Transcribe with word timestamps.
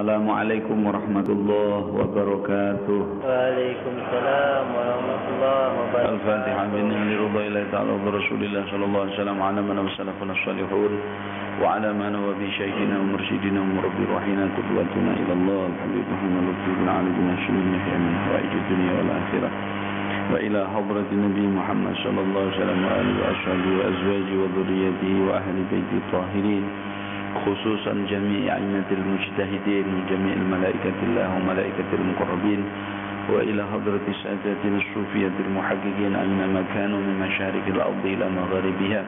السلام 0.00 0.30
عليكم 0.30 0.76
ورحمة 0.86 1.28
الله 1.28 1.80
وبركاته. 2.00 3.00
وعليكم 3.20 3.92
السلام 4.00 4.66
ورحمة 4.76 5.22
الله 5.28 5.64
وبركاته. 5.76 6.12
الفاتحة 6.16 6.62
بإذن 6.72 6.92
الله 7.04 7.16
رضي 7.28 7.44
الله 7.48 7.64
تعالى 7.72 7.92
ورسول 8.00 8.40
الله 8.48 8.62
صلى 8.72 8.84
الله 8.88 9.00
عليه 9.04 9.16
وسلم. 9.20 9.36
على 9.42 9.60
من 9.60 9.76
وسلفنا 9.76 10.32
الصالحون. 10.32 10.92
وعلى 11.60 11.90
من 11.92 12.14
وفي 12.16 12.46
شيخنا 12.60 12.96
ومرشدنا 12.96 13.60
ومرب 13.60 13.96
روحنا. 14.12 14.44
قدوتنا 14.56 15.12
إلى 15.20 15.32
الله. 15.36 15.62
الحبيب 15.68 16.06
محمد 16.12 16.44
رسول 16.48 16.74
الله 16.80 16.94
عليه 17.00 17.12
وسلم 17.12 17.36
شمل 17.44 17.64
يحيى 17.76 17.98
من 18.00 18.14
حوائج 18.24 18.52
الدنيا 18.62 18.92
والآخرة. 18.98 19.50
وإلى 20.32 20.60
حضرة 20.74 21.08
النبي 21.12 21.44
محمد 21.60 21.94
صلى 22.04 22.20
الله 22.24 22.42
عليه 22.48 22.56
وسلم 22.56 22.78
وآله 22.88 23.14
وأصحابه 23.20 23.70
وأزواجه 23.78 24.34
وذريته 24.42 25.12
وأهل 25.28 25.56
بيته 25.72 25.96
الطاهرين. 26.02 26.64
خصوصا 27.34 27.92
جميع 28.10 28.56
أئمة 28.56 28.88
المجتهدين 28.90 29.84
من 29.92 30.00
جميع 30.10 30.34
الملائكة 30.34 30.98
الله 31.02 31.36
وملائكة 31.36 31.90
المقربين 31.92 32.60
وإلى 33.32 33.62
حضرة 33.72 34.06
سادتنا 34.22 34.76
الصوفية 34.82 35.36
المحققين 35.46 36.16
أينما 36.16 36.64
كانوا 36.74 36.98
من 36.98 37.14
مشارق 37.26 37.64
الأرض 37.66 38.04
إلى 38.04 38.26
مغاربها. 38.38 39.04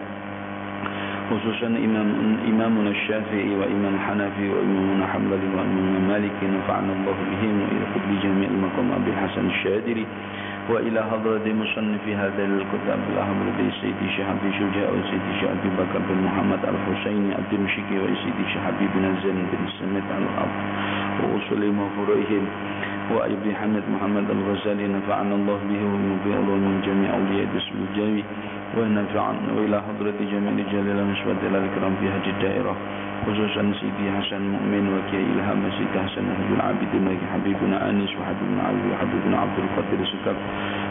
خصوصا 1.30 1.66
إمام 1.66 2.08
إمامنا 2.48 2.90
الشافعي 2.90 3.50
وإمام 3.60 3.94
الحنفي 3.94 4.48
وإمامنا 4.48 5.06
حنبلي 5.06 5.48
وإمامنا 5.56 5.98
مالك 6.08 6.38
نفعنا 6.56 6.92
الله 6.92 7.16
بهم 7.30 7.54
وإلى 7.62 7.84
قطب 7.94 8.10
جميع 8.22 8.48
المقام 8.48 8.92
أبي 8.92 9.10
الحسن 9.10 9.46
الشاذلي. 9.46 10.06
وإلى 10.70 11.00
حضرة 11.10 11.46
مصنف 11.62 12.04
هذا 12.08 12.44
الكتاب 12.44 13.00
الأحمد 13.12 13.58
سيدي 13.80 14.06
شيخ 14.16 14.26
شجاع 14.58 14.88
وسيدي 14.90 15.32
شيخ 15.40 15.50
بكر 15.78 15.98
بن 16.08 16.18
محمد 16.24 16.62
الحسيني 16.72 17.38
الدمشقي 17.38 17.96
وسيدي 17.98 18.44
شيخ 18.52 18.62
حبيب 18.66 18.90
بن 18.94 19.04
زين 19.22 19.38
بن 19.52 20.02
على 20.14 20.26
الأرض 20.30 20.56
وأصولهم 21.22 21.78
وفروعهم 21.82 22.44
وأبي 23.10 23.54
حمد 23.54 23.82
محمد 23.94 24.26
الغزالي 24.30 24.88
نفعنا 24.88 25.34
الله 25.34 25.58
به 25.70 25.82
ومن 26.52 26.80
جميع 26.86 27.10
أولياء 27.14 27.48
اسم 27.56 27.74
الجاوي 27.90 28.24
ونفعنا 28.76 29.48
وإلى 29.56 29.82
حضرة 29.86 30.18
جميع 30.32 30.52
رجال 30.62 30.86
النسبة 30.98 31.38
إلى 31.48 31.58
الكرام 31.58 31.92
في 32.00 32.06
هذه 32.08 32.30
الدائرة 32.36 32.76
خصوصا 33.26 33.62
سيدي 33.80 34.06
حسن 34.18 34.42
مؤمن 34.54 34.84
وكي 34.94 35.20
إلهام 35.32 35.60
سيدي 35.78 35.98
حسن 36.06 36.24
أهل 36.34 36.48
العابدين 36.56 37.02
وكي 37.06 37.26
حبيبنا 37.34 37.76
أنيس 37.90 38.12
وحبيبنا 38.18 38.62
علي 38.68 38.84
وحبيبنا 38.92 39.36
عبد 39.38 39.58
القادر 39.58 39.98
السكر 40.02 40.36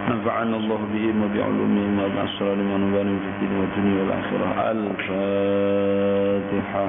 نفعنا 0.10 0.56
الله 0.58 0.80
بهم 0.94 1.18
وبعلومهم 1.24 1.94
وبأسرارهم 2.04 2.70
ونبالهم 2.74 3.20
في 3.24 3.30
الدين 3.34 3.52
والدنيا 3.60 4.00
والآخرة. 4.02 4.48
الفاتحة. 4.72 6.86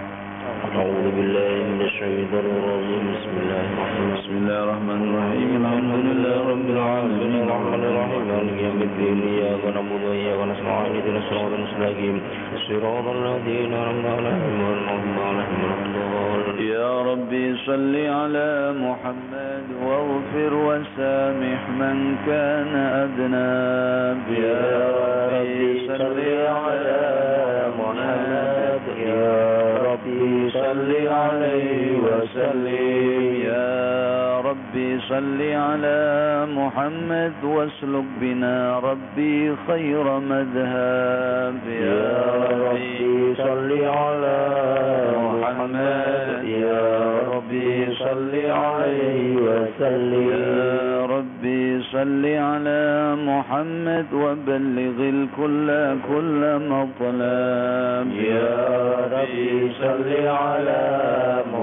أعوذ 0.62 1.06
بالله 1.16 1.52
من 1.72 1.80
الشيطان 1.90 2.46
الرجيم. 2.58 3.04
بسم 3.14 3.32
الله 3.42 3.60
الرحمن 3.66 3.82
الرحيم. 3.82 4.06
بسم 4.14 4.32
الله 4.40 4.58
الرحمن 4.64 5.00
الرحيم. 5.08 5.50
الحمد 5.62 5.92
لله 6.06 6.36
رب 6.52 6.66
العالمين. 6.77 7.34
الرحمن 7.44 7.82
الرحيم. 7.90 8.22
مالك 8.30 8.56
يوم 8.66 8.80
الدين 8.88 9.18
إياك 9.32 9.62
نعبد 9.74 10.02
وإياك 10.08 10.40
نستعين 10.50 10.92
اهدنا 10.96 11.18
الصراط 11.22 11.52
المستقيم 11.58 12.16
صراط 12.68 13.06
الذين 13.16 13.72
أنعمت 13.74 14.06
عليهم. 14.06 15.62
يا 16.60 17.02
ربي 17.02 17.56
صل 17.66 17.94
على 17.96 18.74
محمد 18.78 19.64
واغفر 19.86 20.52
وسامح 20.55 21.60
من 21.68 22.16
كان 22.27 22.72
أذنب 23.02 24.27
يا 24.44 24.90
ربي 25.33 25.88
صل 25.88 26.18
على 26.64 27.02
محمد. 27.78 28.83
يا 29.06 29.78
ربي 29.88 30.50
صل 30.50 30.90
عليه 31.08 31.98
وسلم. 32.06 33.34
يا 33.46 34.21
ربي 34.72 35.00
صل 35.08 35.42
على 35.52 36.00
محمد 36.56 37.32
واسلك 37.44 38.04
بنا 38.20 38.78
ربي 38.78 39.52
خير 39.68 40.04
مذهب. 40.18 41.55
يا 41.68 42.24
ربي 42.70 43.34
صل 43.36 43.84
على 43.84 44.38
محمد. 45.16 46.44
يا 46.44 47.20
ربي 47.32 47.94
صل 47.94 48.32
عليه 48.50 49.36
وسلم. 49.36 50.30
يا 50.32 51.06
ربي 51.06 51.82
صل 51.92 52.24
على 52.27 53.14
محمد 53.16 54.06
وبلغ 54.12 54.96
الكل 55.14 55.68
كل 56.08 56.42
مطلب. 56.72 58.06
يا 58.24 58.56
ربي 59.12 59.72
صل 59.82 60.27
على 60.27 60.82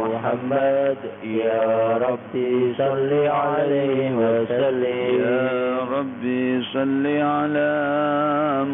محمد 0.09 0.97
يا 1.24 1.97
ربي 2.08 2.74
صل 2.78 3.12
عليه 3.28 4.02
وسلم. 4.24 5.08
يا 5.22 5.80
ربي 5.96 6.62
صل 6.74 7.06
على 7.36 7.74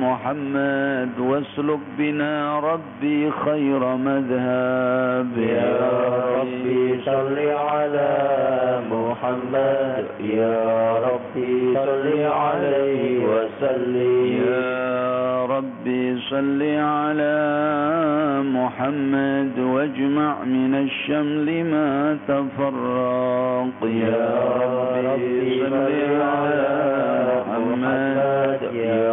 محمد 0.04 1.20
واسلك 1.20 1.84
بنا 1.98 2.60
ربي 2.60 3.32
خير 3.46 3.82
مذهب. 3.96 5.30
يا 5.38 5.78
ربي 6.40 7.00
صل 7.06 7.38
على 7.72 8.14
محمد 8.92 10.06
يا 10.20 10.60
ربي 11.08 11.74
صل 11.74 12.06
عليه 12.44 13.04
وسلم. 13.32 14.26
يا 14.48 15.46
ربي 15.46 16.04
صل 16.30 16.62
على 16.96 17.36
محمد 18.58 19.60
واجمع 19.60 20.34
من 20.44 20.72
الشمل 21.26 21.64
ما 21.64 22.18
تفرق. 22.28 23.80
يا 23.84 24.30
ربي 25.06 25.64
صل 25.70 25.94
على 26.22 26.76
محمد. 27.50 28.60
يا 28.74 29.10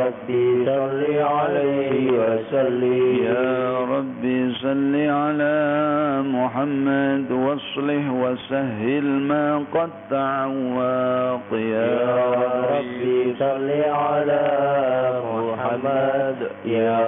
ربي 0.00 0.44
صل 0.66 1.02
عليه 1.22 2.10
وسلم. 2.10 3.16
يا 3.24 3.78
ربي 3.94 4.52
صل 4.62 4.94
على 5.20 5.56
محمد 6.26 7.26
واصلح 7.32 8.04
وسهل 8.22 9.04
ما 9.04 9.46
قد 9.74 9.90
تعوق. 10.10 11.48
يا 11.52 11.98
ربي 12.74 13.34
صل 13.38 13.68
على 14.02 14.44
محمد. 15.34 16.38
يا 16.64 17.00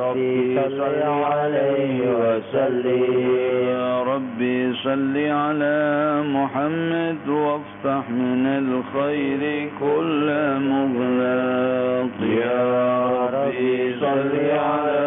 ربي 0.00 0.60
صل 0.78 1.02
عليه 1.32 1.98
وسلم. 2.20 3.93
ربي 4.02 4.72
صل 4.84 5.16
على 5.16 5.76
محمد 6.26 7.28
وافتح 7.28 8.10
من 8.10 8.46
الخير 8.46 9.68
كل 9.80 10.26
مغلق 10.70 12.14
يا 12.44 12.64
ربي 13.36 13.94
صل 14.00 14.32
على 14.50 15.02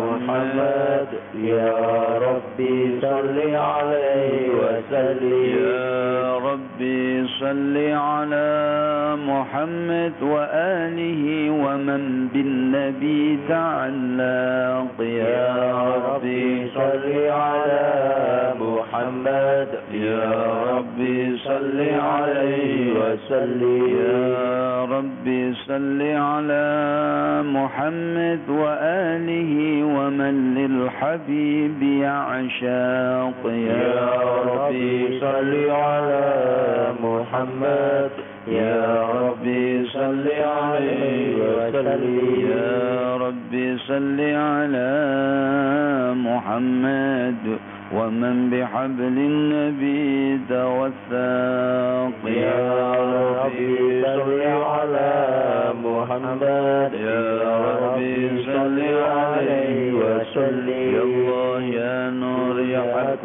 محمد. 0.00 1.06
يا 1.44 1.74
ربي 2.18 3.00
صل 3.00 3.38
عليه 3.56 4.50
وسلم. 4.50 5.44
يا 5.64 6.38
ربي 6.38 7.26
صل 7.40 7.76
على 7.92 8.48
محمد 9.26 10.12
وآله 10.22 11.50
ومن 11.50 12.28
بالنبي 12.34 13.38
تعلق. 13.48 15.00
يا 15.00 15.84
ربي 15.96 16.66
صل 16.74 17.06
على 17.30 17.86
محمد. 18.60 19.68
يا 19.92 20.54
ربي 20.70 21.36
صل 21.36 21.80
عليه 22.00 22.92
وسلم. 22.92 23.88
يا 23.98 24.84
ربي 24.84 25.54
صل 25.54 26.02
على 26.02 26.66
محمد 27.44 28.40
وآله 28.48 29.52
ومن 29.84 30.34
للحبيب 31.28 31.82
يعشاق 31.82 33.42
يا 33.44 34.10
ربي 34.46 35.20
صل 35.20 35.70
على 35.70 36.26
محمد. 37.02 38.10
يا 38.48 39.06
ربي 39.20 39.86
صل 39.86 40.28
عليه 40.62 41.34
وسلم. 41.36 42.50
يا 42.50 43.16
ربي 43.16 43.78
صل 43.78 44.20
على 44.20 44.90
محمد. 46.16 47.58
ومن 47.94 48.50
بحبل 48.50 49.16
النبي 49.30 50.38
توثق 50.48 52.16
يا 52.24 52.94
ربي 53.44 54.02
صل 54.02 54.40
على 54.42 55.12
محمد. 55.96 56.42
يا 57.08 57.24
ربي 57.82 58.16
صل 58.46 58.78
عليه 59.16 59.92
وسلم. 60.00 60.68
يا 60.94 61.02
الله 61.02 61.60
يا 61.80 62.10
نور 62.10 62.56
يا 62.60 62.82
حق 62.94 63.24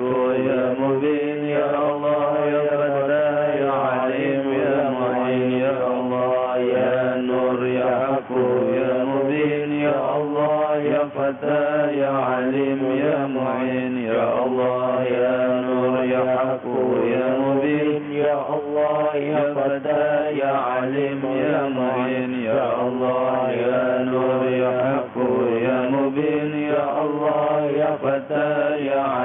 يا 0.49 0.63
مبين. 0.81 1.39
يا 1.57 1.69
الله 1.91 2.33
يا 2.55 2.63
فتاح 2.81 3.47
يا 3.63 3.71
عليم 3.71 4.45
يا 4.65 4.77
معين. 4.99 5.51
يا 5.65 5.77
الله 5.93 6.57
يا 6.57 6.97
نور 7.29 7.59
يا 7.65 7.91
حق 8.07 8.31
يا 8.79 8.91
مبين. 9.11 9.71
يا 9.87 9.97
الله 10.17 10.77
يا 10.93 11.03
فتاح 11.17 11.85
يا 12.03 12.11
عليم 12.31 12.81
يا 13.05 13.19
معين 13.27 13.42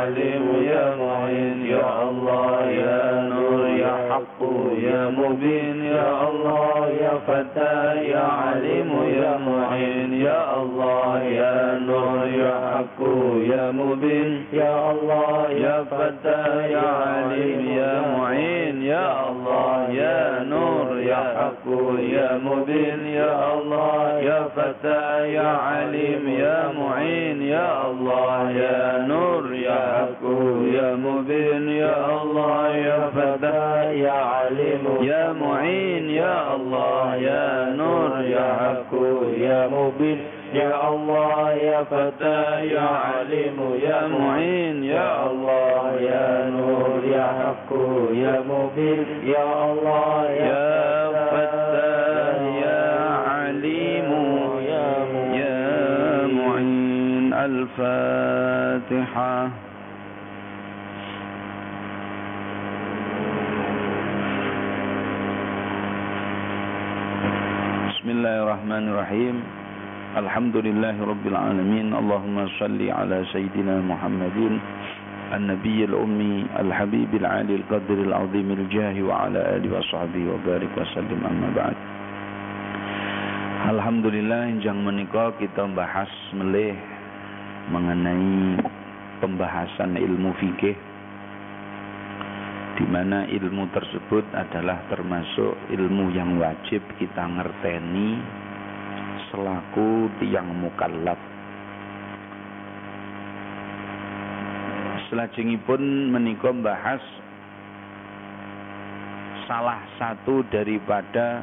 يا 0.08 0.14
عليم 0.14 0.64
يا 0.72 0.96
معين 0.96 1.66
يا 1.66 2.02
الله 2.08 2.60
يا 2.70 3.28
نور 3.28 3.66
يا 3.68 3.94
حق 4.10 4.40
يا 4.82 5.08
مبين 5.08 5.84
يا 5.84 6.28
الله 6.28 6.88
يا 7.00 7.14
فتى 7.28 7.76
يا 8.12 8.24
عليم 8.44 8.90
يا 9.20 9.32
معين 9.48 10.12
يا 10.14 10.62
الله 10.62 11.22
يا 11.22 11.78
نور 11.88 12.26
يا 12.26 12.54
حق 12.74 13.00
يا 13.52 13.70
مبين 13.70 14.44
يا 14.52 14.90
الله 14.92 15.46
يا 15.50 15.84
فتى 15.84 16.42
يا 16.72 16.88
عليم 17.12 17.60
يا 17.78 17.94
معين 18.16 18.82
يا 18.82 19.28
الله 19.30 19.88
يا 19.90 20.42
نور 20.42 20.98
يا 20.98 21.22
حق. 21.38 21.57
يا 21.98 22.38
مبين 22.44 23.06
يا 23.06 23.54
الله 23.54 24.18
يا 24.18 24.40
فتى 24.56 25.32
يا 25.32 25.48
عليم 25.48 26.28
يا 26.28 26.72
معين 26.78 27.42
يا 27.42 27.90
الله 27.90 28.50
يا 28.50 29.04
نور 29.08 29.54
يا 29.54 29.80
حق 29.96 30.22
يا 30.74 30.94
مبين 30.94 31.68
يا 31.68 32.22
الله 32.22 32.68
يا 32.76 33.00
فتى 33.16 34.00
يا 34.00 34.12
عليم 34.12 34.84
يا 35.00 35.32
معين 35.32 36.10
يا 36.10 36.54
الله 36.56 37.14
يا 37.16 37.74
نور 37.76 38.12
يا 38.24 38.46
حق 38.60 38.92
يا 39.38 39.68
مبين. 39.68 40.18
يا 40.54 40.88
الله 40.88 41.50
يا 41.52 41.84
فتى 41.84 42.66
يا 42.74 42.80
عليم 42.80 43.58
يا 43.82 44.06
معين. 44.06 44.84
يا 44.84 45.30
الله 45.30 46.00
يا 46.00 46.50
نور 46.50 47.04
يا 47.04 47.26
حق 47.38 47.70
يا 48.24 48.34
مبين. 48.48 49.06
يا 49.28 49.44
الله 49.68 50.30
يا 50.30 50.68
فتى 51.32 51.96
يا 52.64 52.84
عليم 53.28 54.10
يا 54.72 54.88
معين. 56.26 57.32
الفاتحة. 57.48 59.34
بسم 67.88 68.08
الله 68.10 68.34
الرحمن 68.42 68.84
الرحيم. 68.88 69.36
الحمد 70.13 70.55
لله 70.57 70.95
رب 71.01 71.25
العالمين 71.27 71.93
اللهم 71.93 72.37
صل 72.61 72.79
على 72.89 73.17
سيدنا 73.33 73.81
محمد 73.81 74.37
النبي 75.33 75.79
الأمي 75.89 76.35
الحبيب 76.59 77.11
العالي 77.15 77.55
القدر 77.55 77.97
العظيم 78.07 78.47
الجاه 78.51 78.95
وعلى 79.03 79.39
آله 79.57 79.69
وصحبه 79.77 80.23
وبارك 80.33 80.71
وسلم 80.77 81.19
أما 81.25 81.49
بعد 81.57 81.77
Alhamdulillah 83.63 84.59
yang 84.59 84.83
menikah 84.83 85.39
kita 85.39 85.63
bahas 85.71 86.11
melih 86.35 86.75
mengenai 87.71 88.59
pembahasan 89.23 89.95
ilmu 89.95 90.35
fikih 90.35 90.75
di 92.75 92.85
mana 92.91 93.23
ilmu 93.31 93.63
tersebut 93.71 94.27
adalah 94.35 94.83
termasuk 94.91 95.55
ilmu 95.71 96.11
yang 96.11 96.37
wajib 96.43 96.83
kita 96.99 97.23
ngerteni 97.23 98.19
selaku 99.30 100.08
tiang 100.20 100.48
mukallaf. 100.60 101.20
Selajengipun 105.08 106.12
menika 106.12 106.52
bahas 106.52 107.00
salah 109.48 109.80
satu 109.96 110.44
daripada 110.52 111.40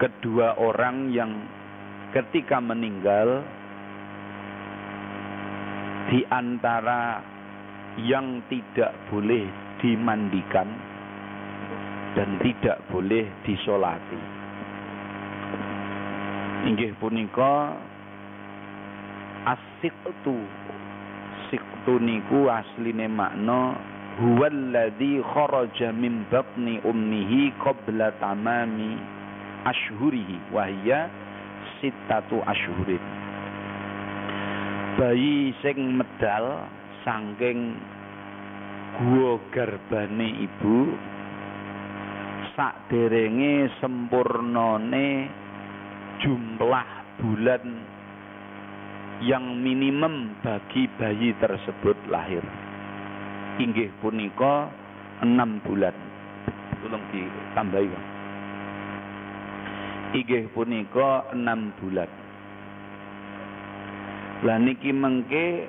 kedua 0.00 0.56
orang 0.56 1.12
yang 1.12 1.36
ketika 2.16 2.56
meninggal 2.56 3.44
di 6.08 6.24
antara 6.32 7.20
yang 8.00 8.40
tidak 8.48 8.96
boleh 9.12 9.44
dimandikan 9.84 10.72
dan 12.16 12.40
tidak 12.40 12.80
boleh 12.88 13.28
disolati. 13.44 14.37
Inggih 16.68 16.92
punika 17.00 17.80
asiktu 19.48 20.36
siktu 21.48 21.96
niku 21.96 22.44
asline 22.52 23.08
makna 23.08 23.72
huwallazi 24.20 25.24
kharaja 25.32 25.96
min 25.96 26.28
batni 26.28 26.76
ummihi 26.84 27.56
qabla 27.64 28.12
tamami 28.20 29.00
ashhurihi 29.64 30.52
wahya 30.52 31.08
sitatu 31.80 32.44
ashhurin. 32.44 33.00
Bayi 35.00 35.56
sing 35.64 35.96
medal 35.96 36.68
sangking 37.00 37.80
gua 39.00 39.40
garbane 39.56 40.36
ibu 40.44 40.92
sakderenge 42.52 43.72
sempurnane 43.80 45.32
jumlah 46.22 46.88
bulan 47.18 47.64
yang 49.22 49.44
minimum 49.58 50.34
bagi 50.46 50.86
bayi 50.98 51.34
tersebut 51.42 51.98
lahir 52.06 52.42
inggih 53.58 53.90
punika 53.98 54.70
enam 55.22 55.58
bulan 55.66 55.94
tolong 56.78 57.02
ditambahi 57.10 57.88
Bang 57.90 58.18
inggih 60.16 60.48
punika 60.56 61.28
enam 61.36 61.72
bulan. 61.80 62.08
Lah 64.46 64.56
niki 64.56 64.94
mengke 64.94 65.66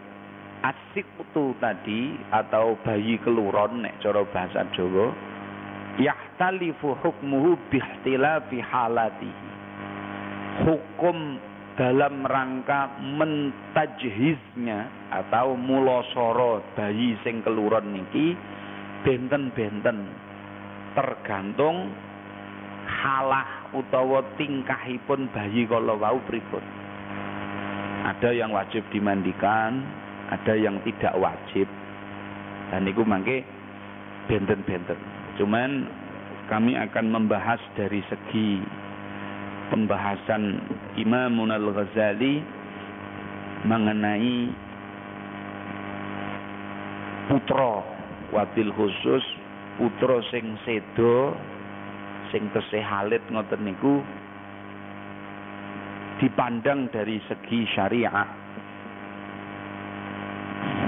asik 0.63 1.07
tu 1.33 1.55
tadi 1.57 2.15
atau 2.31 2.77
bayi 2.85 3.17
keluron 3.19 3.83
nek 3.83 3.99
cara 3.99 4.23
bahasa 4.29 4.63
Jawa 4.77 5.11
yahtalifu 5.99 6.95
hukmuhu 7.03 7.57
bihtilafi 7.73 8.63
halatihi. 8.63 9.49
Hukum 10.65 11.39
dalam 11.79 12.27
rangka 12.27 12.99
mentajhiznya 12.99 14.91
atau 15.15 15.55
mulosoro 15.55 16.59
bayi 16.75 17.15
sing 17.23 17.39
keluron 17.39 17.95
niki 17.95 18.35
benten-benten 19.07 20.03
tergantung 20.91 21.87
halah 22.89 23.71
utawa 23.71 24.25
tingkahipun 24.35 25.31
bayi 25.31 25.63
kala 25.69 25.95
wau 25.95 26.19
pripun. 26.27 26.63
Ada 28.09 28.35
yang 28.35 28.51
wajib 28.51 28.83
dimandikan, 28.89 29.85
ada 30.33 30.53
yang 30.57 30.81
tidak 30.83 31.13
wajib. 31.15 31.67
Dan 32.73 32.89
itu 32.89 33.01
mangke 33.05 33.45
benten-benten. 34.27 34.97
Cuman 35.37 35.87
kami 36.49 36.73
akan 36.75 37.05
membahas 37.07 37.61
dari 37.77 38.01
segi 38.09 38.61
pembahasan 39.69 40.61
Imam 40.97 41.45
Al-Ghazali 41.45 42.41
mengenai 43.63 44.49
putra 47.29 47.85
wabil 48.33 48.73
khusus 48.73 49.23
putra 49.77 50.19
sing 50.33 50.57
sedo 50.65 51.37
sing 52.33 52.49
tesih 52.53 52.81
halit 52.83 53.21
ngoten 53.29 53.63
niku 53.65 54.01
dipandang 56.19 56.91
dari 56.91 57.17
segi 57.25 57.63
syariat. 57.73 58.27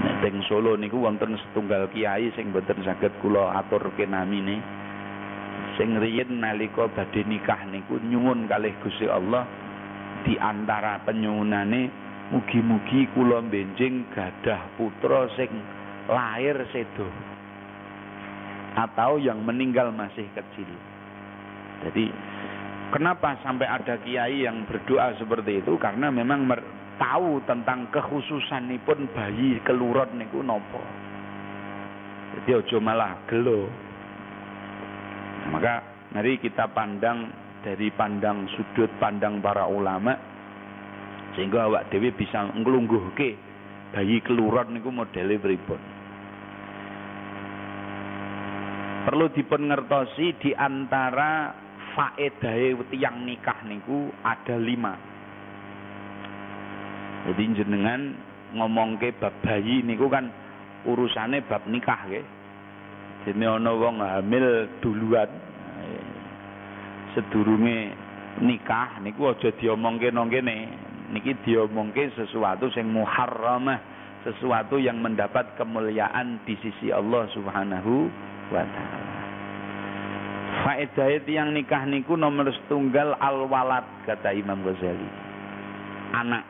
Nek 0.02 0.20
teng 0.20 0.44
Solo 0.44 0.76
niku 0.76 1.00
wonten 1.00 1.34
setunggal 1.40 1.88
kiai 1.90 2.28
sing 2.36 2.52
boten 2.52 2.84
saged 2.84 3.10
kula 3.24 3.56
aturke 3.58 4.04
namine. 4.04 4.81
Sing 5.80 5.96
riyin 5.96 6.44
nalika 6.44 6.84
badhe 6.92 7.24
nikah 7.24 7.64
niku 7.72 7.96
nyuwun 8.04 8.44
kalih 8.44 8.76
Gusti 8.84 9.08
Allah 9.08 9.48
di 10.22 10.36
antara 10.36 11.00
penyuwunane 11.02 11.88
mugi-mugi 12.32 13.08
kula 13.16 13.40
benjing 13.44 14.04
gadah 14.12 14.60
putra 14.76 15.28
sing 15.36 15.48
lahir 16.08 16.56
sedo 16.72 17.08
atau 18.72 19.20
yang 19.20 19.40
meninggal 19.44 19.92
masih 19.92 20.24
kecil. 20.32 20.68
Jadi 21.84 22.08
kenapa 22.94 23.36
sampai 23.44 23.68
ada 23.68 24.00
kiai 24.00 24.48
yang 24.48 24.64
berdoa 24.64 25.16
seperti 25.20 25.60
itu? 25.60 25.76
Karena 25.76 26.08
memang 26.08 26.48
tahu 26.96 27.42
tentang 27.44 27.88
kekhususan 27.92 28.72
pun 28.84 29.08
bayi 29.12 29.60
keluron 29.64 30.16
niku 30.16 30.40
nopo. 30.40 30.80
Jadi 32.32 32.50
ojo 32.64 32.76
malah 32.80 33.12
gelo. 33.28 33.68
Maka 35.50 35.82
mari 36.14 36.38
kita 36.38 36.70
pandang 36.70 37.32
dari 37.62 37.88
pandang 37.94 38.46
sudut 38.54 38.90
pandang 38.98 39.42
para 39.42 39.66
ulama 39.66 40.14
sehingga 41.34 41.66
awak 41.70 41.88
dewi 41.88 42.12
bisa 42.12 42.52
nglungguhke 42.52 43.34
bayi 43.94 44.20
keluron 44.20 44.76
niku 44.76 44.92
modele 44.92 45.40
pripun. 45.40 45.80
Perlu 49.02 49.26
dipun 49.34 49.66
ngertosi 49.66 50.38
di 50.38 50.50
antara 50.54 51.50
faedahe 51.96 52.78
tiang 52.92 53.26
nikah 53.26 53.58
niku 53.66 54.12
ada 54.22 54.56
lima. 54.56 54.94
Jadi 57.26 57.42
jenengan 57.54 58.14
ngomongke 58.54 59.14
bab 59.18 59.34
bayi 59.42 59.82
niku 59.82 60.06
kan 60.06 60.30
urusane 60.86 61.42
bab 61.46 61.66
nikah 61.66 61.98
nggih. 62.06 62.41
Dene 63.22 63.46
ana 63.46 63.70
wong 63.70 64.02
hamil 64.02 64.66
duluan 64.82 65.30
sedurunge 67.12 67.92
nikah 68.40 68.98
niku 69.04 69.30
aja 69.30 69.52
diomongke 69.60 70.08
nang 70.10 70.32
kene. 70.32 70.68
Niki 71.12 71.36
diomongke 71.44 72.08
sesuatu 72.16 72.72
sing 72.72 72.88
muharramah, 72.88 73.76
sesuatu 74.24 74.80
yang 74.80 74.96
mendapat 75.04 75.44
kemuliaan 75.60 76.40
di 76.48 76.56
sisi 76.64 76.88
Allah 76.88 77.28
Subhanahu 77.36 78.08
wa 78.48 78.64
taala. 78.64 79.20
Faedah 80.62 81.20
yang 81.28 81.52
nikah 81.52 81.84
niku 81.84 82.16
nomor 82.16 82.48
setunggal 82.48 83.18
al 83.20 83.44
walad 83.44 83.84
kata 84.08 84.32
Imam 84.32 84.64
Ghazali. 84.64 85.08
Anak. 86.16 86.44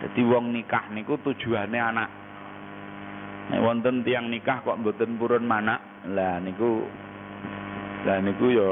Jadi 0.00 0.20
wong 0.24 0.56
nikah 0.56 0.88
niku 0.96 1.20
tujuannya 1.20 1.80
anak. 1.80 2.21
Wonten 3.52 4.00
tiang 4.00 4.32
nikah 4.32 4.64
kok 4.64 4.80
mboten 4.80 5.20
purun 5.20 5.44
mana? 5.44 5.76
Lah 6.08 6.40
niku 6.40 6.88
lah 8.08 8.18
niku 8.24 8.48
ya 8.48 8.68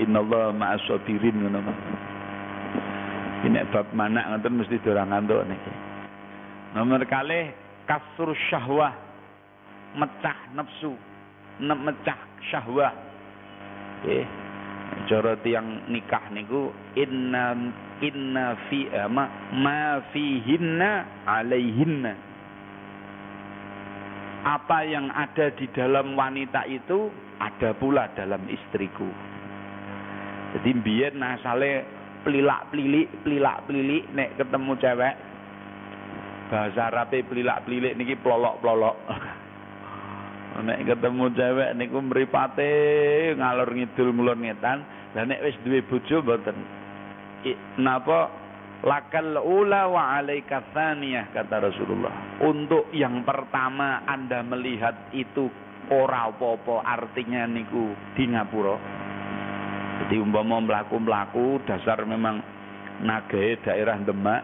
innallaha 0.00 0.56
ma'as 0.56 0.80
sabirin 0.88 1.36
ngono. 1.36 1.60
Ini 3.42 3.68
bab 3.74 3.90
mana 3.92 4.32
ngoten 4.32 4.56
mesti 4.56 4.80
dorang 4.80 5.10
ngantuk 5.12 5.44
niki. 5.50 5.72
Nomor 6.72 7.04
kali 7.04 7.52
kasur 7.84 8.32
syahwah 8.48 8.94
mecah 9.98 10.38
nafsu, 10.56 10.96
mecah 11.60 12.18
syahwah. 12.48 12.94
Eh, 14.08 14.24
cara 15.06 15.36
tiang 15.44 15.86
nikah 15.92 16.24
niku 16.32 16.72
inna 16.96 17.52
inna 18.00 18.56
fi 18.70 18.88
ma 19.12 19.28
ma 19.52 20.00
fihinna 20.10 21.04
alaihinna. 21.28 22.31
Apa 24.42 24.82
yang 24.82 25.06
ada 25.14 25.54
di 25.54 25.70
dalam 25.70 26.18
wanita 26.18 26.66
itu 26.66 27.06
ada 27.38 27.70
pula 27.78 28.10
dalam 28.18 28.42
istriku. 28.50 29.06
Jadi 30.58 30.70
biar 30.82 31.14
nasale 31.14 31.86
pelilak 32.26 32.70
pelilik 32.70 33.08
pelilak 33.22 33.66
pelilik 33.66 34.04
nek 34.14 34.38
ketemu 34.38 34.72
cewek 34.78 35.14
bahasa 36.50 36.90
Arabe 36.90 37.24
pelilak 37.26 37.66
pelilik 37.66 37.96
niki 37.98 38.14
pelolok 38.22 38.98
nek 40.66 40.80
ketemu 40.84 41.24
cewek 41.32 41.70
niku 41.80 41.98
mripate 42.04 42.72
ngalor 43.34 43.70
ngidul 43.72 44.12
ngulon 44.12 44.44
ngetan 44.44 44.78
lah 45.12 45.24
nek 45.28 45.40
wis 45.44 45.56
duwe 45.64 45.80
bojo 45.84 46.24
mboten. 46.24 46.56
Napa 47.80 48.41
lakal 48.82 49.38
ula 49.42 49.86
wa 49.86 50.18
alaika 50.18 50.62
tsaniyah 50.74 51.30
kata 51.30 51.70
Rasulullah 51.70 52.42
untuk 52.42 52.90
yang 52.90 53.22
pertama 53.22 54.02
Anda 54.06 54.42
melihat 54.42 55.14
itu 55.14 55.46
ora 55.90 56.30
apa-apa 56.30 56.82
artinya 56.82 57.46
niku 57.46 57.94
di 58.18 58.26
ngapura 58.26 59.02
jadi 60.02 60.18
umpama 60.18 60.58
mlaku-mlaku 60.58 61.62
dasar 61.62 62.02
memang 62.02 62.42
nagae 63.06 63.54
daerah 63.62 64.02
Demak. 64.02 64.42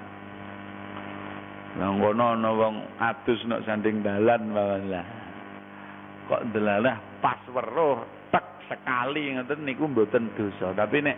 Lah 1.83 1.91
ngono 1.95 2.39
ana 2.39 2.51
wong 2.55 2.77
adus 3.03 3.43
nek 3.47 3.67
sanding 3.67 4.03
dalan 4.03 4.55
lah. 4.55 5.07
Kok 6.31 6.55
delalah 6.55 6.97
pas 7.19 7.43
weruh 7.51 8.07
tek 8.31 8.45
sekali 8.71 9.35
ngoten 9.35 9.67
niku 9.67 9.91
mboten 9.91 10.31
dosa. 10.39 10.71
Tapi 10.79 11.03
nek 11.03 11.17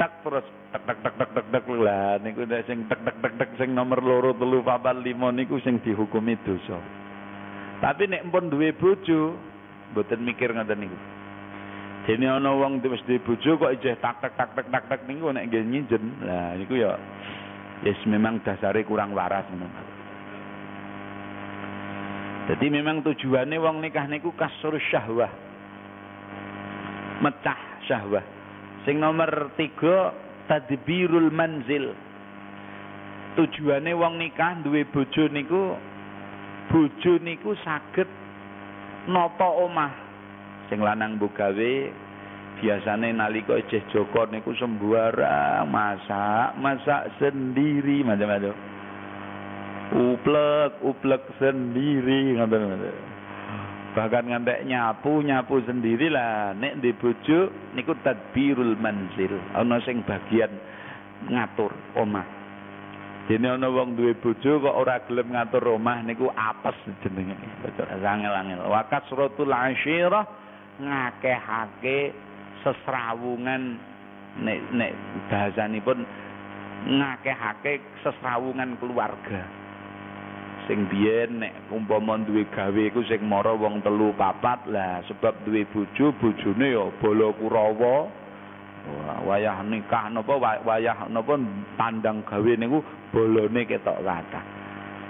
tek 0.00 0.24
terus 0.24 0.46
tek 0.72 0.80
tek 0.88 0.98
tek 1.04 1.14
tek 1.20 1.30
tek 1.36 1.46
tek 1.52 1.64
lah 1.76 2.16
niku 2.24 2.48
nek 2.48 2.64
sing 2.64 2.88
tek 2.88 3.04
tek 3.04 3.16
tek 3.20 3.32
tek 3.36 3.50
sing 3.60 3.76
nomor 3.76 4.00
loro 4.00 4.32
telu 4.32 4.64
papat 4.64 4.96
lima 5.04 5.28
niku 5.28 5.60
sing 5.60 5.76
dihukumi 5.84 6.40
dosa. 6.40 6.80
Tapi 7.84 8.08
nek 8.08 8.24
pun 8.32 8.48
duwe 8.48 8.72
bojo 8.72 9.36
mboten 9.92 10.24
mikir 10.24 10.56
ngoten 10.56 10.80
niku. 10.80 10.96
Dene 12.08 12.32
ana 12.32 12.48
wong 12.56 12.80
wis 12.80 13.04
duwe 13.04 13.20
bojo 13.20 13.60
kok 13.60 13.76
ijeh 13.76 14.00
tak 14.00 14.24
tak 14.24 14.32
tak 14.40 14.56
tak 14.56 14.66
tak 14.72 14.84
tak 14.88 15.00
niku 15.04 15.36
nek 15.36 15.52
nggih 15.52 15.68
nyinjen. 15.68 16.04
Lah 16.24 16.56
niku 16.56 16.80
ya 16.80 16.96
yes 17.84 18.00
memang 18.08 18.40
dasare 18.40 18.80
kurang 18.88 19.12
waras 19.12 19.44
ngono. 19.52 19.68
Jadi 22.48 22.66
memang 22.72 23.04
tujuannya 23.04 23.60
wong 23.60 23.84
nikah 23.84 24.08
niku 24.08 24.32
kasur 24.32 24.80
syahwah. 24.80 25.28
Mecah 27.20 27.84
syahwah. 27.84 28.39
Sing 28.88 28.96
nomor 28.96 29.52
tiga 29.60 30.16
tadbirul 30.48 31.28
manzil. 31.28 31.92
Tujuannya 33.36 33.94
wong 33.94 34.18
nikah 34.18 34.58
duwe 34.64 34.88
bojo 34.88 35.28
niku 35.30 35.76
bojo 36.72 37.12
niku 37.20 37.52
saged 37.60 38.08
nata 39.06 39.48
omah. 39.48 39.92
Sing 40.72 40.80
lanang 40.80 41.20
mbok 41.20 41.36
gawe 41.36 41.72
biasane 42.60 43.12
nalika 43.12 43.56
ijeh 43.60 43.84
Joko 43.92 44.26
niku 44.28 44.56
sembarang 44.56 45.68
masak 45.68 46.56
masak 46.58 47.12
sendiri 47.20 48.00
macam-macam. 48.02 48.56
Uplek 49.90 50.72
uplek 50.86 51.22
sendiri 51.36 52.38
ngoten 52.38 53.09
bahkan 53.94 54.26
ngantek 54.26 54.66
nyapu 54.66 55.22
nyapu 55.22 55.62
sendiri 55.66 56.10
lah. 56.10 56.54
Nek 56.54 56.78
di 56.82 56.90
bojo 56.94 57.50
niku 57.74 57.94
tadbirul 58.02 58.78
manzil. 58.78 59.34
Ana 59.54 59.82
sing 59.82 60.02
bagian 60.06 60.50
ngatur 61.30 61.70
omah. 61.98 62.26
Dene 63.28 63.54
ana 63.54 63.70
wong 63.70 63.94
duwe 63.94 64.18
bojo 64.18 64.58
kok 64.58 64.76
ora 64.76 65.02
gelem 65.06 65.30
ngatur 65.34 65.78
omah 65.78 66.02
niku 66.02 66.30
apes 66.32 66.76
jenenge. 67.02 67.34
Angel-angel. 68.00 68.66
Wa 68.66 68.86
kasratul 68.90 69.52
asyirah 69.52 70.24
ngakehake 70.78 72.14
sesrawungan. 72.62 73.78
Nek 74.30 74.58
nek 74.70 74.92
bahasanipun 75.26 76.06
ngakehake 76.86 77.82
sesrawungan 78.06 78.78
keluarga 78.78 79.59
sing 80.70 80.86
biyen 80.86 81.42
nek 81.42 81.66
umpama 81.74 82.14
duwe 82.22 82.46
gawe 82.46 82.78
iku 82.78 83.02
sing 83.10 83.26
mara 83.26 83.50
wong 83.50 83.82
telu 83.82 84.14
papat 84.14 84.70
lah 84.70 85.02
sebab 85.10 85.42
duwe 85.42 85.66
bojo 85.66 86.14
bojone 86.14 86.70
ya 86.70 86.86
bala 87.02 87.34
kurawa. 87.34 88.06
Wayah 89.26 89.66
nikah 89.66 90.14
napa 90.14 90.38
wayah 90.38 91.10
napa 91.10 91.34
pandang 91.74 92.22
gawe 92.22 92.52
niku 92.54 92.86
bolone 93.10 93.66
ketok 93.66 93.98
kathah. 93.98 94.46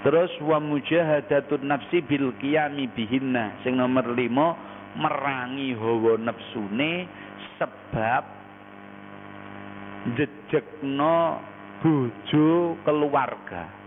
Terus 0.01 0.33
wa 0.41 0.57
mujahadatun 0.57 1.69
nafsi 1.69 2.01
bil 2.01 2.33
qiyami 2.41 2.89
bihinna 2.89 3.61
sing 3.61 3.77
nomor 3.77 4.17
5 4.17 4.97
merangi 4.97 5.77
hawa 5.77 6.17
nepsune 6.17 7.05
sebab 7.61 8.23
jejekno 10.17 11.37
bojo 11.85 12.81
keluarga 12.81 13.80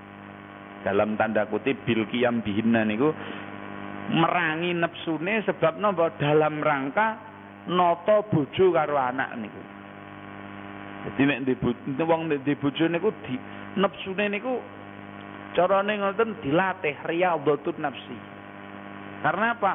dalam 0.84 1.16
tanda 1.16 1.48
kutip 1.48 1.80
bil 1.88 2.04
qiyam 2.12 2.44
bihinna 2.44 2.84
niku 2.84 3.10
merangi 4.12 4.76
nepsune 4.76 5.40
sebab 5.48 5.80
napa 5.80 6.12
dalam 6.20 6.60
rangka 6.60 7.16
nata 7.72 8.20
bojo 8.28 8.76
karo 8.76 8.96
anak 9.00 9.32
niku. 9.40 9.62
Jadi 11.04 11.20
nek 11.24 11.40
di 11.48 11.54
wong 12.04 12.28
di 12.28 12.54
bojo 12.54 12.84
niku 12.86 13.08
di 13.24 13.34
nepsune 13.80 14.24
niku 14.28 14.60
carane 15.56 15.96
ngoten 15.96 16.36
dilatih 16.44 16.96
riyadhatun 17.08 17.80
nafsi. 17.80 18.16
Karena 19.24 19.56
apa? 19.56 19.72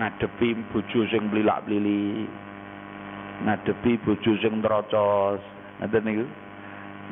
Ngadepi 0.00 0.72
bojo 0.72 1.04
sing 1.12 1.28
blilak-blili 1.28 2.24
ngadepi 3.38 4.02
bojo 4.02 4.32
sing 4.42 4.58
trocos 4.64 5.40
ngoten 5.78 6.02
niku 6.02 6.24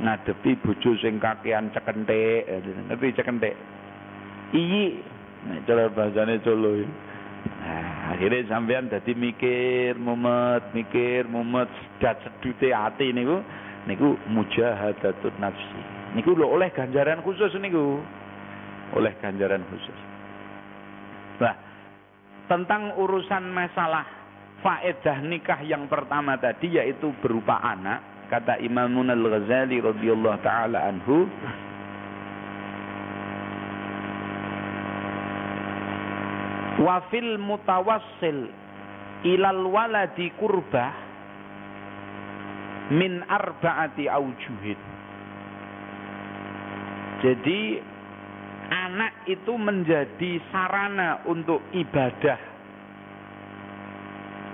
ngadepi 0.03 0.61
bojo 0.61 0.93
sing 1.01 1.17
kakean 1.17 1.73
cekentik 1.73 2.45
ngerti 2.91 3.17
cekentik 3.17 3.55
iyi 4.53 5.01
nek 5.49 5.65
cara 5.65 5.89
bahasane 5.89 6.43
colo 6.45 6.85
nah 7.63 8.13
akhirnya 8.13 8.49
sampean 8.51 8.91
dadi 8.91 9.17
mikir 9.17 9.97
mumet 9.97 10.75
mikir 10.77 11.25
mumet 11.31 11.71
sedat 11.97 12.21
sedute 12.25 12.75
ati 12.75 13.15
niku 13.15 13.41
niku 13.87 14.19
mujahadatun 14.29 15.35
nafsi. 15.39 15.81
Niku 16.19 16.35
lho 16.35 16.59
oleh 16.59 16.69
ganjaran 16.75 17.23
khusus 17.23 17.55
niku. 17.63 18.03
Oleh 18.95 19.15
ganjaran 19.23 19.63
khusus. 19.71 19.99
Nah 21.39 21.55
tentang 22.51 22.95
urusan 22.99 23.51
masalah 23.51 24.07
faedah 24.63 25.23
nikah 25.23 25.63
yang 25.67 25.87
pertama 25.87 26.39
tadi 26.39 26.79
yaitu 26.79 27.11
berupa 27.23 27.59
anak 27.63 28.16
kata 28.27 28.59
Imamun 28.59 29.11
Al-Ghazali 29.11 29.79
radhiyallahu 29.79 30.43
taala 30.43 30.91
anhu 30.91 31.31
wa 36.83 37.01
fil 37.09 37.39
mutawassil 37.39 38.51
ilal 39.25 39.65
waladi 39.71 40.29
kurbah 40.37 40.93
min 42.93 43.23
arbaati 43.27 44.07
aujuhin. 44.07 44.79
Jadi 47.25 47.81
anak 48.71 49.27
itu 49.27 49.57
menjadi 49.57 50.39
sarana 50.53 51.25
untuk 51.27 51.65
ibadah 51.75 52.39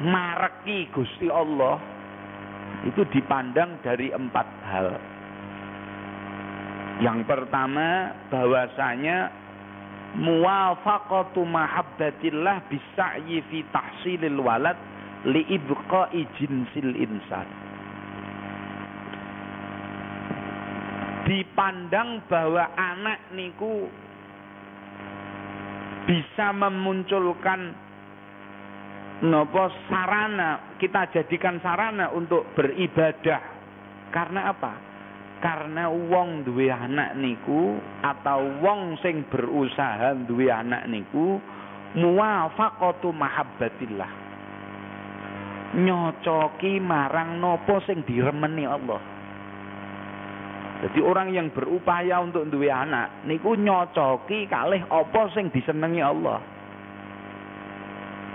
mareki 0.02 0.88
Gusti 0.94 1.28
Allah 1.28 1.91
itu 2.82 3.02
dipandang 3.14 3.78
dari 3.82 4.10
empat 4.10 4.48
hal. 4.66 4.88
Yang 7.02 7.26
pertama 7.26 8.14
bahwasanya 8.30 9.30
muwafaqatu 10.18 11.42
mahabbatillah 11.46 12.68
bisa'yi 12.68 13.42
fi 13.48 13.58
tahsilil 13.70 14.38
walad 14.42 14.78
li 15.26 15.46
ibqa'i 15.46 16.26
jinsil 16.38 16.94
insan. 16.98 17.48
Dipandang 21.22 22.26
bahwa 22.26 22.66
anak 22.74 23.30
niku 23.30 23.86
bisa 26.02 26.50
memunculkan 26.50 27.78
nopo 29.22 29.70
sarana 29.86 30.74
kita 30.82 31.14
jadikan 31.14 31.62
sarana 31.62 32.10
untuk 32.10 32.50
beribadah. 32.58 33.42
Karena 34.10 34.50
apa? 34.50 34.72
Karena 35.42 35.90
wong 35.90 36.46
duwe 36.46 36.70
anak 36.70 37.18
niku 37.18 37.78
atau 38.02 38.62
wong 38.62 38.98
sing 39.02 39.26
berusaha 39.26 40.14
duwe 40.26 40.50
anak 40.50 40.86
niku 40.90 41.38
muwafaqatu 41.98 43.10
mahabbatillah. 43.10 44.12
Nyocoki 45.72 46.78
marang 46.82 47.40
nopo 47.40 47.80
sing 47.88 48.04
diremeni 48.04 48.68
Allah. 48.68 49.02
Jadi 50.82 50.98
orang 50.98 51.30
yang 51.30 51.48
berupaya 51.54 52.18
untuk 52.18 52.46
duwe 52.50 52.68
anak 52.68 53.22
niku 53.26 53.54
nyocoki 53.54 54.50
kalih 54.50 54.82
apa 54.90 55.30
sing 55.30 55.48
disenengi 55.54 56.02
Allah 56.02 56.61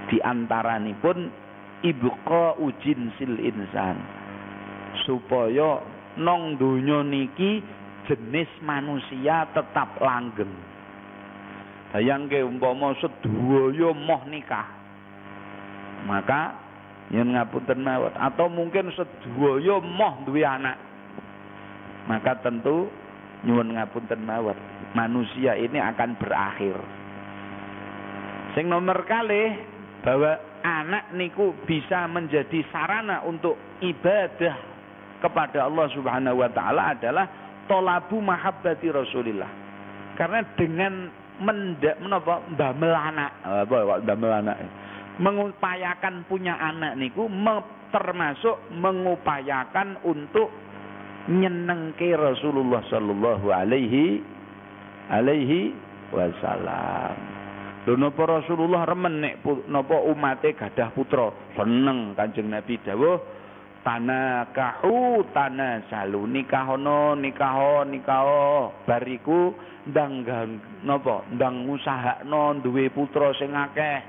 di 0.08 0.18
pun 1.04 1.18
ibqa 1.84 2.58
ujin 2.58 3.12
sil 3.20 3.36
insan. 3.38 3.98
Supaya 5.06 5.84
nong 6.18 6.58
donya 6.58 7.06
niki 7.06 7.62
jenis 8.08 8.50
manusia 8.64 9.46
tetap 9.52 10.00
langgeng. 10.00 10.52
Bayangke 11.92 12.44
umpama 12.44 12.96
sedaya 13.00 13.90
moh 13.96 14.24
nikah. 14.28 14.68
Maka 16.08 16.56
yen 17.12 17.36
ngapunten 17.36 17.80
mawon. 17.84 18.12
Atau 18.16 18.52
mungkin 18.52 18.92
sedaya 18.96 19.80
moh 19.80 20.14
duwe 20.28 20.44
anak. 20.44 20.76
Maka 22.08 22.40
tentu 22.44 22.88
nyuwun 23.44 23.76
ngapunten 23.76 24.24
mawon. 24.24 24.58
Manusia 24.96 25.56
ini 25.56 25.80
akan 25.80 26.16
berakhir. 26.20 26.76
Sing 28.56 28.72
nomor 28.72 29.06
kali 29.06 29.77
bahwa 30.08 30.40
anak 30.64 31.12
niku 31.20 31.52
bisa 31.68 32.08
menjadi 32.08 32.64
sarana 32.72 33.28
untuk 33.28 33.60
ibadah 33.84 34.56
kepada 35.20 35.68
Allah 35.68 35.92
Subhanahu 35.92 36.40
wa 36.40 36.48
taala 36.56 36.96
adalah 36.96 37.28
tolabu 37.68 38.24
mahabbati 38.24 38.88
Rasulillah. 38.88 39.52
Karena 40.16 40.48
dengan 40.56 41.12
mendak 41.44 42.00
menapa 42.00 42.40
anak, 42.80 43.32
apa 43.44 44.00
ndamel 44.00 44.32
anak? 44.32 44.58
Mengupayakan 45.20 46.24
punya 46.32 46.56
anak 46.56 46.96
niku 46.96 47.28
termasuk 47.92 48.64
mengupayakan 48.80 50.08
untuk 50.08 50.48
nyenengke 51.28 52.16
Rasulullah 52.16 52.80
sallallahu 52.88 53.52
alaihi 53.52 54.24
alaihi 55.12 55.76
wasallam. 56.16 57.37
Lho 57.88 57.96
napa 57.96 58.28
Rasulullah 58.28 58.84
remen 58.84 59.24
nek 59.24 59.48
napa 59.72 60.04
umate 60.04 60.52
gadah 60.60 60.92
putra, 60.92 61.32
seneng 61.56 62.12
Kanjeng 62.20 62.52
Nabi 62.52 62.76
dawuh 62.84 63.16
tanakahu 63.88 65.24
tanasalu 65.32 66.28
nikahono 66.28 67.16
nikaho 67.16 67.88
nikaho 67.88 68.76
bariku 68.84 69.56
ndang 69.88 70.28
napa 70.84 71.24
ndang 71.32 71.64
usahakno 71.64 72.60
duwe 72.60 72.92
putra 72.92 73.32
sing 73.40 73.56
akeh. 73.56 74.04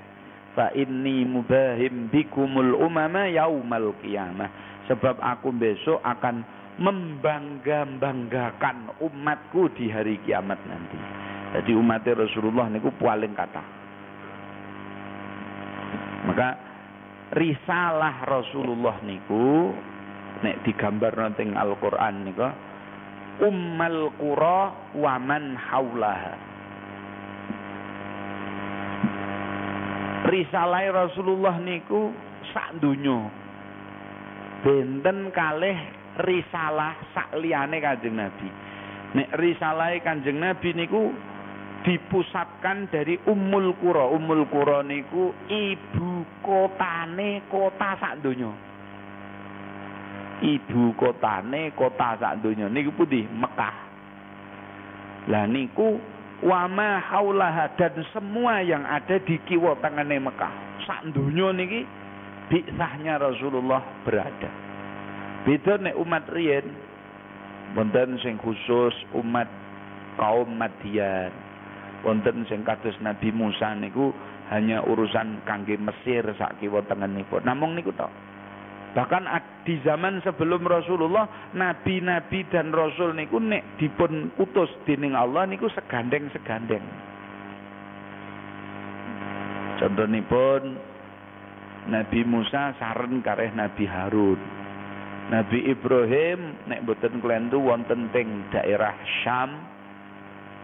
Fa 0.58 0.74
inni 0.74 1.22
mubahim 1.22 2.10
bikumul 2.10 2.82
umama 2.82 3.30
yaumal 3.30 3.94
qiyamah. 4.02 4.50
Sebab 4.90 5.22
aku 5.22 5.54
besok 5.54 6.02
akan 6.02 6.42
membangga-banggakan 6.82 8.98
umatku 8.98 9.70
di 9.78 9.86
hari 9.86 10.18
kiamat 10.26 10.58
nanti. 10.66 10.98
Jadi 11.48 11.72
umat 11.72 12.04
Rasulullah 12.04 12.68
niku 12.68 12.92
paling 13.00 13.32
kata. 13.32 13.62
Maka 16.28 16.48
risalah 17.32 18.28
Rasulullah 18.28 19.00
niku 19.00 19.72
nek 20.44 20.60
digambar 20.62 21.12
nanti 21.16 21.48
Al-Qur'an 21.48 22.20
niku 22.22 22.48
ummal 23.42 24.12
qura 24.18 24.92
wa 24.92 25.14
man 25.16 25.56
haulaha. 25.56 26.34
Risalah 30.28 30.84
Rasulullah 30.92 31.56
niku 31.62 32.12
sak 32.52 32.76
dunyo. 32.82 33.32
Benten 34.60 35.32
kalih 35.32 35.78
risalah 36.20 36.92
sak 37.16 37.32
liyane 37.40 37.80
Kanjeng 37.80 38.20
Nabi. 38.20 38.48
Nek 39.16 39.32
risalah 39.40 39.96
Kanjeng 40.04 40.36
Nabi 40.36 40.76
niku 40.76 41.08
dipusatkan 41.88 42.92
dari 42.92 43.16
Ummul 43.24 43.72
Qura. 43.80 44.12
Ummul 44.12 44.44
Qura 44.52 44.84
niku 44.84 45.32
ibu 45.48 46.20
kotane 46.44 47.48
kota 47.48 47.96
sak 47.96 48.20
donya. 48.20 48.52
Ibu 50.44 50.92
kotane 51.00 51.72
kota 51.72 52.20
sak 52.20 52.44
donya 52.44 52.68
niku 52.68 52.92
putih 52.92 53.24
Mekah. 53.32 53.76
Lah 55.32 55.48
niku 55.48 55.96
wama 56.44 57.00
haulaha 57.08 57.72
dan 57.80 57.96
semua 58.12 58.60
yang 58.60 58.84
ada 58.84 59.16
di 59.24 59.40
kiwa 59.48 59.72
tengene 59.80 60.20
Mekah. 60.20 60.84
Sak 60.84 61.08
donya 61.16 61.56
niki 61.56 61.88
bi'sahnya 62.52 63.16
Rasulullah 63.16 63.80
berada. 64.04 64.52
Beda 65.48 65.80
nek 65.80 65.96
umat 65.96 66.28
riyen 66.36 66.68
wonten 67.72 68.20
sing 68.20 68.36
khusus 68.36 68.92
umat 69.16 69.48
kaum 70.20 70.52
Madian 70.52 71.47
wonten 72.06 72.46
sing 72.46 72.62
kados 72.62 72.94
Nabi 73.02 73.34
Musa 73.34 73.74
niku 73.74 74.14
hanya 74.48 74.80
urusan 74.86 75.44
kangge 75.44 75.76
Mesir 75.76 76.24
sak 76.38 76.58
kiwa 76.62 76.82
tengenipun. 76.86 77.44
Namung 77.44 77.74
niku 77.76 77.92
tok. 77.92 78.10
Bahkan 78.96 79.28
di 79.68 79.76
zaman 79.84 80.24
sebelum 80.24 80.64
Rasulullah, 80.64 81.52
nabi-nabi 81.52 82.48
dan 82.48 82.72
rasul 82.72 83.12
niku 83.12 83.36
nek 83.36 83.76
dipun 83.76 84.32
utus 84.40 84.72
dening 84.88 85.12
Allah 85.12 85.44
niku 85.44 85.68
segandeng-segandeng. 85.70 86.82
Contohipun 89.78 90.62
Nabi 91.92 92.20
Musa 92.26 92.74
sareng 92.80 93.22
kareh 93.22 93.54
Nabi 93.54 93.84
Harun. 93.86 94.40
Nabi 95.28 95.68
Ibrahim 95.68 96.56
nek 96.66 96.88
boten 96.88 97.20
klentu 97.20 97.60
wonten 97.60 98.08
teng 98.10 98.48
daerah 98.50 98.96
Syam 99.22 99.77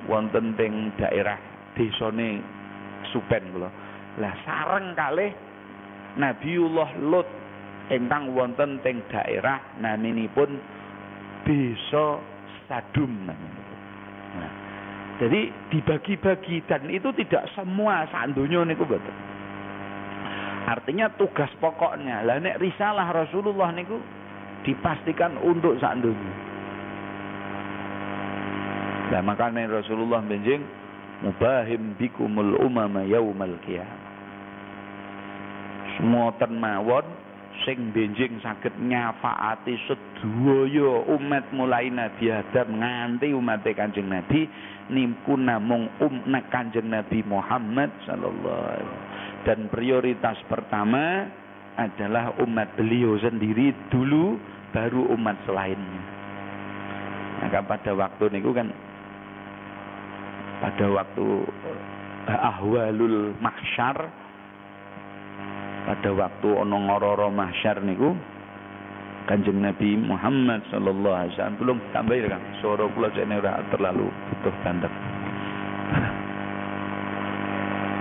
wonten 0.08 0.56
teng 0.56 0.92
daerah 1.00 1.36
desane 1.76 2.40
Supen 3.12 3.44
kula. 3.52 3.68
Lah 4.18 4.34
sareng 4.46 4.96
kalih 4.96 5.30
Nabiullah 6.16 6.90
Lut 7.04 7.28
ingkang 7.92 8.32
wonten 8.32 8.80
teng 8.80 9.04
daerah 9.12 9.60
naminipun 9.78 10.56
Desa 11.44 12.18
Sadum 12.64 13.28
Nah, 14.34 14.50
jadi 15.22 15.46
dibagi-bagi 15.70 16.66
dan 16.66 16.90
itu 16.90 17.06
tidak 17.14 17.46
semua 17.54 18.02
sak 18.10 18.34
donya 18.34 18.66
niku 18.66 18.82
betul. 18.82 19.14
Artinya 20.66 21.06
tugas 21.14 21.52
pokoknya. 21.62 22.26
Lah 22.26 22.42
nek 22.42 22.58
risalah 22.58 23.14
Rasulullah 23.14 23.70
niku 23.70 24.00
dipastikan 24.66 25.38
untuk 25.38 25.78
sak 25.78 26.02
donya. 26.02 26.53
Nah 29.14 29.22
makanya 29.22 29.70
Rasulullah 29.70 30.27
benjing 30.27 30.59
mubahim 31.22 31.94
bikumul 31.94 32.59
umama 32.59 33.07
yaumal 33.07 33.55
qiyamah. 33.62 34.03
Semua 35.94 36.35
termawon 36.35 37.07
sing 37.62 37.94
benjing 37.94 38.42
saged 38.42 38.74
nyafaati 38.74 39.79
sedaya 39.87 41.07
umat 41.14 41.46
mulai 41.55 41.94
Nabi 41.94 42.27
Adam 42.27 42.83
nganti 42.83 43.31
umat 43.31 43.62
Kanjeng 43.62 44.11
Nabi 44.11 44.50
niku 44.90 45.38
namung 45.38 45.87
um 46.03 46.35
Kanjeng 46.50 46.90
Nabi 46.90 47.22
Muhammad 47.22 47.94
sallallahu 48.11 48.83
dan 49.46 49.70
prioritas 49.70 50.42
pertama 50.50 51.31
adalah 51.79 52.35
umat 52.42 52.74
beliau 52.74 53.14
sendiri 53.22 53.70
dulu 53.94 54.42
baru 54.74 55.14
umat 55.14 55.38
selainnya. 55.46 56.03
Maka 57.38 57.62
pada 57.62 57.94
waktu 57.94 58.35
niku 58.35 58.50
kan 58.50 58.74
pada 60.64 60.87
waktu 60.88 61.44
eh, 62.33 62.40
ahwalul 62.40 63.37
mahsyar 63.37 64.09
pada 65.85 66.11
waktu 66.16 66.48
ono 66.48 66.88
ngororo 66.88 67.29
mahsyar 67.29 67.85
niku 67.85 68.16
Kanjeng 69.24 69.61
Nabi 69.61 69.96
Muhammad 69.96 70.61
sallallahu 70.68 71.16
alaihi 71.16 71.33
wasallam 71.37 71.57
belum 71.57 71.79
tambah 71.96 72.12
ya 72.12 72.29
Kang. 72.29 72.44
Suara 72.61 72.85
kula 72.92 73.09
jane 73.16 73.40
ora 73.40 73.57
terlalu 73.72 74.12
butuh 74.12 74.55
bandek. 74.61 74.92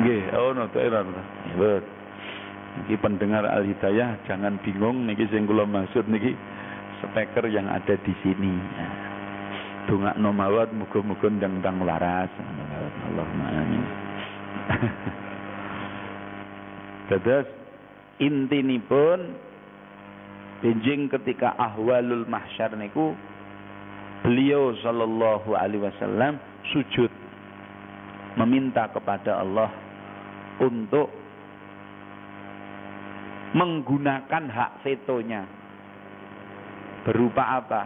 Nggih, 0.03 0.35
oh 0.35 0.51
no 0.51 0.67
to 0.67 0.83
era. 0.83 0.99
Niki 0.99 2.99
pendengar 2.99 3.47
Al 3.47 3.63
Hidayah 3.63 4.19
jangan 4.27 4.59
bingung 4.67 5.07
niki 5.07 5.23
sing 5.31 5.47
kula 5.47 5.63
maksud 5.63 6.11
niki 6.11 6.35
speaker 6.99 7.47
yang 7.47 7.71
ada 7.71 7.95
di 8.03 8.11
sini. 8.19 8.51
Dongakno 9.83 10.31
mawon 10.31 10.79
muga-muga 10.79 11.27
ndang-ndang 11.27 11.83
waras. 11.83 12.31
Allahumma 13.11 13.45
amin. 13.51 13.83
Dados 17.11 17.47
intinipun 18.23 19.35
benjing 20.63 21.11
ketika 21.11 21.51
ahwalul 21.59 22.23
mahsyar 22.31 22.71
niku 22.79 23.11
beliau 24.23 24.71
sallallahu 24.79 25.51
alaihi 25.51 25.83
wasallam 25.83 26.39
sujud 26.71 27.11
meminta 28.39 28.87
kepada 28.87 29.43
Allah 29.43 29.67
untuk 30.63 31.11
menggunakan 33.53 34.43
hak 34.49 34.71
vetonya 34.81 35.45
berupa 37.03 37.59
apa? 37.59 37.81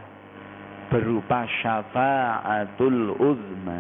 Berupa 0.88 1.44
syafaatul 1.64 3.16
uzma. 3.20 3.80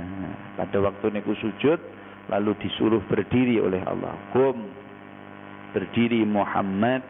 Pada 0.59 0.77
waktu 0.83 1.05
niku 1.15 1.33
sujud 1.39 1.79
lalu 2.27 2.51
disuruh 2.59 2.99
berdiri 3.07 3.63
oleh 3.63 3.79
Allah. 3.87 4.15
Kum 4.35 4.67
berdiri 5.71 6.27
Muhammad 6.27 7.03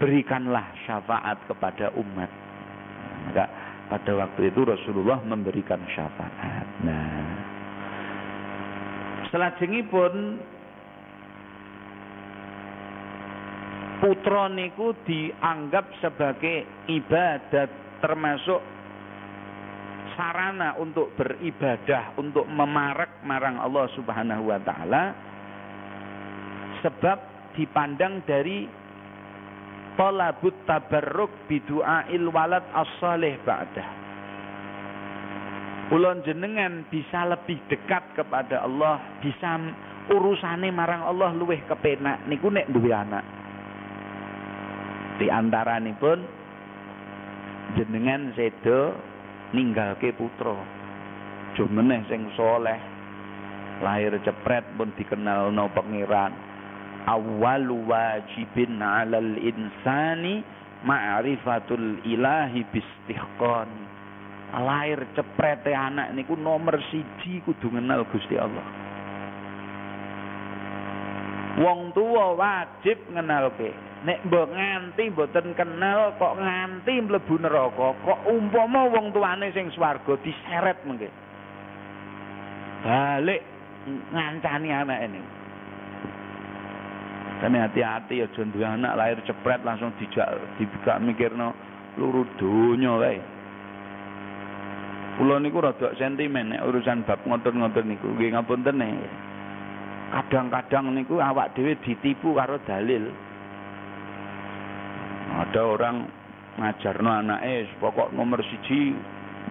berikanlah 0.00 0.66
syafaat 0.88 1.38
kepada 1.46 1.92
umat. 1.94 2.30
Maka 3.28 3.44
pada 3.86 4.12
waktu 4.24 4.50
itu 4.50 4.64
Rasulullah 4.64 5.20
memberikan 5.22 5.78
syafaat. 5.92 6.66
Nah, 6.82 7.32
pun 9.88 10.12
putra 14.02 14.50
niku 14.50 14.90
dianggap 15.06 16.02
sebagai 16.02 16.90
ibadat 16.90 17.70
termasuk 18.02 18.58
sarana 20.18 20.74
untuk 20.82 21.14
beribadah 21.14 22.18
untuk 22.18 22.42
memarak 22.50 23.22
marang 23.22 23.62
Allah 23.62 23.86
Subhanahu 23.94 24.50
wa 24.50 24.58
taala 24.58 25.04
sebab 26.82 27.18
dipandang 27.54 28.26
dari 28.26 28.66
talabut 29.94 30.66
tabarruk 30.66 31.46
bidu'ail 31.46 32.26
walad 32.34 32.66
as-salih 32.74 33.38
ba'dah. 33.46 34.02
Ulon 35.94 36.26
jenengan 36.26 36.88
bisa 36.90 37.22
lebih 37.28 37.60
dekat 37.70 38.18
kepada 38.18 38.66
Allah, 38.66 39.20
bisa 39.22 39.60
urusane 40.10 40.74
marang 40.74 41.06
Allah 41.06 41.30
luweh 41.36 41.62
kepenak. 41.68 42.24
Niku 42.26 42.48
nek 42.48 42.72
duwe 42.72 42.90
anak 42.90 43.41
di 45.20 45.28
antara 45.28 45.76
pun 46.00 46.20
jenengan 47.76 48.32
sedo 48.36 48.96
ninggalke 49.52 50.12
putra. 50.16 50.56
Jumeneh 51.52 52.00
sing 52.08 52.32
soleh 52.32 52.80
lahir 53.84 54.16
cepret 54.24 54.64
pun 54.78 54.92
dikenal 54.96 55.52
no 55.52 55.68
pangeran. 55.72 56.32
Awal 57.02 57.66
wajibin 57.84 58.78
alal 58.78 59.36
insani 59.36 60.40
ma'rifatul 60.86 62.00
ilahi 62.06 62.62
bistihqan. 62.72 63.68
Lahir 64.52 65.02
cepret 65.16 65.66
anak 65.68 66.12
niku 66.16 66.38
nomor 66.38 66.78
siji 66.88 67.42
kudu 67.44 67.72
kenal 67.72 68.04
Gusti 68.08 68.36
Allah. 68.38 68.64
Wong 71.60 71.92
tua 71.92 72.32
wajib 72.32 72.96
ngenalke 73.12 73.91
nek 74.02 74.18
mbok 74.26 74.50
nganti 74.50 75.14
mboten 75.14 75.54
kenal 75.54 76.14
kok 76.18 76.34
nganti 76.38 76.92
mlebu 77.06 77.34
neraka 77.38 77.94
kok 78.02 78.18
umpama 78.26 78.90
wong 78.90 79.14
tuane 79.14 79.50
sing 79.54 79.70
swarga 79.70 80.18
diseret 80.26 80.78
mengke 80.82 81.08
balik 82.82 83.42
ngancani 84.10 84.70
anak 84.70 85.00
ini 85.06 85.22
Kami 87.42 87.58
hati-hati 87.58 88.22
jangan 88.22 88.54
duwe 88.54 88.62
anak 88.62 88.94
lahir 88.94 89.18
cepret 89.26 89.66
langsung 89.66 89.90
dijak 89.98 90.30
dibuka 90.62 90.94
mikirno 91.02 91.50
luru 91.98 92.22
donya 92.38 92.94
wae. 93.02 93.18
Kula 95.18 95.42
niku 95.42 95.58
rada 95.58 95.90
sentimen 95.98 96.54
nek 96.54 96.62
urusan 96.62 97.02
bab 97.02 97.18
ngoten-ngoten 97.26 97.90
niku. 97.90 98.14
Nggih 98.14 98.38
ngapunten 98.38 98.78
Kadang-kadang 100.14 100.94
niku 100.94 101.18
awak 101.18 101.50
dhewe 101.58 101.74
ditipu 101.82 102.30
karo 102.30 102.62
dalil. 102.62 103.10
Ada 105.32 105.64
orang 105.64 105.96
ngajarno 106.60 107.08
anake 107.08 107.72
pokok 107.80 108.12
nomor 108.12 108.44
siji 108.44 108.92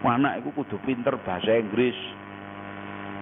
anak 0.06 0.41
iku 0.41 0.50
kudu 0.62 0.78
pinter 0.86 1.17
bahasa 1.22 1.58
Inggris. 1.58 1.98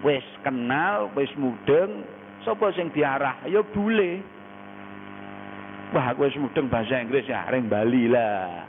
Wis 0.00 0.24
kenal 0.44 1.12
wis 1.16 1.32
mudeng 1.36 2.04
sapa 2.44 2.72
sing 2.72 2.88
diarah? 2.92 3.44
Ya 3.48 3.60
bule. 3.60 4.24
Wah 5.92 6.12
aku 6.12 6.28
wis 6.28 6.36
mudeng 6.40 6.72
bahasa 6.72 7.00
Inggris 7.00 7.28
ya 7.28 7.44
ring 7.52 7.68
Bali 7.68 8.08
lah. 8.08 8.64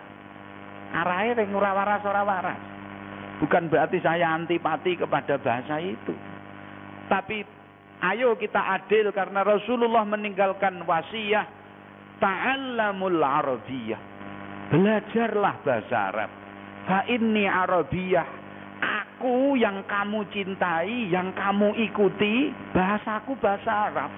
Arahe 0.95 1.36
ring 1.36 1.51
ora 1.56 1.75
waras 1.75 2.04
bukan 3.43 3.67
berarti 3.67 3.99
saya 3.99 4.32
antipati 4.32 4.95
kepada 4.95 5.36
bahasa 5.39 5.80
itu. 5.84 6.15
Tapi 7.12 7.43
ayo 7.99 8.39
kita 8.39 8.80
adil 8.80 9.12
karena 9.12 9.43
Rasulullah 9.43 10.08
meninggalkan 10.08 10.88
wasiat 10.88 11.47
ta'allamul 12.23 13.19
arabiyah 13.19 14.14
Belajarlah 14.73 15.56
bahasa 15.62 15.97
Arab. 16.10 16.32
Fa 16.89 17.06
inni 17.06 17.45
Arabiyah. 17.45 18.45
Aku 18.82 19.56
yang 19.58 19.86
kamu 19.88 20.28
cintai, 20.30 21.10
yang 21.10 21.32
kamu 21.34 21.73
ikuti, 21.89 22.51
bahasaku 22.73 23.38
bahasa 23.39 23.71
Arab. 23.89 24.12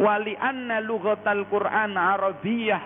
Wali 0.00 0.34
anna 0.38 0.78
lughatal 0.80 1.44
Quran 1.50 1.98
Arabiyah. 1.98 2.82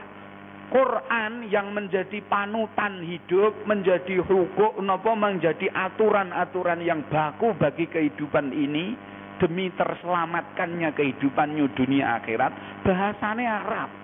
Quran 0.72 1.52
yang 1.52 1.70
menjadi 1.70 2.18
panutan 2.26 3.04
hidup, 3.04 3.68
menjadi 3.68 4.18
hukum, 4.24 4.80
nopo 4.80 5.12
menjadi 5.12 5.70
aturan-aturan 5.70 6.80
yang 6.83 7.04
baku 7.12 7.52
bagi 7.54 7.87
kehidupan 7.87 8.50
ini 8.50 8.96
demi 9.38 9.68
terselamatkannya 9.76 10.90
kehidupannya 10.96 11.68
dunia 11.78 12.18
akhirat, 12.18 12.83
bahasanya 12.83 13.50
Arab. 13.62 14.04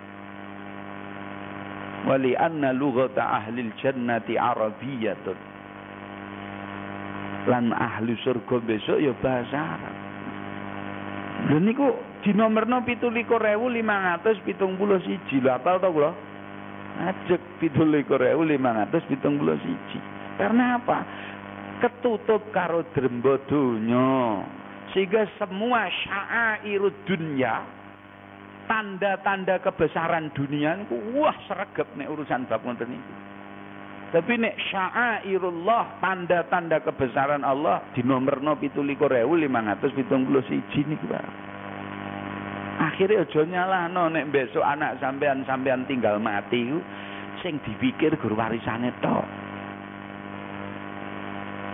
Wali 2.01 2.33
anna 2.33 2.73
lughata 2.73 3.21
ahli 3.21 3.69
jannati 3.77 4.33
arabiyyatun. 4.33 5.37
Lan 7.45 7.69
ahli 7.73 8.17
surga 8.25 8.57
besok 8.61 9.01
ya 9.01 9.13
bahasa 9.21 9.77
Arab. 9.77 9.95
Lha 11.49 11.57
niku 11.61 11.95
dinomorno 12.25 12.81
17.571. 12.85 15.41
Lha 15.41 15.53
apal 15.57 15.79
to 15.81 15.89
kula? 15.93 16.13
Ajek 17.01 17.41
17.571. 17.61 20.37
Karena 20.37 20.75
apa? 20.81 21.05
Ketutup 21.81 22.41
karo 22.53 22.83
drembo. 22.93 23.37
Sehingga 24.93 25.25
semua 25.39 25.87
syairud 25.87 26.93
dunya 27.07 27.80
tanda-tanda 28.69 29.61
kebesaran 29.61 30.29
dunia 30.33 30.77
niku 30.77 30.97
wah 31.17 31.35
sregep 31.47 31.87
nek 31.97 32.09
urusan 32.09 32.45
bab 32.49 32.61
ngoten 32.61 32.89
niku. 32.91 33.13
Tapi 34.11 34.35
nek 34.35 34.59
syairullah 34.67 36.03
tanda-tanda 36.03 36.83
kebesaran 36.83 37.47
Allah 37.47 37.79
di 37.95 38.03
nomorno 38.03 38.59
17.571 38.59 40.91
niku 40.91 41.05
Pak. 41.07 41.25
Akhirnya 42.81 43.23
aja 43.23 43.41
nyalahno 43.45 44.09
nek 44.11 44.27
besok 44.33 44.65
anak 44.65 44.99
sampean 44.99 45.45
sampean 45.47 45.85
tinggal 45.85 46.19
mati 46.19 46.65
ku 46.65 46.81
sing 47.39 47.61
dipikir 47.63 48.19
guru 48.19 48.35
warisane 48.35 48.91
tok. 48.99 49.40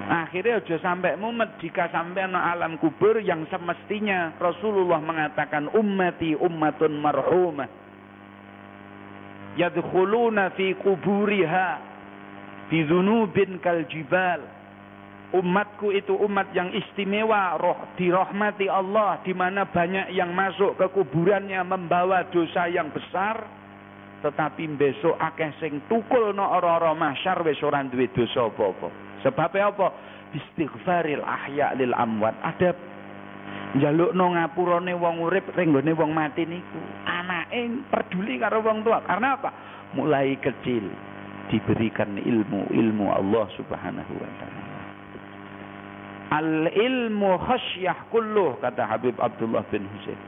Akhirnya 0.07 0.63
aja 0.63 0.79
sampai 0.79 1.19
mumet 1.19 1.59
jika 1.59 1.91
sampai 1.91 2.31
no 2.31 2.39
alam 2.39 2.79
kubur 2.79 3.19
yang 3.19 3.43
semestinya 3.51 4.31
Rasulullah 4.39 5.03
mengatakan 5.03 5.67
ummati 5.75 6.31
ummatun 6.31 6.95
marhumah. 7.03 7.67
Yadkhuluna 9.59 10.55
fi 10.55 10.79
kuburiha 10.79 11.69
fi 12.71 12.77
dzunubin 12.87 13.59
kal 13.59 13.83
jibal. 13.91 14.55
Umatku 15.27 15.91
itu 15.91 16.15
umat 16.23 16.55
yang 16.55 16.71
istimewa, 16.71 17.59
roh 17.59 17.91
dirahmati 17.99 18.71
Allah 18.71 19.19
di 19.27 19.35
mana 19.35 19.67
banyak 19.67 20.15
yang 20.15 20.31
masuk 20.31 20.79
ke 20.79 20.87
kuburannya 20.95 21.59
membawa 21.67 22.31
dosa 22.31 22.71
yang 22.71 22.87
besar 22.95 23.43
tetapi 24.17 24.65
besok 24.79 25.13
akeh 25.19 25.51
sing 25.61 25.83
tukul 25.85 26.33
no 26.33 26.47
ora-ora 26.47 26.95
mahsyar 26.97 27.43
wis 27.45 27.59
ora 27.61 27.85
duwe 27.85 28.09
dosa 28.15 28.49
apa-apa. 28.49 29.06
Sebabnya 29.25 29.73
apa? 29.73 29.87
Istighfaril 30.35 31.23
ahya 31.23 31.73
lil 31.79 31.95
amwat. 31.95 32.35
Ada 32.43 32.75
njaluk 33.77 34.11
no 34.13 34.35
ngapurane 34.35 34.93
wong 34.93 35.23
urip 35.23 35.49
renggone 35.55 35.91
wong 35.95 36.11
mati 36.13 36.45
niku. 36.45 36.81
Anake 37.07 37.87
peduli 37.89 38.37
karo 38.37 38.61
wong 38.61 38.85
tua. 38.85 39.01
Karena 39.07 39.39
apa? 39.39 39.49
Mulai 39.95 40.35
kecil 40.43 40.83
diberikan 41.47 42.19
ilmu 42.19 42.69
ilmu 42.69 43.05
Allah 43.07 43.45
Subhanahu 43.55 44.13
wa 44.19 44.29
taala. 44.37 44.63
Al 46.27 46.67
ilmu 46.67 47.39
khasyah 47.39 48.11
kulluh 48.11 48.59
kata 48.59 48.83
Habib 48.83 49.15
Abdullah 49.15 49.63
bin 49.71 49.87
Husain. 49.95 50.19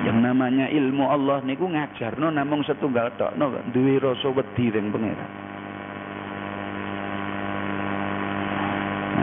Yang 0.00 0.18
namanya 0.24 0.66
ilmu 0.72 1.04
Allah 1.04 1.44
niku 1.44 1.68
ngajarno 1.68 2.32
namung 2.32 2.64
setunggal 2.64 3.12
tok 3.20 3.36
no 3.36 3.52
duwe 3.76 4.00
rasa 4.00 4.32
wedi 4.32 4.72
ring 4.72 4.88
pangeran. 4.88 5.39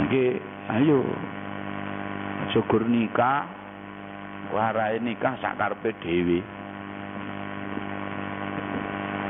Nggih, 0.05 0.38
ayo. 0.77 1.01
Syukur 2.53 2.86
nikah. 2.86 3.49
Warai 4.53 5.01
nikah 5.01 5.36
sakarepe 5.41 5.97
dhewe. 5.99 6.39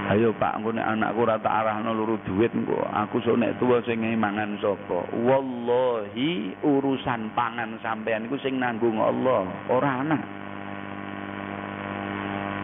Ayo 0.07 0.31
Pak, 0.31 0.55
engko 0.55 0.71
nek 0.71 0.87
anakku 0.87 1.27
ora 1.27 1.35
tak 1.35 1.51
arahno 1.51 1.91
luru 1.91 2.15
duit 2.23 2.47
engko. 2.55 2.79
Aku 2.95 3.19
sok 3.19 3.43
nek 3.43 3.59
tuwa 3.59 3.83
sing 3.83 4.07
mangan 4.15 4.55
sapa? 4.63 5.03
Wallahi 5.11 6.55
urusan 6.63 7.35
pangan 7.35 7.75
sampean 7.83 8.23
iku 8.23 8.39
sing 8.39 8.55
nanggung 8.55 9.03
Allah, 9.03 9.43
ora 9.67 9.99
anak. 9.99 10.23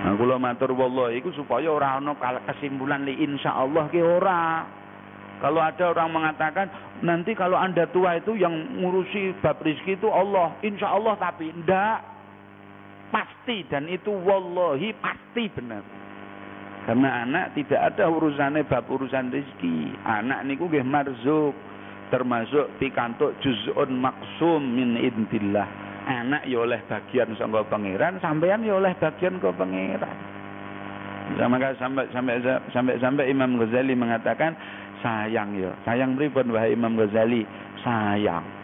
Nah, 0.03 0.15
kula 0.19 0.35
matur 0.39 0.71
wallahi 0.71 1.19
iku 1.19 1.35
supaya 1.35 1.67
ora 1.67 1.99
ana 1.99 2.15
kesimpulan 2.47 3.03
li 3.03 3.23
insyaallah 3.23 3.91
ki 3.91 3.99
ora. 3.99 4.63
Kalau 5.43 5.59
ada 5.59 5.91
orang 5.91 6.07
mengatakan 6.15 6.71
nanti 7.03 7.35
kalau 7.35 7.59
anda 7.59 7.83
tua 7.91 8.15
itu 8.15 8.39
yang 8.39 8.79
ngurusi 8.79 9.43
bab 9.43 9.59
rizki 9.59 9.99
itu 9.99 10.07
Allah, 10.07 10.55
insya 10.63 10.95
Allah 10.95 11.19
tapi 11.19 11.51
ndak 11.51 11.99
pasti 13.11 13.67
dan 13.67 13.91
itu 13.91 14.07
wallahi 14.07 14.95
pasti 15.03 15.51
benar. 15.51 15.83
Karena 16.87 17.27
anak 17.27 17.59
tidak 17.59 17.91
ada 17.91 18.07
urusannya 18.07 18.63
bab 18.71 18.87
urusan 18.87 19.35
rizki. 19.35 19.91
Anak 20.07 20.47
niku 20.47 20.71
nggih 20.71 20.87
marzuk 20.87 21.51
termasuk 22.07 22.79
pikantuk 22.79 23.35
juz'un 23.43 23.91
maksum 23.99 24.63
min 24.63 24.95
indillah. 24.95 25.67
Anak 26.07 26.47
ya 26.47 26.63
oleh 26.63 26.79
bagian 26.87 27.35
sangka 27.35 27.67
pangeran, 27.67 28.15
sampean 28.23 28.63
ya 28.63 28.79
oleh 28.79 28.95
bagian 28.95 29.43
ke 29.43 29.51
pangeran. 29.55 30.17
Sama 31.39 31.55
sampai 31.79 32.05
sampai 32.11 32.35
sampai 32.75 32.95
sampai 32.99 33.31
Imam 33.31 33.55
Ghazali 33.55 33.95
mengatakan 33.95 34.53
sayang 35.03 35.59
ya. 35.59 35.71
Sayang 35.83 36.15
pripun 36.15 36.55
wahai 36.55 36.73
Imam 36.73 36.95
Ghazali? 36.95 37.43
Sayang. 37.83 38.63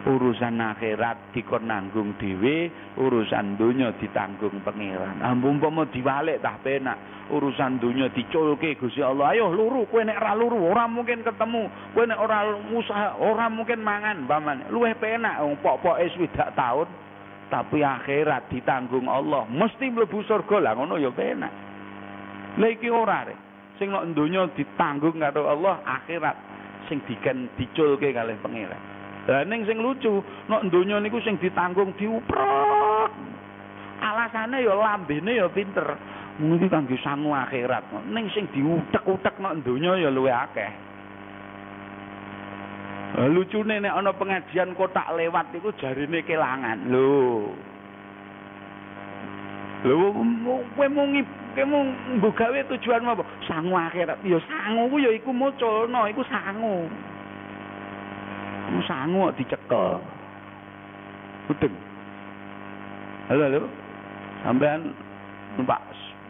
Urusan 0.00 0.56
akhirat 0.56 1.36
dikon 1.36 1.68
nanggung 1.68 2.16
dhewe, 2.16 2.72
urusan 2.96 3.60
donya 3.60 3.92
ditanggung 4.00 4.64
pangeran. 4.64 5.20
Ampun 5.20 5.60
umpama 5.60 5.84
diwalik 5.92 6.40
tah 6.40 6.56
penak. 6.64 7.28
Urusan 7.28 7.76
donya 7.76 8.08
diculke 8.08 8.80
Gusti 8.80 9.04
Allah. 9.04 9.36
Ayo 9.36 9.52
luru, 9.52 9.84
kowe 9.92 10.00
nek 10.00 10.16
ora 10.16 10.32
luru 10.32 10.72
ora 10.72 10.88
mungkin 10.88 11.20
ketemu. 11.20 11.68
Kowe 11.92 12.08
nek 12.08 12.16
ora 12.16 12.48
usaha 12.72 13.20
ora 13.20 13.52
mungkin 13.52 13.84
mangan 13.84 14.24
paman. 14.24 14.72
Luwih 14.72 14.96
penak 14.96 15.36
wong 15.44 15.60
pok-poke 15.60 16.08
swidak 16.16 16.56
taun. 16.56 16.88
Tapi 17.52 17.82
akhirat 17.84 18.48
ditanggung 18.48 19.10
Allah, 19.10 19.42
mesti 19.50 19.90
mlebu 19.90 20.22
surga 20.22 20.70
lah 20.70 20.72
ngono 20.80 20.96
ya 20.96 21.10
penak. 21.12 21.52
Lha 22.56 22.68
iki 22.72 22.88
ora 22.88 23.26
rek. 23.26 23.49
Sing 23.80 23.88
nek 23.88 24.12
donya 24.12 24.44
ditanggung 24.52 25.16
karo 25.16 25.48
Allah, 25.48 25.80
akhirat 25.88 26.36
sing 26.92 27.00
diken 27.08 27.48
diculke 27.56 28.12
kalih 28.12 28.36
pangeran. 28.44 28.76
Lah 29.24 29.40
ning 29.48 29.64
sing 29.64 29.80
lucu, 29.80 30.20
nek 30.52 30.68
donya 30.68 31.00
niku 31.00 31.16
sing 31.24 31.40
ditanggung 31.40 31.96
diuprek. 31.96 33.08
Alasane 34.04 34.60
ya 34.60 34.76
lambene 34.76 35.32
ya 35.32 35.48
pinter. 35.48 35.96
Niki 36.44 36.68
kangge 36.68 37.00
sangu 37.00 37.32
akhirat. 37.32 37.88
Ning 38.12 38.28
sing 38.36 38.52
diutek-utek 38.52 39.40
nek 39.40 39.64
donya 39.64 39.96
ya 39.96 40.12
luwih 40.12 40.36
akeh. 40.36 40.70
Lucune 43.32 43.80
nek 43.80 43.96
ana 43.96 44.12
pengajian 44.12 44.76
kotak 44.76 45.08
lewat 45.16 45.56
iku 45.56 45.72
jarine 45.80 46.20
kelangan. 46.20 46.84
Lho. 46.92 47.48
Lho 49.88 50.12
kowe 50.76 50.86
mung 50.92 51.16
mbok 51.58 52.34
gawe 52.38 52.58
tujuan 52.70 53.02
apa? 53.06 53.26
Sangu 53.46 53.74
akhirat. 53.74 54.22
Ya 54.22 54.38
sangu 54.46 54.86
ku 54.86 55.02
ya 55.02 55.10
iku 55.10 55.34
muculno, 55.34 56.06
iku 56.06 56.22
sangu. 56.30 56.86
Kamu 58.66 58.80
sangu 58.86 59.18
kok 59.26 59.36
dicekel. 59.38 59.98
Udeng. 61.50 61.74
Halo, 63.26 63.42
halo. 63.50 63.68
Sampean 64.46 64.94
numpak 65.58 65.82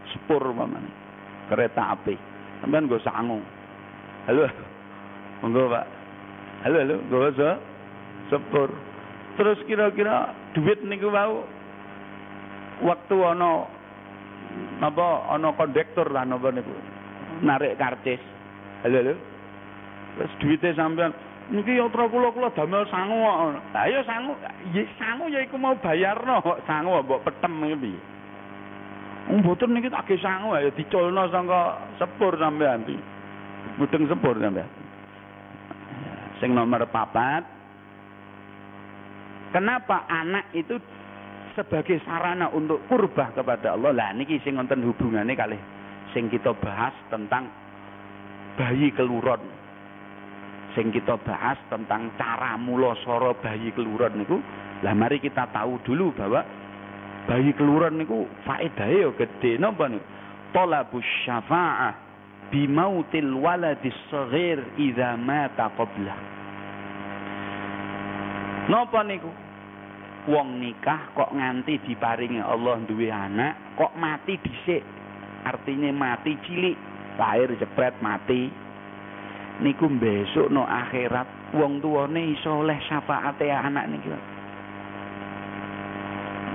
sepur 0.08 0.40
pamane. 0.56 0.88
Kereta 1.52 1.92
api. 1.92 2.16
Sampean 2.64 2.88
nggo 2.88 2.96
sangu. 3.04 3.44
Halo. 4.24 4.48
Monggo, 5.44 5.68
Pak. 5.68 5.86
Halo, 6.64 6.76
halo. 6.80 6.96
Nggo 7.12 7.20
sepur. 8.32 8.72
Terus 9.36 9.58
kira-kira 9.68 10.32
duit 10.56 10.80
niku 10.84 11.12
wau 11.12 11.44
waktu 12.80 13.16
ana 13.20 13.79
napa 14.80 15.28
ana 15.30 15.52
kondektur 15.54 16.08
lah 16.08 16.24
napa 16.24 16.50
niku 16.50 16.72
narik 17.44 17.76
karcis. 17.80 18.20
Halo, 18.84 18.96
halo. 19.00 19.14
Terus 20.16 20.32
duitnya 20.40 20.76
sampean 20.76 21.12
niki 21.50 21.76
yatra 21.76 22.08
kula 22.08 22.32
kula 22.32 22.52
damel 22.52 22.84
sangu 22.88 23.16
kok. 23.16 23.38
Lah 23.72 23.84
ya 23.88 24.00
sangu, 24.04 24.32
ya 24.72 24.82
sangu 24.96 25.24
ya 25.28 25.40
iku 25.44 25.56
mau 25.56 25.76
bayarno 25.78 26.40
kok 26.40 26.62
sangu 26.64 27.00
mbok 27.04 27.22
petem 27.24 27.52
iki 27.64 27.76
piye. 27.76 28.00
Wong 29.30 29.44
mboten 29.44 29.70
niki 29.76 29.92
tak 29.92 30.10
sangu 30.20 30.56
ya 30.56 30.70
diculno 30.72 31.28
sangka 31.28 31.78
sepur 32.00 32.34
sampean 32.40 32.84
iki. 32.84 32.96
Mudeng 33.76 34.08
sepur 34.08 34.36
sampean. 34.36 34.68
Sing 36.40 36.56
nomor 36.56 36.88
papat 36.88 37.60
Kenapa 39.50 40.06
anak 40.06 40.46
itu 40.54 40.78
sebagai 41.54 42.00
sarana 42.06 42.50
untuk 42.50 42.84
kurbah 42.86 43.34
kepada 43.34 43.74
Allah? 43.74 43.92
Lah 43.94 44.10
niki 44.14 44.40
sing 44.42 44.56
wonten 44.56 44.82
hubungane 44.84 45.32
kalih 45.34 45.60
sing 46.12 46.26
kita 46.30 46.54
bahas 46.58 46.94
tentang 47.08 47.46
bayi 48.58 48.90
keluron. 48.94 49.40
Sing 50.78 50.94
kita 50.94 51.18
bahas 51.26 51.58
tentang 51.66 52.14
cara 52.14 52.54
mula 52.54 52.94
soro 53.02 53.34
bayi 53.38 53.74
keluron 53.74 54.22
niku. 54.22 54.38
Lah 54.86 54.94
mari 54.94 55.18
kita 55.18 55.50
tahu 55.50 55.82
dulu 55.82 56.14
bahwa 56.14 56.42
bayi 57.26 57.50
keluron 57.54 57.98
niku 57.98 58.26
faedahe 58.46 59.06
ya 59.06 59.10
gede 59.14 59.58
napa 59.58 59.90
niku? 59.90 60.06
Talabus 60.50 61.06
syafa'ah 61.22 61.94
bimautil 62.50 63.38
waladis 63.38 63.94
saghir 64.10 64.58
idza 64.74 65.14
mata 65.14 65.70
qabla 65.78 66.16
Napa 68.66 69.02
niku 69.06 69.30
wong 70.28 70.60
nikah 70.60 71.12
kok 71.16 71.32
nganti 71.32 71.80
diparingi 71.86 72.42
Allah 72.44 72.82
duwe 72.84 73.08
anak 73.08 73.76
kok 73.78 73.96
mati 73.96 74.36
dhisik. 74.36 74.84
Artinya 75.40 75.88
mati 75.96 76.36
cilik 76.44 76.76
lahir 77.16 77.48
jepret 77.56 77.96
mati. 78.04 78.52
Niku 79.60 79.88
besok 79.96 80.48
no 80.52 80.64
akhirat 80.64 81.52
wong 81.56 81.80
tuane 81.80 82.32
iso 82.36 82.64
oleh 82.64 82.80
syafaate 82.88 83.48
anak 83.48 83.88
niki 83.92 84.08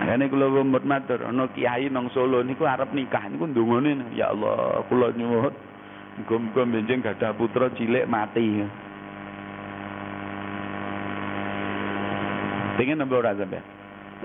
Ini 0.05 0.29
kula 0.29 0.51
wemut 0.51 0.85
matur 0.85 1.25
ana 1.25 1.49
kiai 1.49 1.89
nang 1.89 2.13
Solo 2.13 2.45
niku 2.45 2.67
arep 2.67 2.93
nikah 2.93 3.25
niku 3.25 3.49
ndongone 3.49 4.13
ya 4.13 4.29
Allah 4.33 4.85
kula 4.85 5.09
nyuwun. 5.17 5.53
Muga-muga 6.15 6.63
benjing 6.63 7.03
gadah 7.03 7.33
putra 7.35 7.67
cilik 7.73 8.05
mati. 8.05 8.63
Pengen 12.75 12.99
nambah 12.99 13.23
ora 13.23 13.31
sampe. 13.35 13.59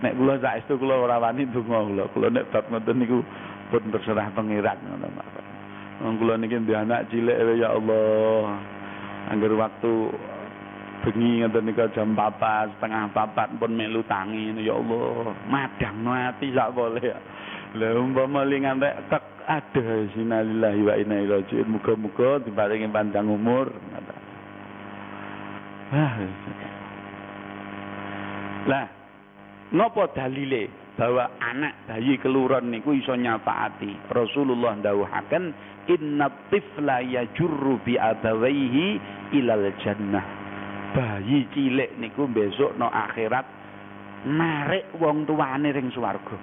Nek 0.02 0.14
kula 0.18 0.38
saestu 0.42 0.74
kula 0.78 0.98
ora 0.98 1.22
wani 1.22 1.46
donga 1.50 1.86
kula. 1.86 2.04
Kula 2.10 2.28
nek 2.30 2.50
bab 2.50 2.66
ngoten 2.70 2.96
niku 2.98 3.18
pun 3.70 3.82
terserah 3.94 4.30
pangeran 4.34 4.78
ngono 4.86 5.06
Pak. 5.14 5.26
Wong 6.02 6.14
kula 6.18 6.34
niki 6.38 6.58
ndek 6.58 6.82
anak 6.82 7.06
cilik 7.10 7.38
ya 7.58 7.74
Allah. 7.74 8.58
Angger 9.30 9.54
waktu 9.54 9.92
bengi 11.06 11.46
ngoten 11.46 11.62
niku 11.68 11.86
jam 11.94 12.18
4 12.18 12.74
setengah 12.76 13.02
4 13.14 13.60
pun 13.60 13.70
melu 13.70 14.02
tangi 14.10 14.50
ya 14.58 14.74
Allah. 14.74 15.34
Madangno 15.46 16.10
ati 16.10 16.50
sak 16.50 16.74
boleh. 16.74 17.14
Lah 17.78 17.94
umpama 17.94 18.42
li 18.42 18.58
ngantek 18.66 18.94
kek 19.06 19.24
ada 19.46 19.86
sinalillahi 20.14 20.80
wa 20.82 20.94
inna 20.98 21.16
ilaihi 21.22 21.30
raji'un. 21.38 21.68
Muga-muga 21.70 22.42
diparingi 22.42 22.90
panjang 22.90 23.30
umur. 23.30 23.70
Ah, 25.90 26.14
lah, 28.68 28.84
nopo 29.72 30.10
dalile 30.12 30.68
bahwa 31.00 31.32
anak 31.40 31.88
bayi 31.88 32.20
keluran 32.20 32.68
niku 32.68 32.92
iso 32.92 33.16
nyafaati. 33.16 34.12
Rasulullah 34.12 34.76
dawuhaken 34.76 35.44
inna 35.88 36.28
tifla 36.52 37.00
yajurru 37.00 37.80
bi 37.80 37.96
abawaihi 37.96 39.00
ilal 39.32 39.72
jannah. 39.80 40.26
Bayi 40.92 41.48
cilik 41.54 41.96
niku 41.96 42.28
besok 42.28 42.76
no 42.76 42.90
akhirat 42.92 43.46
narik 44.28 44.92
wong 45.00 45.24
tuane 45.24 45.72
ring 45.72 45.88
swarga. 45.94 46.36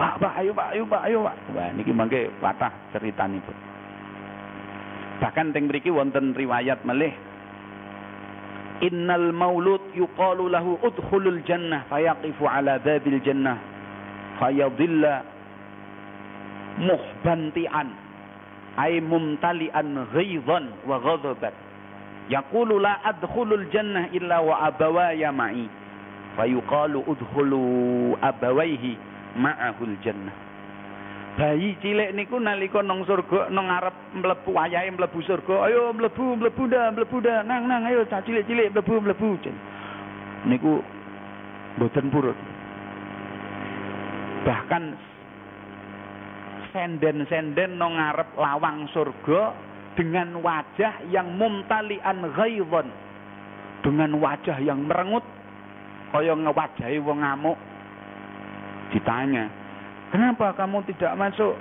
Pak, 0.00 0.16
Pak, 0.16 0.32
ayo 0.40 0.56
Pak, 0.56 0.68
ayo 0.72 0.84
Pak, 0.88 1.02
ayo 1.04 1.18
Pak. 1.28 1.36
Wah, 1.52 1.70
niki 1.76 1.92
mangke 1.92 2.32
patah 2.40 2.72
ceritanipun. 2.96 3.52
Bahkan 5.20 5.52
teng 5.52 5.68
mriki 5.68 5.92
wonten 5.92 6.32
riwayat 6.32 6.80
melih 6.88 7.12
innal 8.80 9.32
maulud 9.32 9.80
yuqalu 9.94 10.48
lahu 10.48 10.78
udkhulul 10.82 11.40
jannah 11.44 11.84
fayaqifu 11.92 12.48
ala 12.48 12.78
babil 12.80 13.20
jannah 13.20 13.58
fayadilla 14.40 15.22
muhbantian 16.80 17.92
ay 18.80 19.00
mumtalian 19.04 20.06
ghaidhan 20.16 20.72
wa 20.88 20.96
ghadaban 20.98 21.52
yaqulu 22.32 22.80
la 22.80 22.96
adkhulul 23.04 23.66
jannah 23.74 24.08
illa 24.16 24.40
wa 24.40 24.64
abawaya 24.64 25.28
ma'i 25.34 25.68
fayuqalu 26.38 27.04
udkhulu 27.04 28.16
abawaihi 28.22 28.96
ma'ahul 29.36 29.96
jannah 30.00 30.32
bayi 31.40 31.72
cilik 31.80 32.12
niku 32.12 32.36
nalika 32.36 32.84
nang 32.84 33.00
surga 33.08 33.48
nang 33.48 33.72
ngarep 33.72 33.96
mlebu 34.12 34.52
wayahe 34.52 34.92
mlebu 34.92 35.24
surga 35.24 35.72
ayo 35.72 35.88
mlebu 35.96 36.36
mlebu 36.36 36.68
dah 36.68 36.92
mlebu 36.92 37.16
dah 37.24 37.40
nang 37.48 37.64
nang 37.64 37.88
ayo 37.88 38.04
cah 38.04 38.20
cilik-cilik 38.20 38.68
mlebu 38.76 39.00
mlebu. 39.00 39.40
Niku 40.44 40.84
mboten 41.80 42.12
purut. 42.12 42.36
Bahkan 44.44 44.84
senden-senden 46.76 47.80
nang 47.80 47.96
ngarep 47.96 48.28
lawang 48.36 48.84
surga 48.92 49.56
dengan 49.96 50.44
wajah 50.44 51.08
yang 51.08 51.40
mumtalian 51.40 52.20
ghaidhon. 52.36 52.88
Dengan 53.80 54.12
wajah 54.20 54.60
yang 54.60 54.84
merengut 54.84 55.24
kaya 56.12 56.36
ngewajahi 56.36 57.00
wong 57.00 57.24
ngamuk. 57.24 57.56
Ditanya 58.92 59.59
Kenapa 60.10 60.50
kamu 60.58 60.82
tidak 60.90 61.14
masuk? 61.14 61.54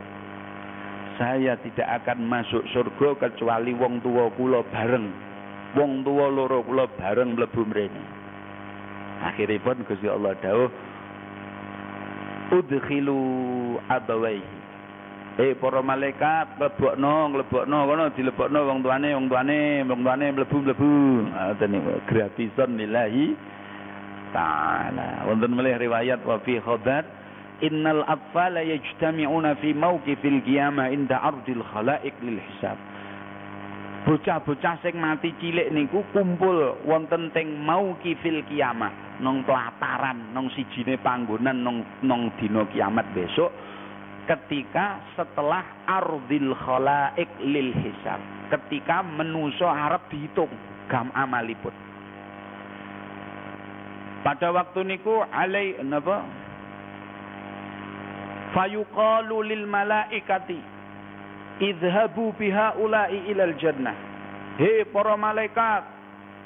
Saya 1.22 1.54
tidak 1.62 2.02
akan 2.02 2.26
masuk 2.26 2.64
surga 2.74 3.30
kecuali 3.30 3.76
wong 3.78 4.02
tua 4.02 4.32
kula 4.34 4.66
bareng. 4.74 5.12
Wong 5.78 6.02
tua 6.02 6.32
loro 6.34 6.66
kula 6.66 6.90
bareng 6.98 7.38
mlebu 7.38 7.62
mrene. 7.70 8.04
Akhiripun 9.20 9.84
Gusti 9.84 10.08
Allah 10.08 10.34
dawuh 10.40 10.72
Udkhilu 12.50 13.22
abawai. 13.86 14.42
Eh 15.40 15.54
para 15.56 15.86
malaikat 15.86 16.58
mlebokno 16.58 17.30
mlebokno 17.30 17.78
kono 17.86 18.04
dilebokno 18.18 18.60
wong 18.66 18.80
tuane 18.82 19.14
wong 19.14 19.30
tuane 19.30 19.86
wong 19.86 20.02
tuane 20.02 20.26
mlebu-mlebu. 20.34 20.92
Ngoten 21.30 21.70
niku 21.70 21.92
gratisan 22.10 22.74
lillahi 22.74 23.38
taala. 24.34 25.30
Wonten 25.30 25.54
melih 25.54 25.78
riwayat 25.78 26.26
wa 26.26 26.42
fi 26.42 26.58
khadat 26.58 27.19
innal 27.62 28.04
atfala 28.08 28.64
yajtami'una 28.64 29.56
fi 29.60 29.76
mawqifil 29.76 30.42
qiyamah 30.44 30.92
inda 30.92 31.20
ardil 31.20 31.64
khalaiq 31.64 32.16
lil 32.24 32.40
hisab. 32.40 32.78
Bocah-bocah 34.08 34.80
sing 34.80 34.96
mati 34.96 35.36
cilik 35.38 35.70
niku 35.76 36.02
kumpul 36.16 36.80
wonten 36.88 37.30
teng 37.36 37.52
mauqifil 37.62 38.42
kiamah 38.48 39.20
nang 39.20 39.44
pelataran 39.44 40.32
nang 40.32 40.48
sijine 40.56 40.96
panggonan 41.04 41.60
nang 41.60 41.84
nang 42.00 42.32
dina 42.40 42.64
kiamat 42.72 43.04
besok 43.12 43.52
ketika 44.24 45.04
setelah 45.20 45.62
ardil 45.84 46.56
khalaik 46.56 47.28
lil 47.44 47.76
hisab. 47.76 48.18
Ketika 48.50 49.04
menuso 49.04 49.68
arep 49.70 50.10
dihitung 50.10 50.50
gam 50.90 51.14
amalipun. 51.14 51.76
Pada 54.26 54.50
waktu 54.50 54.90
niku 54.90 55.22
alai 55.28 55.78
napa 55.86 56.24
fayuqalu 58.54 59.38
lil 59.46 59.64
malaikati 59.70 60.60
idhabu 61.60 62.34
biha 62.36 62.80
ulai 62.80 63.30
ilal 63.30 63.54
jannah. 63.60 63.96
He 64.60 64.84
para 64.92 65.16
malaikat 65.16 65.84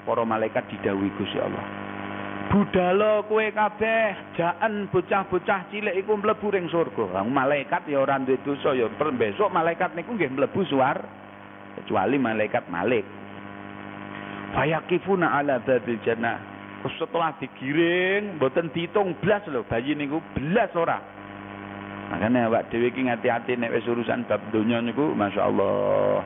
para 0.06 0.24
malaikat 0.26 0.68
didhawuhi 0.70 1.10
Gusti 1.18 1.39
Allah. 1.39 1.66
Budala 2.54 3.26
kowe 3.26 3.42
kabeh 3.42 4.38
jaan 4.38 4.86
bocah-bocah 4.94 5.74
cilik 5.74 5.96
iku 5.98 6.13
mlebu 6.20 6.54
ring 6.54 6.70
surga. 6.70 7.26
Malaikat 7.26 7.89
ya 7.89 8.04
ora 8.04 8.22
duwe 8.22 8.38
dosa 8.46 8.78
ya. 8.78 8.86
Besok 8.94 9.50
malaikat 9.50 9.98
niku 9.98 10.13
nggih 10.13 10.30
mlebu 10.30 10.62
suar 10.70 11.02
kecuali 11.82 12.22
malaikat 12.22 12.70
malik. 12.70 13.08
Fayaqifuna 14.54 15.34
ala 15.34 15.58
babil 15.66 15.98
jannah. 16.06 16.38
Setelah 17.00 17.32
digiring 17.39 18.38
mboten 18.38 18.68
diitung 18.76 19.16
blas 19.24 19.42
lho 19.48 19.63
bayi 19.63 19.96
niku 19.96 20.20
blas 20.36 20.68
ora 20.76 21.00
Makanya 22.13 22.45
awak 22.45 22.69
dhewe 22.69 22.93
iki 22.93 23.10
ngati-ati 23.10 23.58
nek 23.58 23.73
wis 23.73 23.89
urusan 23.89 24.30
bab 24.30 24.38
donya 24.54 24.78
niku 24.86 25.17
masyaallah. 25.17 26.21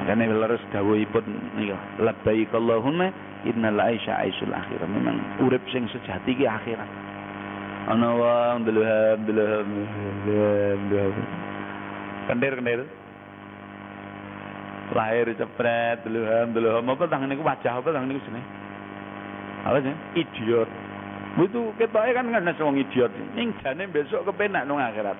Makanya 0.00 0.32
leres 0.32 0.64
dawuhipun 0.72 1.28
nika 1.60 1.76
labbaik 2.00 2.48
Allahumma 2.56 3.12
innal 3.44 3.76
aisha 3.84 4.16
aisul 4.16 4.48
akhirah. 4.48 4.88
Memang 4.88 5.44
urip 5.44 5.60
sing 5.68 5.84
sejati 5.92 6.32
ki 6.40 6.48
akhirat. 6.48 6.88
Ana 7.92 8.16
wong 8.16 8.64
deluham 8.64 9.18
deluham 9.28 9.68
deluham. 10.24 11.16
Kendir 12.32 12.56
kendir. 12.56 12.80
Lahir 14.96 15.28
cepret 15.36 16.00
deluham 16.00 16.56
deluham 16.56 16.88
apa 16.88 17.04
tangan 17.12 17.28
niku 17.28 17.44
wajah 17.44 17.76
apa 17.76 17.92
tangan 17.92 18.08
niku 18.08 18.24
jenenge? 18.24 18.48
Apa 19.68 19.78
sih? 19.84 19.94
Idiot. 20.16 20.70
Itu 21.40 21.72
ketoke 21.80 22.12
kan 22.12 22.28
kan 22.28 22.44
wong 22.60 22.76
idiot. 22.76 23.08
Ning 23.32 23.56
jane 23.64 23.88
besok 23.88 24.28
kepenak 24.28 24.68
nang 24.68 24.76
akhirat. 24.76 25.16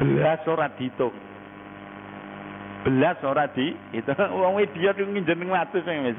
Belas 0.00 0.40
ora 0.48 0.72
dihitung. 0.72 1.12
Belas 2.80 3.20
ora 3.20 3.44
di 3.52 3.76
itu 3.92 4.08
wong 4.40 4.56
idiot 4.64 4.96
nginjen 4.96 5.44
watu 5.52 5.84
sing 5.84 6.00
wis 6.08 6.16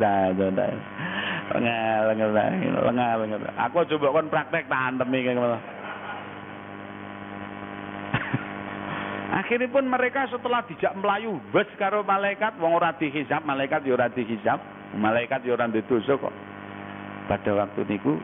lengal 1.58 2.30
lengal. 3.26 3.42
Aku 3.66 3.82
coba 3.98 4.14
kon 4.14 4.30
praktek 4.30 4.70
tak 4.70 4.82
antemi 4.94 5.26
ngono. 5.26 5.58
Akhirnya 9.42 9.74
pun 9.74 9.90
mereka 9.90 10.30
setelah 10.30 10.62
dijak 10.70 10.94
melayu 11.02 11.42
bes 11.50 11.66
karo 11.82 12.06
malaikat 12.06 12.62
wong 12.62 12.78
ora 12.78 12.94
dihisab 12.94 13.42
malaikat 13.42 13.82
ya 13.82 13.98
ora 13.98 14.06
malaikat 14.94 15.42
ya 15.42 15.58
ora 15.58 15.66
kok 16.22 16.36
pada 17.26 17.52
waktu 17.58 17.82
niku 17.90 18.22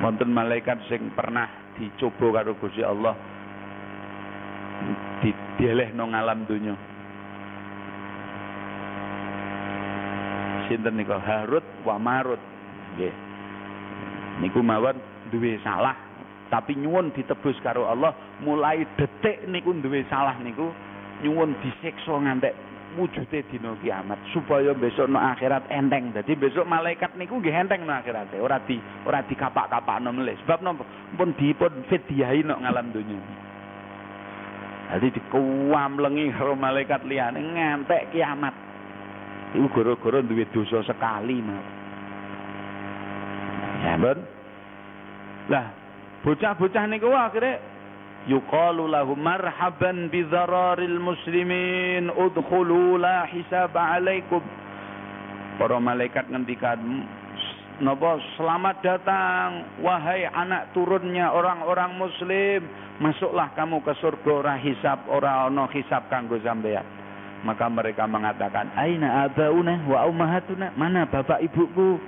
wonten 0.00 0.30
malaikat 0.32 0.80
sing 0.88 1.12
pernah 1.12 1.48
dicoba 1.76 2.40
karo 2.40 2.56
Gusti 2.60 2.82
Allah 2.84 3.16
didelehno 5.24 6.04
ngalam 6.12 6.44
donya. 6.44 6.74
Sinten 10.66 10.98
niku? 10.98 11.16
Harut 11.16 11.64
wa 11.86 11.96
Marut. 11.96 12.42
Nggih. 12.96 13.14
Niku 14.42 14.60
mawon 14.60 14.98
duwe 15.32 15.56
salah 15.64 15.96
tapi 16.46 16.78
nyuwun 16.78 17.10
ditebus 17.10 17.58
karo 17.62 17.90
Allah 17.90 18.14
mulai 18.42 18.86
detik 18.94 19.48
niku 19.50 19.74
duwe 19.82 20.06
salah 20.06 20.38
niku 20.38 20.70
nyuwun 21.24 21.58
disiksa 21.58 22.14
ngantek 22.14 22.54
wujude 22.94 23.42
dina 23.50 23.74
kiamat 23.82 24.16
supaya 24.30 24.70
besok 24.72 25.10
no 25.10 25.18
akhirat 25.18 25.66
enteng 25.68 26.14
dadi 26.14 26.38
besok 26.38 26.64
malaikat 26.64 27.12
niku 27.18 27.42
nggih 27.42 27.52
enteng 27.52 27.82
no 27.82 27.92
akhirat 27.92 28.30
ora 28.38 28.62
di 28.62 28.78
ora 29.02 29.26
dikapak-kapakno 29.26 30.14
melih 30.14 30.38
sebab 30.46 30.62
napa 30.62 30.86
pun 31.18 31.34
dipun 31.34 31.82
fidyahi 31.90 32.46
no 32.46 32.56
ngalam 32.62 32.94
donya 32.94 33.18
Jadi 34.86 35.18
dikuamlengi 35.18 36.30
karo 36.38 36.54
malaikat 36.54 37.02
liyane 37.10 37.42
ngantek 37.42 38.14
kiamat. 38.14 38.54
Iku 39.50 39.66
gara-gara 39.74 40.22
duwe 40.22 40.46
dosa 40.54 40.78
sekali, 40.86 41.42
Mas. 41.42 41.66
Ya. 43.82 43.98
Lah, 45.50 45.66
bocah-bocah 46.22 46.84
niku 46.86 47.10
akhirnya 47.10 47.58
yuqalu 48.26 48.90
lahum 48.90 49.18
marhaban 49.18 50.10
bi 50.10 50.26
muslimin 50.98 52.10
udkhulu 52.10 52.98
la 52.98 53.26
hisab 53.30 53.74
alaikum. 53.74 54.42
Para 55.56 55.80
malaikat 55.80 56.28
ngendikan 56.28 57.06
Napa? 57.76 58.16
Selamat 58.40 58.80
datang 58.80 59.68
wahai 59.84 60.24
anak 60.24 60.72
turunnya 60.72 61.28
orang-orang 61.28 62.00
muslim. 62.00 62.64
Masuklah 62.96 63.52
kamu 63.52 63.84
ke 63.84 63.92
surga 64.00 64.30
ora 64.32 64.56
hisab 64.56 65.04
ora 65.12 65.44
ono 65.44 65.68
hisab 65.68 66.08
kanggo 66.08 66.40
sampeyan. 66.40 66.84
Maka 67.44 67.68
mereka 67.68 68.08
mengatakan 68.08 68.72
aina 68.80 69.28
abauna 69.28 69.84
wa 69.92 70.08
ummahatuna? 70.08 70.72
Mana 70.72 71.04
bapak 71.04 71.44
ibuku 71.44 72.00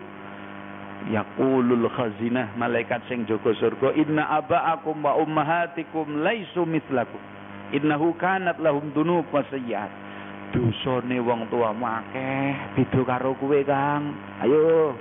yaqulul 1.07 1.87
khazinah 1.95 2.59
malaikat 2.59 3.07
sing 3.07 3.23
jaga 3.31 3.55
surga 3.55 3.95
inna 3.95 4.27
abaakum 4.43 4.99
wa 4.99 5.15
ummahatikum 5.23 6.27
laisu 6.27 6.67
mitlakum 6.67 7.23
innahu 7.71 8.11
kanat 8.19 8.59
lahum 8.59 8.91
dunub 8.91 9.31
wa 9.31 9.47
sayyiat. 9.47 10.11
Dosane 10.49 11.21
wong 11.21 11.45
tuamu 11.53 11.85
akeh 11.85 12.73
beda 12.73 13.05
karo 13.05 13.37
kowe 13.37 13.61
Kang. 13.69 14.17
Ayo 14.41 14.97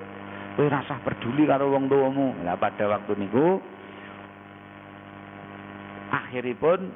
kowe 0.60 0.68
rasah 0.68 1.00
peduli 1.08 1.48
karo 1.48 1.72
wong 1.72 1.88
tuamu. 1.88 2.36
Lah 2.44 2.60
pada 2.60 2.84
waktu 2.92 3.16
niku 3.16 3.64
akhiripun 6.12 6.92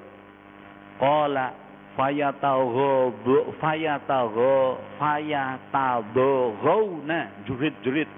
qala 1.00 1.56
fayatagho 1.96 3.16
fayatagho 3.64 4.84
fayatadghawna 5.00 7.48
jurid-jurid 7.48 8.12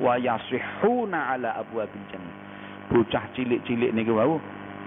wa 0.00 0.16
yasihuna 0.16 1.36
ala 1.36 1.60
abwabil 1.60 2.04
jannah. 2.10 2.36
Bocah 2.90 3.30
cilik-cilik 3.38 3.94
niku 3.94 4.18
wau 4.18 4.40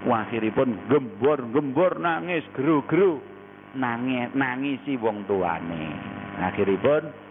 akhiripun 0.04 0.90
gembor-gembor 0.92 1.96
nangis 1.96 2.44
geru-geru 2.52 3.22
nangis 3.78 4.28
nangisi 4.36 5.00
wong 5.00 5.24
tuane. 5.24 5.88
Akhiripun 6.44 7.24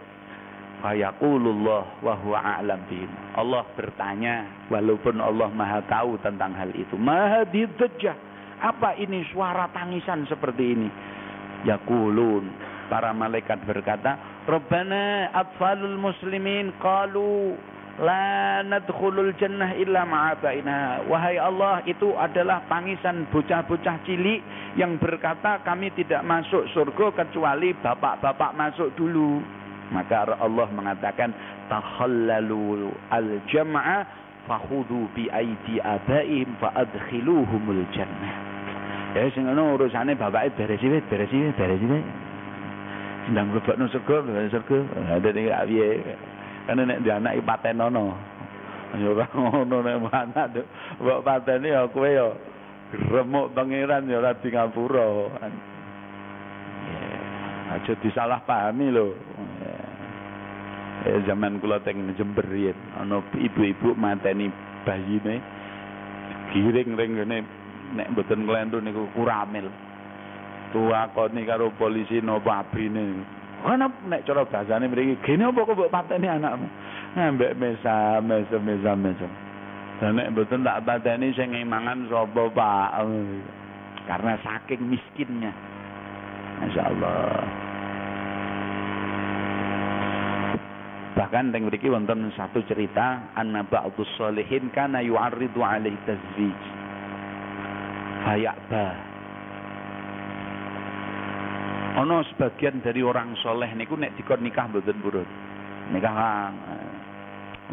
Fayaqulullah 0.84 2.04
wa 2.04 2.12
huwa 2.20 2.44
a'lam 2.44 2.84
bihim. 2.92 3.08
Allah 3.40 3.64
bertanya 3.72 4.68
walaupun 4.68 5.16
Allah 5.16 5.48
Maha 5.48 5.80
tahu 5.88 6.20
tentang 6.20 6.52
hal 6.52 6.68
itu. 6.76 7.00
Maha 7.00 7.48
didajjah. 7.48 8.12
Apa 8.60 8.92
ini 9.00 9.24
suara 9.32 9.72
tangisan 9.72 10.28
seperti 10.28 10.76
ini? 10.76 10.88
Yaqulun. 11.64 12.52
Para 12.92 13.16
malaikat 13.16 13.64
berkata, 13.64 14.44
Rabbana 14.44 15.32
atfalul 15.32 15.96
muslimin 15.96 16.76
qalu 16.76 17.56
la 18.02 18.62
nadkhulul 18.66 19.30
jannah 19.38 19.76
illa 19.78 20.02
ma'abaina. 20.02 21.06
Wahai 21.06 21.38
Allah, 21.38 21.84
itu 21.86 22.10
adalah 22.18 22.66
tangisan 22.66 23.30
bocah-bocah 23.30 24.02
cilik 24.02 24.42
yang 24.74 24.98
berkata 24.98 25.62
kami 25.62 25.94
tidak 25.94 26.26
masuk 26.26 26.66
surga 26.74 27.22
kecuali 27.22 27.70
bapak-bapak 27.78 28.50
masuk 28.58 28.90
dulu. 28.98 29.38
Maka 29.94 30.34
Allah 30.40 30.66
mengatakan 30.74 31.30
takhallalu 31.70 32.90
al-jam'a 33.12 34.02
fakhudhu 34.48 35.06
bi 35.12 35.28
aidi 35.30 35.78
abaihim 35.78 36.56
fa 36.58 36.72
adkhiluhumul 36.74 37.84
jannah. 37.94 38.34
Ya 39.14 39.30
sing 39.30 39.46
ngono 39.46 39.78
urusane 39.78 40.18
bapake 40.18 40.50
beres 40.58 40.82
iki 40.82 40.98
beres 41.06 41.30
iki 41.30 41.54
beres 41.54 41.78
iki. 41.78 42.00
Sedang 43.30 43.54
mlebokno 43.54 43.86
surga, 43.86 44.16
mlebokno 44.26 44.50
surga. 44.50 44.78
Ada 45.14 45.28
ning 45.30 45.46
piye. 45.70 45.88
Kan 46.64 46.80
nek 46.80 47.00
di 47.04 47.10
anak. 47.10 47.44
Ya 48.94 49.10
ora 49.10 49.26
ngono 49.34 49.82
nek 49.82 50.06
anak 50.14 50.46
mbok 51.02 51.22
pateni 51.26 51.74
ya 51.74 51.90
kowe 51.90 52.06
ya 52.06 52.30
remuk 53.10 53.50
pangeran 53.50 54.06
ya 54.06 54.22
ora 54.22 54.38
di 54.38 54.48
ngapura. 54.54 55.06
Aja 57.74 57.92
disalahpahami 57.98 58.86
lho. 58.94 59.08
eh, 61.04 61.20
zaman 61.28 61.60
kula 61.60 61.84
teng 61.84 62.00
Jember 62.16 62.48
ana 62.96 63.20
ibu-ibu 63.36 63.92
mateni 63.94 64.48
bayine 64.88 65.36
giring 66.52 66.96
ring 66.96 67.12
ngene 67.20 67.38
nek 67.94 68.08
mboten 68.16 68.48
nglentu 68.48 68.80
niku 68.80 69.04
kuramil 69.12 69.68
tuakoni 70.72 71.44
karo 71.44 71.70
polisi 71.76 72.24
napa 72.24 72.64
abrine 72.64 73.20
ana 73.64 73.88
nek 73.88 74.28
cara 74.28 74.44
bahasane 74.44 74.84
mriki 74.92 75.16
gene 75.24 75.48
apa 75.48 75.64
kok 75.64 75.72
mbok 75.72 75.92
pateni 75.92 76.28
anakmu? 76.28 76.68
Ngambek 77.16 77.56
mesa 77.56 78.20
mesa 78.20 78.56
mesa 78.60 78.92
mesa. 78.92 79.28
Dan 79.98 80.20
nek 80.20 80.36
mboten 80.36 80.66
tak 80.66 80.84
pateni 80.84 81.32
sing 81.32 81.56
mangan 81.64 82.04
sapa 82.12 82.42
Pak? 82.52 82.88
Karena 84.04 84.36
saking 84.44 84.84
miskinnya. 84.84 85.52
Masya 86.54 86.82
Allah 86.86 87.64
Bahkan 91.14 91.54
teng 91.54 91.70
mriki 91.70 91.86
wonten 91.86 92.26
satu 92.34 92.58
cerita 92.66 93.30
anna 93.38 93.62
ba'dus 93.62 94.10
sholihin 94.18 94.66
kana 94.74 94.98
yu'arridu 94.98 95.62
alaihi 95.62 95.94
tazwij. 96.02 96.62
Fayakba. 98.26 99.13
Ono 101.94 102.26
sebagian 102.26 102.82
dari 102.82 103.06
orang 103.06 103.38
soleh 103.38 103.70
niku 103.78 103.94
nek 103.94 104.18
dikon 104.18 104.42
nikah 104.42 104.66
mboten 104.66 104.98
purun. 104.98 105.28
Nikah 105.94 106.10
kang 106.10 106.54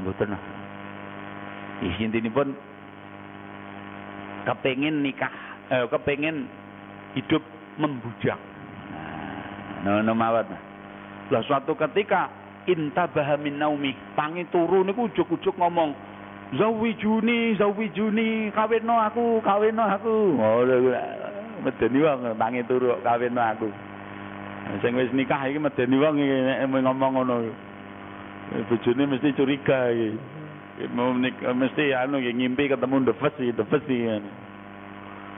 mboten. 0.06 0.38
pun 2.30 2.54
kepengin 4.46 5.02
nikah, 5.02 5.34
eh, 5.74 5.86
kepengin 5.90 6.46
hidup 7.18 7.42
membujak. 7.82 8.38
Nah, 9.82 10.06
no, 10.06 10.06
no 10.06 10.14
mawat. 10.14 10.46
Lah 11.34 11.42
suatu 11.42 11.74
ketika 11.74 12.30
intabaha 12.70 13.42
min 13.42 13.58
naumi 13.58 13.98
tangi 14.14 14.46
turu 14.54 14.86
niku 14.86 15.10
ujug-ujug 15.10 15.58
ngomong 15.58 15.98
zawijuni 16.54 17.58
zawijuni 17.58 18.54
kawinno 18.54 18.96
aku 19.02 19.42
kawinno 19.42 19.82
aku 19.82 20.38
ngono 20.38 20.74
medeni 21.66 22.00
wong 22.06 22.38
tangi 22.38 22.62
turu 22.70 22.94
kawinno 23.02 23.42
aku 23.42 23.68
sing 24.82 24.94
wis 24.96 25.12
nikah 25.12 25.48
iki 25.50 25.60
medeni 25.60 25.98
wong 25.98 26.16
iki 26.22 26.38
nek 26.46 26.70
ngomong 26.70 27.12
ngono 27.18 27.36
bojone 28.70 29.04
mesti 29.08 29.36
curiga 29.36 29.90
iki 29.92 30.10
mau 30.96 31.14
mesti 31.56 31.94
anu 31.94 32.20
ngimpi 32.20 32.72
ketemu 32.72 33.12
defes 33.12 33.34
iki 33.42 33.54
defes 33.54 33.84
iki 33.86 34.22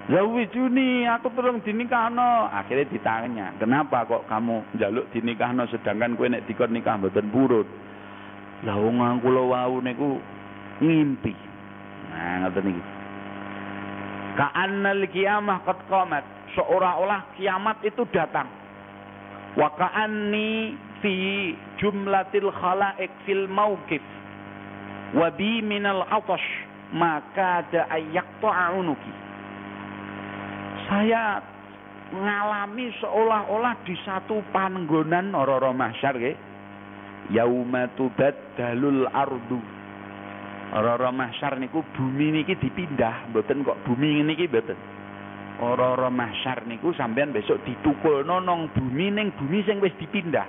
Zawijuni 0.03 1.07
aku 1.07 1.31
turung 1.31 1.63
dinikahno. 1.63 2.51
Akhirnya 2.51 2.91
ditanya, 2.91 3.47
kenapa 3.55 4.03
kok 4.03 4.27
kamu 4.27 4.75
jaluk 4.75 5.07
dinikahno 5.15 5.63
sedangkan 5.71 6.19
kowe 6.19 6.27
nek 6.27 6.43
dikon 6.43 6.75
nikah 6.75 6.99
mboten 6.99 7.31
purun. 7.31 7.63
Lah 8.67 8.75
wong 8.83 8.99
kula 9.23 9.43
wau 9.47 9.79
niku 9.79 10.19
ngimpi. 10.83 11.31
Nah, 12.11 12.43
ngoten 12.43 12.75
iki. 12.75 12.83
Ka'annal 14.35 15.07
kiamah 15.07 15.63
qad 15.63 15.79
qamat. 15.87 16.25
Seolah-olah 16.51 17.39
kiamat 17.39 17.79
itu 17.87 18.03
datang. 18.11 18.62
Wa 19.53 19.69
ka'anni 19.77 20.73
fi 21.01 21.13
jumlatil 21.77 22.49
khalaik 22.49 23.11
fil 23.25 23.45
mauqif. 23.47 24.01
Wa 25.13 25.29
bi 25.29 25.61
minal 25.61 26.05
atash 26.09 26.47
maka 26.93 27.65
ada 27.65 27.89
ayak 27.89 28.25
ta'unuki 28.41 29.23
saya 30.93 31.41
ngalami 32.13 32.93
seolah-olah 33.01 33.81
di 33.81 33.97
satu 34.05 34.45
panggonan 34.53 35.33
ora-ora 35.33 35.73
mahsyar 35.73 36.13
nggih. 36.13 36.37
Yauma 37.33 37.89
tubaddalul 37.95 39.09
ardu. 39.09 39.59
Ora-ora 40.73 41.09
mahsyar 41.09 41.57
niku 41.57 41.81
bumi 41.97 42.41
niki 42.41 42.57
dipindah, 42.61 43.33
mboten 43.33 43.65
kok 43.65 43.79
bumi 43.89 44.21
niki 44.21 44.45
mboten. 44.45 44.77
Ora-ora 45.61 46.09
mahsyar 46.09 46.65
niku 46.65 46.95
sampean 46.97 47.29
besok 47.29 47.61
ditukulno 47.67 48.41
nang 48.41 48.73
bumi 48.73 49.13
ning 49.13 49.29
bumi 49.37 49.61
sing 49.67 49.77
wis 49.83 49.93
dipindah. 50.01 50.45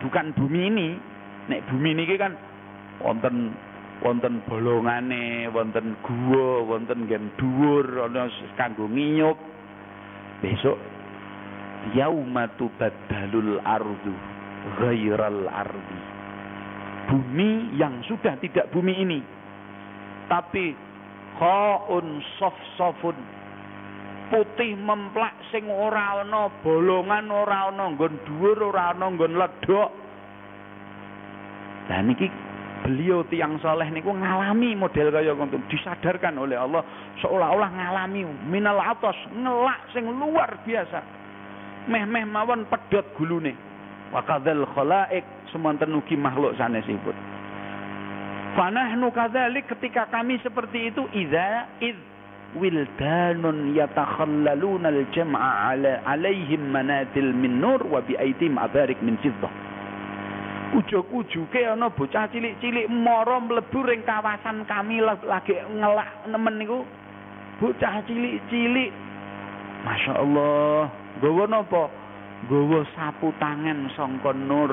Bukan 0.00 0.32
bumi 0.32 0.60
ini. 0.72 0.88
Nek 1.50 1.66
bumi 1.68 1.92
niki 1.98 2.16
kan 2.16 2.32
wonten 3.02 3.52
wonten 4.00 4.40
bolongane, 4.48 5.50
wonten 5.52 5.98
gua, 6.00 6.64
wonten 6.64 7.04
gen 7.04 7.28
dhuwur, 7.36 8.08
ana 8.08 8.32
kanggo 8.56 8.88
nginyup. 8.88 9.36
Besok 10.40 10.78
yauma 11.92 12.48
tubaddalul 12.56 13.60
ardu 13.60 14.14
ghairal 14.80 15.48
ardi. 15.52 16.00
Bumi 17.12 17.76
yang 17.76 18.00
sudah 18.06 18.38
tidak 18.40 18.70
bumi 18.72 18.94
ini. 19.04 19.20
Tapi 20.30 20.72
khaun 21.36 22.22
sof 22.38 22.54
sofun 22.78 23.16
putih 24.30 24.78
memplak 24.78 25.34
sing 25.50 25.66
ora 25.66 26.22
ana 26.22 26.46
bolongan 26.62 27.26
ora 27.28 27.68
ana 27.68 27.90
nggon 27.92 28.14
dhuwur 28.24 28.70
ora 28.70 28.94
ana 28.94 29.10
nggon 29.10 29.34
ledok. 29.34 29.90
Lah 31.90 32.00
niki 32.06 32.30
beliau 32.86 33.26
tiang 33.28 33.58
soleh 33.60 33.90
niku 33.90 34.14
ngalami 34.14 34.78
model 34.78 35.10
kaya 35.10 35.34
ngono 35.34 35.58
disadarkan 35.68 36.38
oleh 36.38 36.56
Allah 36.56 36.80
seolah-olah 37.20 37.70
ngalami 37.74 38.24
minal 38.46 38.78
atas 38.78 39.18
ngelak 39.34 39.80
sing 39.90 40.06
luar 40.06 40.62
biasa. 40.62 41.02
Meh-meh 41.90 42.24
mawon 42.24 42.70
pedot 42.70 43.04
gulune. 43.18 43.52
Wa 44.14 44.22
kadzal 44.22 44.62
khalaik 44.72 45.50
semonten 45.50 45.90
ugi 45.98 46.14
makhluk 46.14 46.54
sanesipun. 46.54 47.14
Fanahnu 48.54 49.10
kadzalik 49.14 49.70
ketika 49.70 50.10
kami 50.10 50.38
seperti 50.42 50.90
itu 50.90 51.06
idza 51.14 51.70
id 51.78 52.09
wildanun 52.58 53.78
yatakhallaluna 53.78 54.90
al-jam'a 54.90 55.70
ala 55.70 56.02
alaihim 56.02 56.74
manatil 56.74 57.30
min 57.30 57.62
nur 57.62 57.78
wa 57.86 58.02
bi 58.02 58.18
aidim 58.18 58.58
abarik 58.58 58.98
min 59.02 59.14
fiddah. 59.22 59.50
Ujug-ujuge 60.70 61.66
ana 61.66 61.90
bocah 61.90 62.30
cilik-cilik 62.30 62.86
mara 62.86 63.42
mlebu 63.42 63.82
ring 63.86 64.06
kawasan 64.06 64.62
kami 64.70 65.02
lagi 65.02 65.58
ngelak 65.58 66.10
nemen 66.30 66.54
niku. 66.62 66.86
Bocah 67.58 68.02
cilik-cilik. 68.06 68.90
Masya 69.82 70.12
Allah. 70.14 70.86
Gawa 71.18 71.44
napa? 71.50 71.90
Gawa 72.46 72.86
sapu 72.94 73.34
tangan 73.42 73.90
sangka 73.98 74.30
nur. 74.30 74.72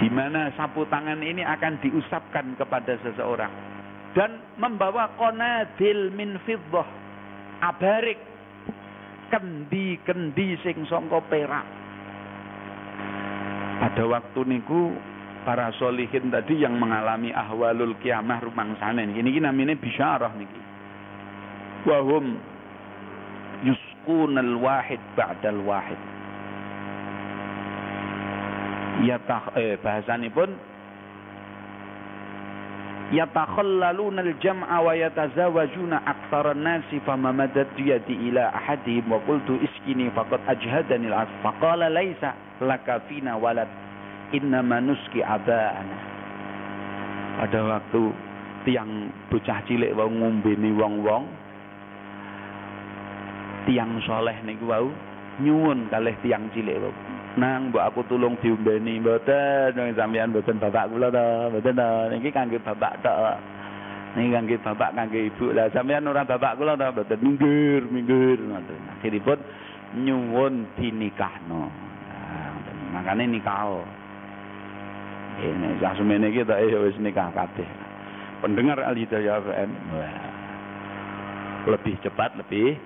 Di 0.00 0.08
mana 0.08 0.48
sapu 0.56 0.88
tangan 0.88 1.20
ini 1.20 1.44
akan 1.44 1.76
diusapkan 1.84 2.56
kepada 2.56 2.96
seseorang 3.04 3.52
dan 4.14 4.42
membawa 4.58 5.14
konadil 5.14 6.10
min 6.14 6.38
fiddah. 6.42 6.88
Abarik. 7.62 8.18
Kendi-kendi 9.30 10.58
sing 10.66 10.82
sangka 10.90 11.22
perak. 11.30 11.62
Pada 13.78 14.02
waktu 14.10 14.40
niku 14.42 14.90
para 15.46 15.70
solihin 15.78 16.34
tadi 16.34 16.58
yang 16.58 16.74
mengalami 16.76 17.30
ahwalul 17.30 17.94
kiamah 18.02 18.42
rumangsane 18.42 19.06
ini 19.06 19.22
ini 19.22 19.38
namanya 19.38 19.78
bisyarah 19.78 20.34
niki. 20.34 20.60
Wahum 21.86 22.42
yuskunal 23.62 24.58
wahid 24.58 24.98
ba'dal 25.14 25.62
wahid. 25.62 26.00
Yatah 29.06 29.54
eh 29.56 29.78
bahasanipun 29.78 30.69
yatakhallaluna 33.10 34.22
al-jam'a 34.22 34.78
wa 34.82 34.94
yatazawajuna 34.94 35.98
aktsaran 36.06 36.62
nasi 36.62 37.02
fama 37.02 37.34
madat 37.34 37.70
yadi 37.74 38.30
ila 38.30 38.54
ahadihim 38.54 39.10
wa 39.10 39.18
qultu 39.26 39.58
iskini 39.58 40.10
faqad 40.14 40.38
ajhadani 40.46 41.10
al-as 41.10 41.30
faqala 41.42 41.90
laisa 41.90 42.34
laka 42.62 43.02
walad 43.40 43.66
innama 44.30 44.78
nuski 44.78 45.22
abana 45.26 45.98
pada 47.40 47.58
waktu 47.66 48.12
tiang 48.62 49.10
bocah 49.32 49.58
cilik 49.66 49.90
wau 49.96 50.06
ngombeni 50.06 50.70
wong-wong 50.76 51.24
tiang 53.66 53.98
soleh 54.06 54.36
niku 54.46 54.68
wau 54.68 54.86
nyuwun 55.40 55.88
kalih 55.88 56.14
tiang 56.22 56.46
cilik 56.52 56.78
wau 56.78 56.92
nang 57.38 57.70
mbok 57.70 57.86
aku 57.86 58.00
tulung 58.10 58.34
diombeni 58.42 58.98
mboten 58.98 59.70
nang 59.78 59.94
sampean 59.94 60.34
mboten 60.34 60.58
bapak 60.58 60.90
kula 60.90 61.14
to. 61.14 61.28
Mboten 61.54 61.78
to. 61.78 61.90
Niki 62.10 62.30
kangge 62.34 62.58
bapak 62.58 62.98
tok. 63.04 63.38
Niki 64.18 64.30
kangge 64.34 64.56
bapak 64.58 64.90
kangge 64.98 65.30
ibu. 65.30 65.54
Lah 65.54 65.70
sampean 65.70 66.10
ora 66.10 66.26
bapak 66.26 66.58
kula 66.58 66.74
to 66.74 66.86
mboten. 66.90 67.18
Minggir 67.22 67.82
minggir. 67.86 68.38
Ngoten. 68.42 68.80
Akhiripun 68.98 69.38
nyuwun 70.02 70.66
dinikahno. 70.74 71.70
Nah, 71.70 72.52
makane 72.98 73.30
nikah. 73.30 73.78
Ini 75.40 75.80
sak 75.80 75.96
semene 75.96 76.28
iki 76.34 76.42
eh 76.44 76.78
wis 76.82 76.98
nikah 76.98 77.30
kabeh. 77.32 77.64
Pendengar 78.40 78.80
Al 78.80 78.96
Hidayah 78.96 79.40
FM 79.40 79.70
lebih 81.68 81.94
cepat 82.00 82.32
lebih 82.40 82.76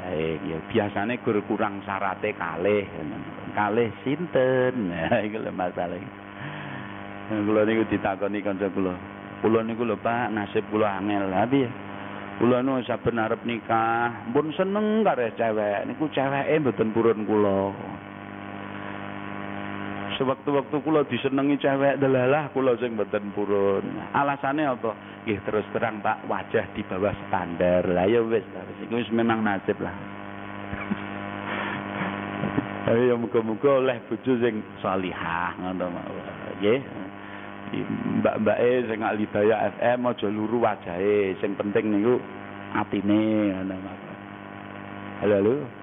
baik 0.00 0.38
ya 0.44 0.58
biasanya 0.70 1.20
gur 1.24 1.38
kurang 1.48 1.80
syaratnya 1.82 2.36
kalih. 2.36 2.84
Kalih 3.56 3.88
sinten? 4.04 4.92
Iku 5.26 5.38
lho 5.40 5.52
masalah 5.52 5.98
kula 7.26 7.66
niku 7.66 7.82
ditakoni 7.90 8.38
kanca 8.44 8.70
kula. 8.70 8.94
Kula 9.42 9.60
niku 9.66 9.82
lho 9.82 9.98
Pak 9.98 10.30
nasib 10.30 10.62
kula 10.70 11.02
angel. 11.02 11.26
Lha 11.26 11.42
piye? 11.50 11.68
Kula 12.38 12.60
nu 12.62 12.78
saben 12.84 13.18
arep 13.18 13.42
nikah. 13.42 14.30
Pun 14.30 14.52
seneng 14.54 15.02
karo 15.02 15.26
cewek. 15.34 15.88
Niku 15.90 16.06
ceweke 16.12 16.60
mboten 16.60 16.92
purun 16.94 17.26
kula 17.26 17.72
sewaktu-waktu 20.16 20.76
kula 20.80 21.04
disenengi 21.08 21.60
cewek 21.60 22.00
delalah 22.00 22.48
kula 22.50 22.76
sing 22.80 22.96
mboten 22.96 23.32
purun. 23.36 23.84
Alasane 24.16 24.64
apa? 24.64 24.96
Nggih 25.24 25.40
terus 25.44 25.66
terang 25.72 26.00
Pak 26.00 26.24
wajah 26.28 26.64
di 26.72 26.82
bawah 26.84 27.12
standar. 27.28 27.84
Lah 27.88 28.08
ya 28.08 28.24
wis 28.24 28.44
iku 28.84 28.96
wis 28.96 29.08
memang 29.12 29.44
nasib 29.44 29.76
lah. 29.80 29.92
Ayo 32.90 33.18
muga-muga 33.18 33.82
oleh 33.82 33.98
bojo 34.08 34.32
sing 34.40 34.64
salihah 34.80 35.52
ngono 35.60 35.92
nggih. 36.60 36.80
Mbak-mbake 38.22 38.86
sing 38.86 39.02
Alidaya 39.02 39.74
FM 39.74 40.06
aja 40.06 40.28
luru 40.30 40.62
wajahe, 40.62 41.34
sing 41.42 41.58
penting 41.58 41.90
niku 41.92 42.16
atine 42.72 43.52
ngono 43.52 43.74
Halo 45.16 45.34
halo. 45.40 45.75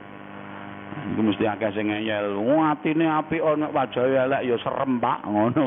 Iku 1.13 1.21
mesti 1.21 1.45
akeh 1.45 1.69
sing 1.73 1.89
ngeyel. 1.89 2.37
Atine 2.63 3.05
apik 3.09 3.41
ana 3.41 3.69
wajahe 3.69 4.17
elek 4.17 4.41
ya 4.47 4.55
serem 4.61 4.99
Pak 5.01 5.19
ngono. 5.25 5.65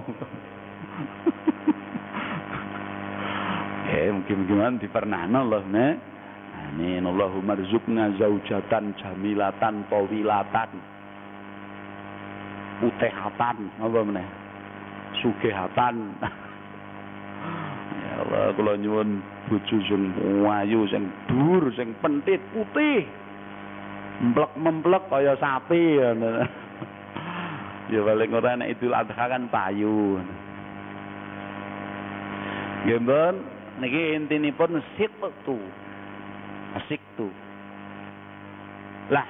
Eh, 3.87 4.11
mungkin-mungkin 4.11 4.83
dipernahno 4.83 5.47
Allah, 5.47 5.63
ne. 5.71 5.87
Amin. 6.69 7.07
Allahumma 7.07 7.55
rizukna 7.55 8.11
zaujatan 8.19 8.99
jamilatan 8.99 9.87
tawilatan 9.87 10.71
putihatan 12.81 13.57
apa 13.81 14.01
meneh 14.05 14.27
sugihatan 15.25 16.13
ya 17.97 18.13
Allah 18.21 18.53
kula 18.53 18.77
nyuwun 18.77 19.25
bojo 19.49 19.77
sing 19.89 20.13
ayu 20.45 20.85
sing 20.93 21.09
dur 21.31 21.65
sing 21.73 21.97
pentit 22.05 22.41
putih 22.53 23.09
mblek-memblek 24.17 25.13
kaya 25.13 25.37
sapi 25.37 26.01
ya 27.87 28.01
paling 28.03 28.31
ora 28.35 28.59
nek 28.59 28.71
Idul 28.75 28.97
Adha 28.97 29.25
kan 29.31 29.47
payu. 29.47 30.19
Gembon 32.87 33.35
niki 33.83 34.15
intinipun 34.15 34.79
situ 34.99 35.59
siktu. 36.87 37.29
Lah 39.11 39.29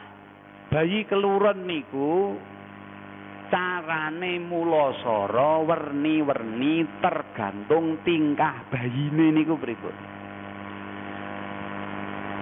bayi 0.73 1.05
keluran 1.09 1.65
niku 1.69 2.37
carane 3.53 4.43
mulasara 4.43 5.63
werni-werni 5.63 6.83
tergantung 6.99 8.03
tingkah 8.03 8.67
bayine 8.73 9.31
niku 9.31 9.55
pripun 9.55 9.95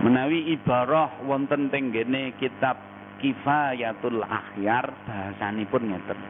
menawi 0.05 0.53
ibarah 0.53 1.25
wonten 1.25 1.73
teng 1.73 1.89
kitab 2.37 2.77
kifayatul 3.25 4.21
akhyar 4.21 4.93
bahasanipun 5.09 5.97
ngeten. 5.97 6.21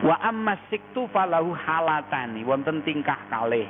Wa 0.00 0.16
amma 0.24 0.56
siktu 0.72 1.12
falahu 1.12 1.52
halatani 1.52 2.40
wonten 2.40 2.80
tingkah 2.88 3.20
kalih. 3.28 3.68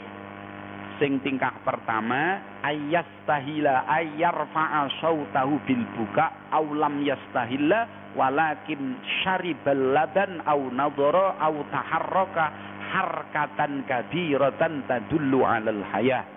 Sing 1.02 1.18
tingkah 1.26 1.52
pertama 1.66 2.38
ayastahila 2.62 3.84
ayyarfa'a 3.90 4.94
sautahu 5.02 5.58
bil 5.66 5.82
buka 5.98 6.48
aw 6.54 6.64
lam 6.70 7.02
yastahilla 7.02 8.14
walakin 8.14 8.96
syaribal 9.20 9.92
laban 9.92 10.40
au 10.46 10.70
nadhara 10.72 11.36
au 11.42 11.66
taharraka 11.68 12.48
harkatan 12.94 13.84
kabiratan 13.84 14.88
tadullu 14.88 15.44
alal 15.44 15.84
hayah 15.92 16.35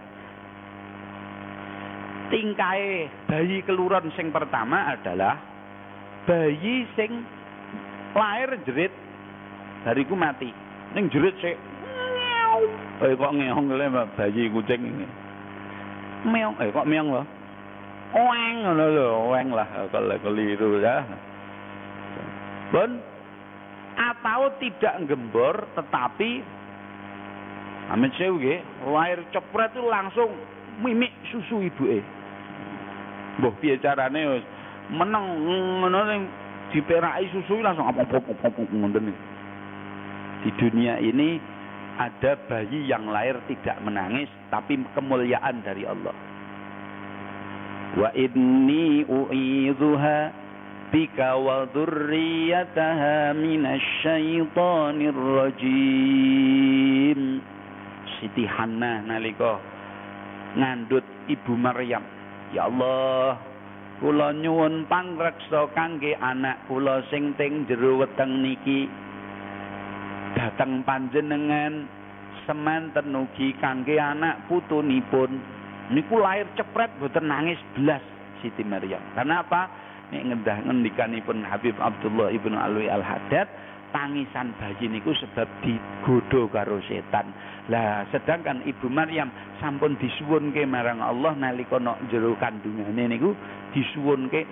tingkae 2.29 3.09
bayi 3.25 3.61
keluron 3.65 4.09
sing 4.13 4.29
pertama 4.29 4.93
adalah 4.93 5.35
bayi 6.29 6.85
sing 6.93 7.25
lahir 8.13 8.53
jerit. 8.65 8.93
Bariku 9.83 10.13
mati. 10.13 10.49
Ning 10.93 11.09
jerit 11.09 11.35
sik. 11.41 11.57
Eh 12.99 13.15
kok 13.15 13.33
ngeong 13.33 13.67
le 13.73 13.85
bayi 14.15 14.49
kucing 14.53 14.81
ini. 14.81 15.07
Meong. 16.29 16.55
Eh 16.61 16.69
kok 16.69 16.87
meong 16.87 17.09
lho 17.09 17.23
oeng 18.09 18.55
ngono 18.65 18.85
lho. 18.89 19.07
Oeng 19.33 19.49
lah. 19.53 19.67
Kalau 19.89 20.17
keliru 20.21 20.81
ya. 20.81 21.05
Bon 22.69 22.91
atau 23.99 24.47
tidak 24.63 24.95
gembor 25.11 25.67
tetapi 25.75 26.59
Amin 27.89 28.13
sewu 28.21 28.37
lahir 28.85 29.17
cepret 29.33 29.73
itu 29.73 29.81
langsung 29.89 30.29
mimik 30.85 31.09
susu 31.33 31.65
ibuke. 31.65 32.05
Mbah 33.39 33.55
piye 33.63 33.79
carane 33.79 34.19
wis 34.35 34.43
meneng 34.91 35.47
ngono 35.79 35.99
ning 36.11 36.27
diperaki 36.75 37.31
susu 37.31 37.63
langsung 37.63 37.87
ngoten 37.87 39.15
Di 40.39 40.51
dunia 40.59 40.99
ini 40.99 41.39
ada 41.99 42.39
bayi 42.47 42.87
yang 42.87 43.11
lahir 43.11 43.35
tidak 43.51 43.75
menangis 43.83 44.31
tapi 44.51 44.79
kemuliaan 44.95 45.59
dari 45.63 45.83
Allah. 45.83 46.15
Wa 47.99 48.09
inni 48.15 49.03
u'idzuha 49.03 50.31
bika 50.91 51.35
wa 51.39 51.67
dzurriyyataha 51.71 53.35
minasyaitonir 53.35 55.15
rajim. 55.15 57.19
Siti 58.19 58.43
Hannah 58.47 59.03
nalika 59.03 59.59
ngandut 60.55 61.03
Ibu 61.27 61.55
Maryam 61.55 62.18
Ya 62.49 62.65
Allah, 62.65 63.37
kula 64.01 64.33
nyuwun 64.33 64.89
pangreksa 64.89 65.69
kangge 65.77 66.17
anak 66.17 66.65
kula 66.65 67.05
sing 67.13 67.37
teng 67.37 67.69
jero 67.69 68.01
weteng 68.01 68.41
niki. 68.41 68.89
Dateng 70.33 70.81
panjenengan 70.81 71.85
semanten 72.49 73.13
ugi 73.13 73.53
kangge 73.61 74.01
anak 74.01 74.49
putunipun. 74.49 75.37
Niku 75.93 76.21
lahir 76.21 76.49
cepret 76.57 76.89
boten 76.97 77.29
nangis 77.29 77.57
belas 77.77 78.01
Siti 78.41 78.65
Maryam. 78.65 79.01
Karena 79.13 79.45
apa? 79.45 79.69
Nek 80.09 80.25
ngendah 80.25 80.57
ngendikanipun 80.65 81.45
Habib 81.45 81.77
Abdullah 81.77 82.33
Ibnu 82.33 82.57
Alwi 82.57 82.89
Al-Haddad, 82.89 83.45
tangisan 83.89 84.53
bayi 84.57 84.89
niku 84.89 85.13
sebab 85.17 85.47
digodo 85.61 86.49
karo 86.49 86.81
setan. 86.85 87.29
Lah 87.69 88.05
sedangkan 88.09 88.65
Ibu 88.65 88.89
Maryam 88.89 89.29
sampun 89.61 89.97
disuwunke 89.97 90.65
marang 90.65 91.01
Allah 91.01 91.37
nalika 91.37 91.77
nok 91.77 92.09
jero 92.09 92.33
kandungane 92.37 93.05
niku 93.05 93.33
disuwunke 93.73 94.45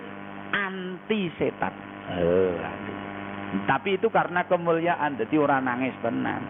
anti 0.54 1.30
setan. 1.36 1.74
Oh, 2.08 2.56
Tapi 3.64 3.96
itu 3.96 4.08
karena 4.12 4.44
kemuliaan, 4.44 5.16
jadi 5.16 5.40
orang 5.40 5.64
nangis 5.64 5.96
tenan. 6.04 6.40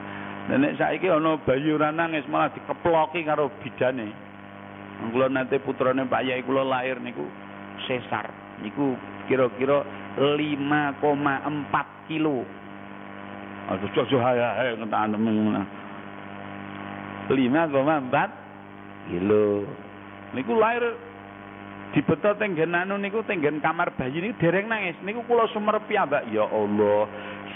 Nenek 0.49 0.81
saiki 0.81 1.13
ana 1.13 1.37
bayi 1.45 1.69
ora 1.71 1.93
nangis 1.93 2.25
malah 2.25 2.49
dikeploki 2.57 3.21
karo 3.23 3.53
bidane. 3.61 4.09
Kula 5.13 5.29
nanti 5.31 5.61
putrane 5.63 6.09
Pak 6.09 6.25
Yai 6.25 6.43
kula 6.43 6.65
lahir 6.65 6.99
niku 6.99 7.23
sesar. 7.87 8.33
Niku 8.65 8.97
kira-kira 9.29 9.85
5,4 10.17 12.09
kilo 12.11 12.43
Aduh 13.69 13.91
cocok 13.93 14.21
haya 14.25 14.57
haya 14.57 14.73
ngetaan 14.81 15.13
temen 15.13 15.61
lima 17.29 17.69
koma 17.69 18.01
empat 18.01 18.31
kilo. 19.13 19.69
Niku 20.33 20.57
lahir 20.57 20.97
dibeto 21.93 22.33
tenggen 22.41 22.73
anu 22.73 22.97
niku 22.97 23.21
tenggen 23.29 23.61
kamar 23.61 23.93
bayi 24.01 24.25
niku 24.25 24.41
dereng 24.41 24.73
nangis. 24.73 24.97
Niku 25.05 25.21
kula 25.29 25.45
sumerep 25.53 25.85
mbak 25.85 26.33
Ya 26.33 26.49
Allah. 26.49 27.05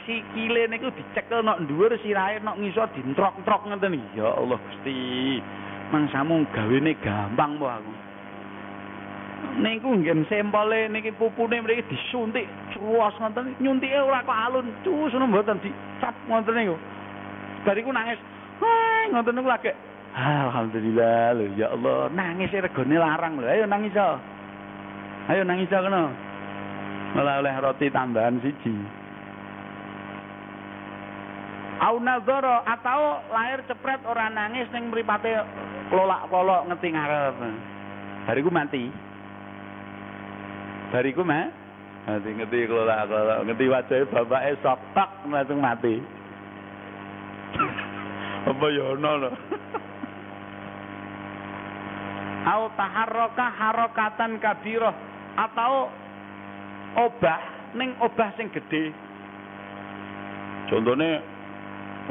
Sikile 0.04 0.68
niku 0.68 0.92
dicekel 0.92 1.40
nok 1.40 1.64
dhuwur 1.64 1.96
sirahe 2.04 2.44
nok 2.44 2.60
ngisor 2.60 2.92
dintrok-trok 2.92 3.72
ngeten 3.72 3.96
Ya 4.12 4.36
Allah 4.36 4.60
Gusti. 4.60 5.40
Mangsamu 5.92 6.44
gawene 6.52 6.92
gampang 7.00 7.56
po 7.56 7.72
aku. 7.72 7.92
Niku 9.61 9.95
ngen 9.99 10.24
sempole 10.28 10.88
niki 10.88 11.12
pupune 11.14 11.61
mriki 11.61 11.84
disuntik 11.90 12.49
cruas 12.72 13.14
ngoten 13.20 13.55
nyuntike 13.61 13.99
ora 14.01 14.22
kok 14.24 14.40
alun. 14.49 14.66
Cus 14.84 15.12
ngono 15.12 15.26
mboten 15.30 15.61
dicap 15.61 16.14
ngoten 16.28 16.55
niku. 16.57 16.76
Bariku 17.62 17.90
nangis. 17.93 18.18
Hai 18.62 19.11
ngoten 19.11 19.34
niku 19.36 19.49
lagi 19.51 19.72
Alhamdulillah 20.12 21.32
lho 21.40 21.45
ya 21.57 21.72
Allah 21.72 22.12
nangis 22.12 22.53
regane 22.53 22.97
larang 23.01 23.40
lho. 23.40 23.49
Ayo 23.49 23.64
nangis 23.64 23.97
yo 23.97 24.20
ayo 25.32 25.43
nangis 25.49 25.72
yo 25.72 25.80
kono 25.80 26.12
malah 27.16 27.40
oleh 27.40 27.55
roti 27.64 27.88
tambahan 27.88 28.36
siji. 28.45 28.76
Au 31.82 31.97
nazara 31.99 32.61
atau 32.68 33.24
lahir 33.32 33.64
cepret 33.64 34.05
ora 34.05 34.28
nangis 34.28 34.68
ning 34.76 34.93
mripate 34.93 35.32
kolak-kolok 35.88 36.68
ngeti 36.68 36.88
ngarep. 36.93 37.36
Bariku 38.28 38.53
mati. 38.53 39.11
bar 40.93 41.09
iku 41.09 41.24
meh 41.24 41.49
ngerti 42.05 42.30
ngerti 42.36 42.68
kelola 42.68 43.09
kelola 43.09 43.34
ngerti 43.49 43.64
wajah 43.72 44.05
bapake 44.12 44.53
eh 44.53 44.57
sok 44.61 44.80
tok 44.93 45.11
langsung 45.32 45.64
mati. 45.64 45.97
Apa 48.53 48.66
ya 48.68 48.84
ono 48.93 49.11
lho 49.16 49.30
au 52.53 52.68
taharraka 52.76 53.47
harakatan 53.57 54.36
kabirah 54.43 54.95
atau 55.40 55.88
obah 57.01 57.40
ning 57.72 57.97
obah 58.05 58.28
sing 58.36 58.53
gedhe. 58.53 58.93
Contone 60.68 61.24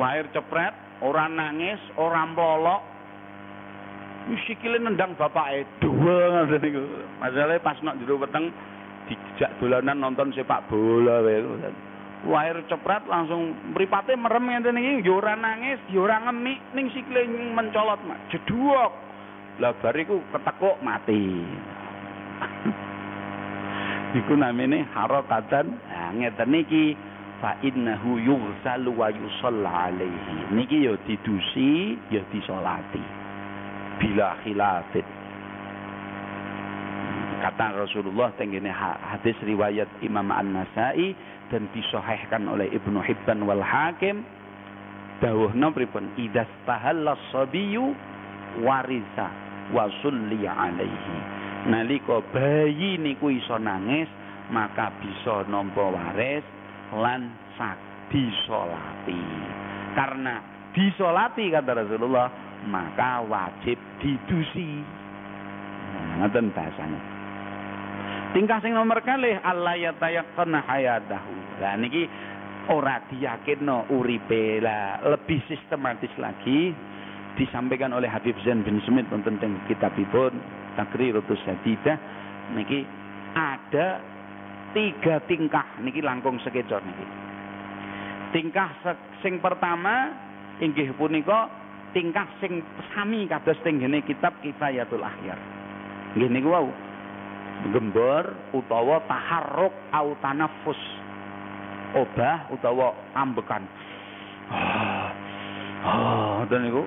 lahir 0.02 0.26
cepret 0.34 0.74
ora 1.06 1.30
nangis 1.30 1.78
ora 2.02 2.26
mlolok. 2.26 2.82
Sikile 4.46 4.78
nendang 4.78 5.18
bapake. 5.18 5.66
E 5.66 5.70
dua 5.82 6.48
ngene 6.48 6.82
masalahe 7.20 7.60
pas 7.60 7.78
nok 7.82 7.98
jero 8.02 8.22
weteng 8.22 8.54
dijak 9.12 9.60
dolanan 9.60 10.00
nonton 10.00 10.32
sepak 10.32 10.72
bola 10.72 11.20
wae. 11.24 11.44
Lahir 12.22 12.62
cepret 12.70 13.02
langsung 13.10 13.58
mripate 13.74 14.14
merem 14.14 14.46
ngene 14.46 14.78
iki 14.78 15.10
yo 15.10 15.18
ora 15.18 15.34
nangis, 15.34 15.82
yo 15.90 16.06
ora 16.06 16.22
ngemik 16.30 16.62
ning 16.78 16.94
sikile 16.94 17.26
mencolot 17.28 17.98
mak 18.06 18.30
jedhuok. 18.30 18.92
Lah 19.60 19.74
bariku 19.82 20.22
ketekuk 20.30 20.78
mati. 20.86 21.22
Iku 24.22 24.38
namine 24.38 24.86
harakatan. 24.94 25.74
Nah 25.74 26.14
ngeten 26.14 26.54
iki 26.62 26.94
fa 27.42 27.58
innahu 27.66 28.22
yughsalu 28.22 28.94
wa 28.94 29.10
yusalla 29.10 29.90
alaihi. 29.90 30.54
Niki 30.54 30.86
yo 30.86 31.02
didusi, 31.10 31.98
yo 32.14 32.22
disolati. 32.30 33.02
Bila 33.98 34.38
khilafit 34.46 35.21
kata 37.42 37.74
Rasulullah 37.74 38.30
tenggene 38.38 38.70
hadis 38.72 39.34
riwayat 39.42 39.90
Imam 40.06 40.30
An-Nasai 40.30 41.18
dan 41.50 41.66
disahihkan 41.74 42.46
oleh 42.46 42.70
Ibnu 42.70 43.02
Hibban 43.02 43.44
wal 43.44 43.66
Hakim. 43.66 44.22
Dawuhna 45.22 45.74
pripun? 45.74 46.14
Idas 46.18 46.50
tahalla 46.66 47.18
sabiyu 47.34 47.94
warisa 48.62 49.28
wa 49.74 49.90
sulli 50.06 50.46
alaihi. 50.46 51.18
Nalika 51.70 52.22
bayi 52.34 52.98
niku 52.98 53.30
iso 53.34 53.58
nangis 53.62 54.10
maka 54.50 54.90
bisa 54.98 55.46
nampa 55.46 55.94
waris 55.94 56.42
lan 56.94 57.30
sak 57.56 57.78
disolati 58.10 59.24
karena 59.94 60.42
disolati 60.74 61.54
kata 61.54 61.86
Rasulullah 61.86 62.28
maka 62.66 63.22
wajib 63.24 63.78
didusi. 64.02 64.82
Nah, 65.92 66.26
ngoten 66.26 66.50
bahasanya 66.52 67.11
Tingkah 68.32 68.64
sing 68.64 68.72
nomor 68.72 69.04
kalih 69.04 69.44
Allah 69.44 69.76
yatayaqqana 69.76 70.64
hayatahu. 70.64 71.60
Lah 71.60 71.76
niki 71.76 72.08
ora 72.72 73.04
diyakinno 73.12 73.92
uripe 73.92 74.64
lah 74.64 75.04
lebih 75.04 75.44
sistematis 75.52 76.12
lagi 76.16 76.72
disampaikan 77.36 77.92
oleh 77.92 78.08
Habib 78.08 78.40
Zain 78.48 78.64
bin 78.64 78.80
Smith 78.88 79.08
wonten 79.12 79.36
teng 79.44 79.60
kitabipun 79.68 80.32
Takrirus 80.80 81.28
Sadidah 81.44 82.00
niki 82.56 82.88
ada 83.36 84.00
tiga 84.72 85.20
tingkah 85.28 85.68
niki 85.84 86.00
langkung 86.00 86.40
sekecor 86.40 86.80
niki. 86.88 87.06
Tingkah 88.32 88.72
sing 89.20 89.44
pertama 89.44 90.08
inggih 90.64 90.96
punika 90.96 91.52
tingkah 91.92 92.32
sing 92.40 92.64
sami 92.96 93.28
kados 93.28 93.60
teng 93.60 93.84
kitab 94.08 94.40
Kifayatul 94.40 95.04
Ahyar. 95.04 95.36
Nggih 96.16 96.32
niku 96.32 96.48
wau 96.48 96.72
gembor 97.70 98.34
utawa 98.58 99.06
taharruk 99.06 99.74
au 99.94 100.18
tanafus. 100.18 100.82
Obah 101.94 102.50
utawa 102.50 102.98
ambekan. 103.14 103.62
Ah 104.50 106.42
ngoten 106.42 106.62
niku. 106.66 106.84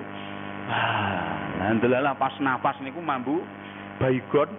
Ah 0.67 2.15
pas 2.19 2.35
nafas 2.43 2.77
niku 2.83 2.99
mambu 2.99 3.39
baygon 4.01 4.49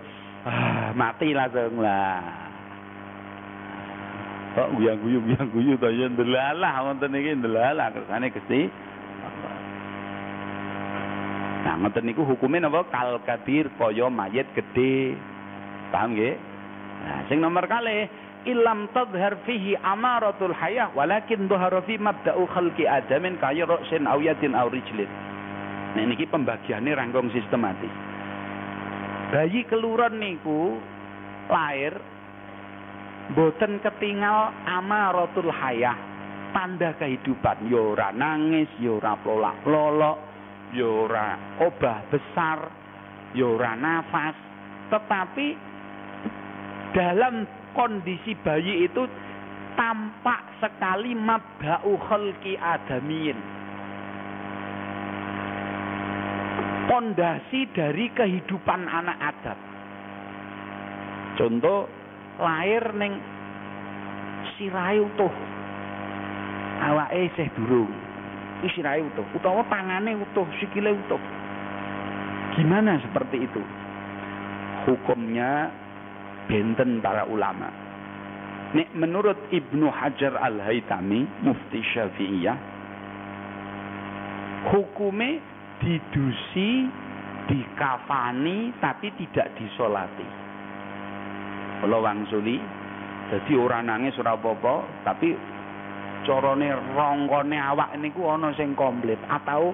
ah, 0.49 0.91
mati 0.97 1.37
langsung 1.37 1.83
lah. 1.85 2.25
Kok 4.57 4.73
guyang 4.81 4.99
guyu 5.05 5.21
guyang 5.21 5.49
guyu 5.53 5.75
to? 5.77 5.93
Ya 5.93 6.09
ndelalah 6.09 6.81
wonten 6.81 7.13
iki 7.13 7.37
ndelalah 7.37 7.93
kersane 7.93 8.33
Gusti 8.33 8.73
Nah, 11.67 11.75
ngoten 11.83 12.07
niku 12.07 12.23
hukumnya 12.23 12.71
napa? 12.71 12.87
Kal 12.95 13.19
kabir 13.27 13.67
kaya 13.75 14.07
mayit 14.07 14.47
gede. 14.55 15.19
Paham 15.95 16.15
nggih? 16.15 16.35
Nah, 17.07 17.21
sing 17.31 17.39
nomor 17.39 17.67
kali 17.71 18.09
ilam 18.47 18.91
tadhar 18.95 19.39
fihi 19.47 19.75
amaratul 19.83 20.55
hayah 20.55 20.91
walakin 20.95 21.51
dhahara 21.51 21.83
fi 21.83 21.99
mabda'u 21.99 22.47
khalqi 22.51 22.87
adamin 22.87 23.39
kaya 23.39 23.67
ra'sin 23.67 24.07
aw 24.07 24.19
yadin 24.23 24.55
aw 24.55 24.67
rijlin. 24.71 25.11
Nah, 25.99 26.05
niki 26.07 26.27
pembagiannya 26.29 26.93
rangkong 26.95 27.31
sistematis. 27.33 27.93
Bayi 29.33 29.67
keluran 29.67 30.23
niku 30.23 30.79
lahir 31.51 31.99
boten 33.35 33.83
ketinggal 33.83 34.55
amaratul 34.71 35.51
hayah 35.51 35.99
tanda 36.55 36.95
kehidupan 36.95 37.67
yo 37.67 37.99
ora 37.99 38.15
nangis 38.15 38.71
yo 38.79 39.03
ora 39.03 39.19
plolak-plolok 39.19 40.19
ya 40.75 40.87
ora 40.87 41.39
obah 41.63 42.03
besar, 42.11 42.59
ya 43.37 43.47
ora 43.47 43.79
nafas, 43.79 44.35
tetapi 44.91 45.55
dalam 46.97 47.45
kondisi 47.77 48.33
bayi 48.41 48.89
itu 48.89 49.05
tampak 49.77 50.41
sekali 50.65 51.13
mabda'u 51.13 51.93
khalqi 52.09 52.57
adamiyin. 52.57 53.37
Pondasi 56.89 57.69
dari 57.77 58.09
kehidupan 58.17 58.89
anak 58.89 59.19
Adam. 59.21 59.59
Contoh 61.37 61.85
lahir 62.41 62.89
neng 62.97 63.21
sirai 64.57 64.97
utuh. 64.97 65.35
Awake 66.77 67.29
isih 67.29 67.49
durung 67.61 68.07
sirahe 68.65 69.05
utuh 69.05 69.27
utawa 69.37 69.61
tangane 69.69 70.17
utuh 70.17 70.49
sikile 70.57 70.97
utuh 70.97 71.21
gimana 72.57 72.97
seperti 73.05 73.45
itu 73.45 73.61
hukumnya 74.89 75.69
benten 76.47 77.03
para 77.03 77.27
ulama 77.27 77.71
Nek 78.67 78.93
menurut 78.99 79.39
Ibnu 79.55 79.87
Hajar 79.89 80.37
Al-Haytami 80.43 81.47
mufti 81.47 81.81
Syafi'iyah 81.95 82.59
hukumnya 84.75 85.39
didusi 85.79 86.91
dikafani 87.47 88.75
tapi 88.83 89.15
tidak 89.15 89.55
disolati 89.55 90.27
kalau 91.79 92.03
wangsuli 92.03 92.59
jadi 93.31 93.53
orang 93.55 93.87
nangis 93.87 94.19
ora 94.19 94.35
apa 94.35 94.75
tapi 95.07 95.35
carane 96.27 96.75
rongkone 96.95 97.55
awak 97.55 97.95
niku 98.03 98.27
ana 98.27 98.51
sing 98.59 98.75
komplit 98.75 99.19
atau 99.31 99.71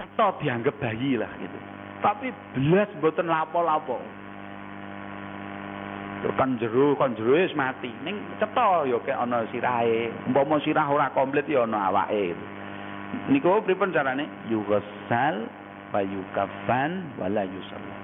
cetha 0.00 0.26
dianggap 0.40 0.74
bayi 0.80 1.20
lah 1.20 1.28
gitu. 1.36 1.58
Tapi 2.00 2.32
belas 2.56 2.88
mboten 3.00 3.28
lapo-lapo. 3.28 4.00
Kan 6.32 6.56
jero, 6.56 6.96
kan 6.96 7.12
jero 7.12 7.36
wis 7.36 7.52
mati. 7.52 7.92
Ning 8.00 8.16
cetha 8.40 8.88
ya 8.88 8.96
kek 9.04 9.12
ana 9.12 9.44
sirahe. 9.52 10.08
Umpama 10.24 10.56
sirah 10.64 10.88
ora 10.88 11.12
komplit 11.12 11.44
ya 11.44 11.68
ana 11.68 11.92
awake. 11.92 12.32
Niku 13.28 13.60
pripun 13.68 13.92
carane? 13.92 14.48
Yughsal 14.48 15.44
wa 15.92 16.00
yukafan 16.00 17.20
wala 17.20 17.44
yusalla. 17.44 17.96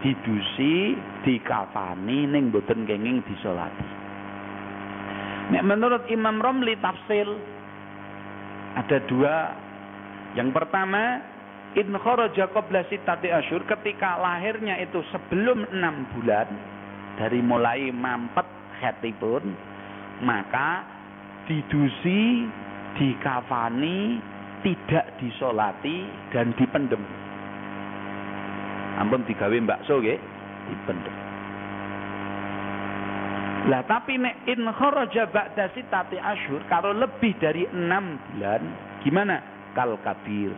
Didusi, 0.00 0.98
dikafani 1.22 2.26
ning 2.26 2.50
mboten 2.50 2.88
kenging 2.88 3.20
disolati. 3.28 3.86
Nek 5.52 5.62
menurut 5.68 6.08
Imam 6.08 6.40
Romli 6.40 6.74
tafsir 6.80 7.28
ada 8.80 8.98
dua. 9.04 9.36
Yang 10.32 10.48
pertama, 10.56 11.20
in 11.76 11.92
kharaja 11.92 12.48
qabla 12.48 12.88
sittati 12.88 13.28
asyur 13.28 13.68
ketika 13.68 14.16
lahirnya 14.16 14.80
itu 14.80 15.04
sebelum 15.12 15.68
enam 15.68 16.08
bulan 16.16 16.71
dari 17.20 17.40
mulai 17.44 17.92
mampet 17.92 18.46
hatipun 18.80 19.52
maka 20.22 20.86
didusi, 21.50 22.46
dikafani, 22.94 24.22
tidak 24.62 25.18
disolati 25.18 26.06
dan 26.30 26.54
dipendem. 26.54 27.02
Ampun 29.02 29.26
digawe 29.26 29.56
bakso 29.66 29.98
nggih, 29.98 30.20
dipendem. 30.70 31.16
Lah 33.62 33.86
tapi 33.86 34.18
nek 34.18 34.42
in 34.50 34.66
kharaja 34.74 35.30
ba'da 35.30 35.70
sitati 35.70 36.18
asyhur 36.18 36.66
kalau 36.66 36.90
lebih 36.90 37.30
dari 37.38 37.62
enam 37.70 38.18
bulan 38.34 38.62
gimana? 39.06 39.38
Kal 39.70 39.94
kabir. 40.02 40.50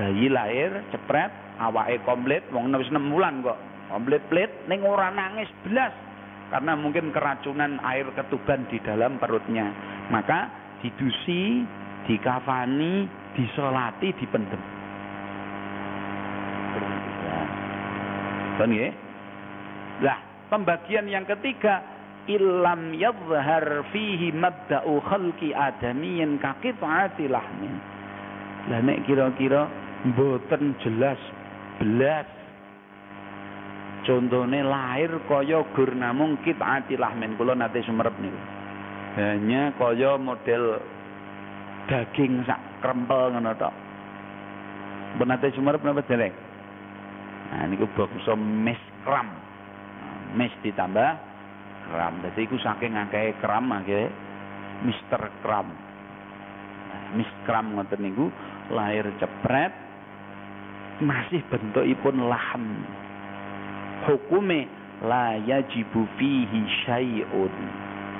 Bayi 0.00 0.32
lahir 0.32 0.80
cepret, 0.96 1.28
awake 1.60 2.00
komplit 2.08 2.40
wong 2.56 2.72
wis 2.72 2.88
6 2.88 3.12
bulan 3.12 3.44
kok. 3.44 3.69
Komplit 3.90 4.22
plit 4.30 4.50
ning 4.70 4.86
ora 4.86 5.10
nangis 5.10 5.50
belas 5.66 5.90
karena 6.54 6.78
mungkin 6.78 7.10
keracunan 7.10 7.82
air 7.82 8.06
ketuban 8.14 8.66
di 8.70 8.78
dalam 8.82 9.18
perutnya. 9.18 9.70
Maka 10.14 10.50
didusi, 10.82 11.66
dikafani, 12.06 13.06
disolati, 13.34 14.14
dipendem. 14.14 14.62
Ya. 18.60 18.92
Lah, 20.04 20.18
Pembagian 20.50 21.06
yang 21.06 21.22
ketiga, 21.30 21.78
ilam 22.26 22.90
yadhhar 22.98 23.86
fihi 23.94 24.34
mabda'u 24.34 24.98
khalqi 25.06 25.54
adamiyin 25.54 26.42
kaqit'ati 26.42 27.30
lahmin. 27.30 27.78
Lah 28.66 28.82
nek 28.82 29.06
kira-kira 29.06 29.70
mboten 30.10 30.74
jelas 30.82 31.22
belas 31.78 32.26
Contohnya 34.10 34.66
lahir 34.66 35.22
kaya 35.30 35.62
gur 35.70 35.94
namung 35.94 36.34
kit'ati 36.42 36.98
lahmin 36.98 37.38
kula 37.38 37.54
nate 37.54 37.78
sumerep 37.86 38.10
niku. 38.18 38.40
Hanya 39.14 39.70
kaya 39.78 40.18
model 40.18 40.82
daging 41.86 42.42
sak 42.42 42.58
krempel 42.82 43.30
ngono 43.30 43.54
tok. 43.54 43.70
Benate 45.14 45.54
sumerep 45.54 45.86
napa 45.86 46.02
dereng? 46.10 46.34
Nah 47.54 47.70
niku 47.70 47.86
bangsa 47.94 48.34
miskram 48.34 49.30
mes 50.34 50.50
ditambah 50.66 51.10
kram. 51.94 52.18
Jadi 52.26 52.50
iku 52.50 52.58
saking 52.58 52.98
akeh 52.98 53.38
kram 53.38 53.70
akeh 53.70 54.10
Mister 54.80 55.20
Kram. 55.44 55.68
Nah, 55.68 57.04
Miss 57.16 57.30
Kram 57.44 57.76
ngoten 57.76 58.00
niku 58.00 58.32
lahir 58.72 59.04
cepret 59.20 59.72
masih 61.04 61.44
bentukipun 61.52 62.28
lahan. 62.28 62.64
Hukume 64.06 64.68
la 65.04 65.36
yajibu 65.36 66.08
fihi 66.16 66.60
syai'un 66.84 67.54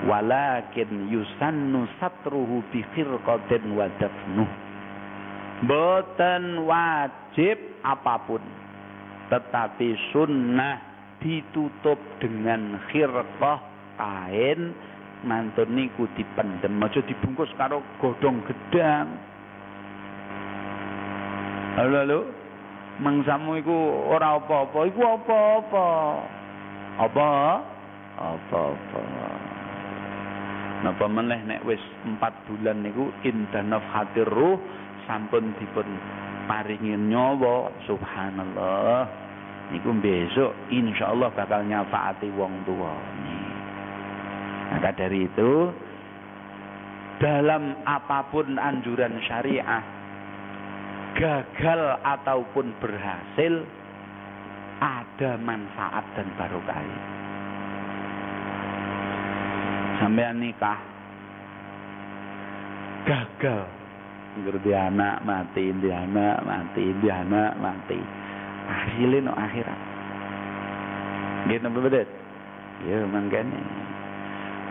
walakin 0.09 1.09
yusannu 1.09 1.85
satruhu 2.01 2.65
bi 2.73 2.81
khirqatin 2.93 3.77
wa 3.77 3.89
dafnuh. 4.01 4.49
Boten 5.61 6.65
wajib 6.65 7.57
apa 7.85 8.15
pun 8.25 8.41
tetapi 9.29 9.93
sunnah 10.09 10.81
ditutup 11.21 12.01
dengan 12.17 12.81
khirqah 12.89 13.59
kain 13.95 14.73
mantun 15.21 15.69
niku 15.69 16.09
dipendem. 16.17 16.81
Aja 16.81 17.05
dibungkus 17.05 17.53
karo 17.57 17.85
godhong 18.01 18.41
gedang 18.49 19.31
halo 21.77 21.97
halo 22.03 22.19
mangsamu 22.99 23.55
iku 23.61 23.77
ora 24.11 24.41
apa-apa. 24.41 24.79
Iku 24.91 25.01
apa-apa. 25.05 25.87
Apa? 26.99 27.29
Apa-apa. 28.19 29.03
Napa 30.81 31.05
meneh 31.05 31.39
nek 31.45 31.61
wis 31.63 31.81
4 32.03 32.17
bulan 32.49 32.81
niku 32.81 33.13
indah 33.21 33.61
nafhatir 33.61 34.25
ruh 34.27 34.57
sampun 35.05 35.53
dipun 35.61 35.85
paringi 36.49 36.97
nyawa. 36.97 37.69
Subhanallah. 37.85 39.07
Niku 39.71 39.95
besok 40.03 40.51
insya 40.67 41.15
Allah 41.15 41.31
bakal 41.31 41.63
nyafaati 41.63 42.27
wong 42.35 42.67
tua 42.67 42.91
maka 44.71 44.95
dari 44.95 45.27
itu 45.27 45.67
dalam 47.19 47.75
apapun 47.83 48.55
anjuran 48.55 49.19
syariah 49.27 49.83
gagal 51.17 51.81
ataupun 52.03 52.71
berhasil 52.79 53.63
ada 54.81 55.37
manfaat 55.41 56.05
dan 56.17 56.27
barokah. 56.39 56.81
Sampai 60.01 60.33
nikah 60.33 60.79
gagal. 63.05 63.63
Ngerti 64.31 64.71
anak 64.71 65.27
mati 65.27 65.75
di 65.75 65.89
anak 65.91 66.47
mati 66.47 66.85
di 67.03 67.07
anak 67.11 67.59
mati. 67.59 67.99
Hasilnya 68.71 69.27
no 69.27 69.35
akhirat. 69.35 69.79
Napa 71.51 71.79
bedet 71.83 72.07
ya 72.87 73.05
mangkene 73.05 73.59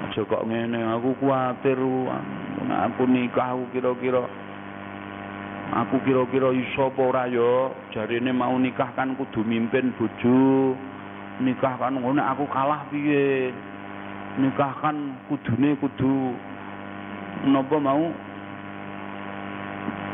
aja 0.08 0.20
kok 0.24 0.46
ngene 0.48 0.80
aku 0.96 1.12
kuwatir 1.20 1.78
aku 2.66 3.02
nikah 3.04 3.54
aku 3.54 3.64
kira-kira 3.76 4.24
aku 5.70 6.02
kira-kira 6.02 6.50
iso 6.50 6.90
apa 6.90 7.00
ora 7.00 7.24
ya? 7.30 7.70
Jarine 7.94 8.34
mau 8.34 8.54
nikah 8.58 8.90
kan 8.98 9.14
kudu 9.14 9.46
mimpin 9.46 9.94
bojo. 9.94 10.74
Nikah 11.40 11.78
kan 11.80 11.96
ngono 11.96 12.20
aku 12.20 12.44
kalah 12.50 12.84
piye? 12.92 13.54
Nikah 14.38 14.72
kan 14.82 15.16
kudune 15.30 15.78
kudu 15.78 16.34
napa 17.48 17.76
mau? 17.78 18.10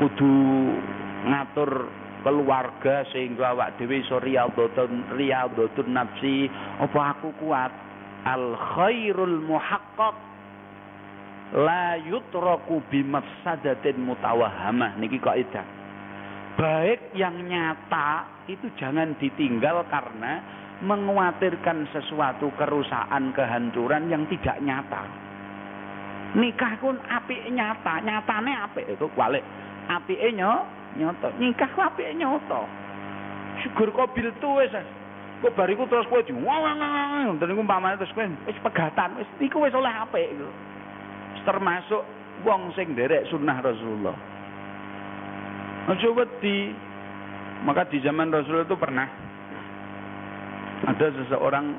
Kudu 0.01 0.33
ngatur 1.27 1.71
keluarga 2.21 3.07
sehingga 3.15 3.55
awak 3.55 3.79
dhewe 3.79 4.03
iso 4.03 4.21
riyadhatun 4.21 5.15
riyadhatun 5.17 5.89
nafsi. 5.91 6.51
Apa 6.79 7.17
aku 7.17 7.33
kuat? 7.41 7.73
Al 8.27 8.59
khairul 8.59 9.39
muhaqqaq 9.47 10.36
la 11.55 11.95
yutraku 12.03 12.83
bimafsadatin 12.91 14.03
mutawahhamah. 14.03 14.99
Niki 14.99 15.23
kaidah. 15.23 15.67
Baik 16.57 17.13
yang 17.13 17.37
nyata 17.47 18.25
itu 18.49 18.73
jangan 18.81 19.13
ditinggal 19.21 19.85
karena 19.93 20.41
mengkhawatirkan 20.81 21.85
sesuatu 21.93 22.49
kerusakan 22.57 23.37
kehancuran 23.37 24.09
yang 24.09 24.25
tidak 24.33 24.57
nyata. 24.65 25.05
Nikah 26.37 26.81
pun 26.81 26.97
api 26.97 27.53
nyata 27.53 28.01
nyatane 28.03 28.53
api 28.57 28.83
itu 28.89 29.07
balik. 29.15 29.45
Api 29.87 30.17
nyata 30.33 30.65
nyoto. 30.97 31.29
Nikah 31.37 31.71
apike 31.71 32.13
nyoto. 32.17 32.65
Syukur 33.63 33.93
kok 33.93 34.13
bil 34.17 34.33
wis 34.33 34.75
kok 35.45 35.53
bariku 35.53 35.85
terus 35.85 36.09
diwang 36.25 36.81
dan 37.37 37.53
iku 37.53 37.61
umpamane 37.61 38.01
terus 38.01 38.13
kowe 38.17 38.25
wis 38.25 38.59
pegatan. 38.65 39.21
Wis 39.21 39.29
iku 39.45 39.61
wis 39.65 39.77
oleh 39.77 39.93
apik 39.93 40.25
iku 40.33 40.49
termasuk 41.47 42.03
wong 42.43 42.75
sing 42.75 42.93
derek 42.99 43.31
sunnah 43.31 43.63
Rasulullah. 43.63 44.17
Aja 45.87 46.11
wedi. 46.11 46.75
Maka 47.65 47.89
di 47.89 48.05
zaman 48.05 48.29
Rasulullah 48.29 48.69
itu 48.69 48.77
pernah 48.77 49.09
ada 50.85 51.07
seseorang 51.09 51.73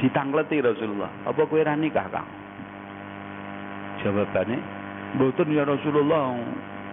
ditangleti 0.00 0.64
Rasulullah. 0.64 1.12
Apa 1.28 1.44
kowe 1.44 1.60
ra 1.60 1.76
nikah 1.76 2.08
Kang? 2.08 2.28
Jawabannya 4.00 4.58
mboten 5.20 5.52
ya 5.52 5.68
Rasulullah. 5.68 6.32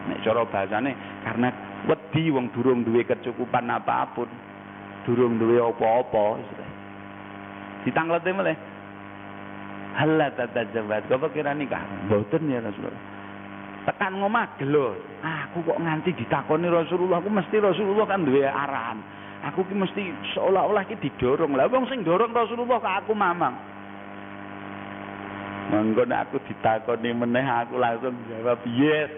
Nek 0.01 0.19
cara 0.25 0.41
bahasane 0.43 0.91
karena 1.23 1.47
wedi 1.86 2.34
wong 2.34 2.49
durung 2.51 2.82
duwe 2.82 3.05
kecukupan 3.05 3.69
apa 3.69 4.11
pun 4.11 4.27
durung 5.07 5.39
duwe 5.39 5.61
apa-apa. 5.61 6.41
Ditanglete 7.88 8.29
meleh 8.36 8.57
Hala 9.91 10.31
tatajabat 10.39 11.11
kapa 11.11 11.27
kira 11.35 11.51
nikah? 11.51 11.83
Mboten 12.07 12.47
ya 12.47 12.63
Rasulullah. 12.63 13.03
Tekan 13.81 14.13
ngomah 14.21 14.45
gelo 14.61 14.93
aku 15.25 15.65
kok 15.65 15.81
nganti 15.81 16.13
ditakoni 16.15 16.69
Rasulullah? 16.69 17.17
Aku 17.19 17.33
mesti 17.33 17.57
Rasulullah 17.59 18.05
kan 18.07 18.23
duwe 18.23 18.45
arahan. 18.45 19.01
Aku 19.51 19.65
ki 19.65 19.73
mesti 19.73 20.13
seolah-olah 20.37 20.85
ki 20.85 21.01
didorong. 21.01 21.57
Lah 21.57 21.65
wong 21.65 21.89
sing 21.89 22.05
dorong 22.05 22.29
Rasulullah 22.31 22.77
kok 22.77 22.95
aku 23.03 23.13
mamang. 23.17 23.57
Monggo 25.71 26.03
aku 26.05 26.37
ditakoni 26.45 27.09
meneh 27.15 27.47
aku 27.47 27.79
langsung 27.81 28.15
jawab 28.29 28.59
yes. 28.69 29.11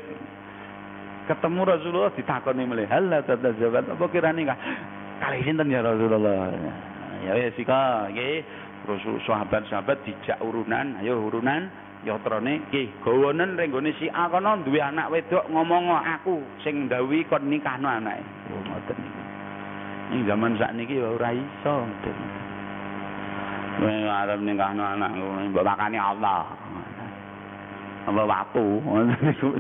Ketemu 1.27 1.61
Rasulullah 1.65 2.13
ditakoni 2.15 2.63
mulai 2.67 2.87
hal 2.87 3.07
la 3.07 3.19
tatazabat 3.23 3.93
apa 3.93 4.05
kira 4.11 4.31
nikah? 4.31 4.55
Kali 5.19 5.43
sinten 5.43 5.71
ya 5.71 5.83
Rasulullah? 5.83 6.51
Ya 7.23 7.31
wis 7.39 7.55
sika 7.55 8.11
nggih 8.11 8.43
Rasul 8.83 9.15
sahabat-sahabat 9.23 10.03
dijak 10.03 10.39
urunan 10.43 10.99
ayo 10.99 11.23
urunan. 11.23 11.71
Ya 12.03 12.19
trone 12.19 12.59
nggih 12.67 12.99
gawanen 12.99 13.55
renggone 13.55 13.95
si 13.95 14.11
A 14.11 14.27
kono 14.27 14.59
duwe 14.67 14.83
anak 14.83 15.07
wedok 15.07 15.47
ngomong 15.47 15.87
aku 16.03 16.43
sing 16.59 16.91
ndawi 16.91 17.23
kon 17.31 17.47
nikahno 17.47 17.87
anake. 17.87 18.19
Oh 18.51 18.59
ngoten 18.59 18.97
niku. 18.99 19.21
Ning 20.11 20.19
zaman 20.27 20.59
sakniki 20.59 20.99
ya 20.99 21.07
ora 21.15 21.31
iso 21.31 21.73
ngoten. 21.87 22.17
Kowe 23.79 23.93
arep 24.03 24.39
nikahno 24.43 24.83
anakku 24.83 25.23
mbok 25.55 25.63
makani 25.63 25.95
Allah. 25.95 26.43
Apa 28.03 28.21
watu 28.27 28.83
ngoten 28.83 29.23
niku. 29.23 29.55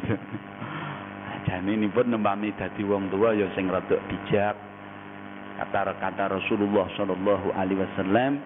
Jane 1.47 1.79
pun 1.95 2.11
nembami 2.11 2.51
dadi 2.59 2.83
wong 2.83 3.07
tua 3.07 3.31
ya 3.39 3.47
sing 3.55 3.71
rada 3.71 3.95
bijak. 4.11 4.59
Kata-kata 5.63 6.27
Rasulullah 6.27 6.91
sallallahu 6.99 7.55
alaihi 7.55 7.79
wasallam 7.87 8.43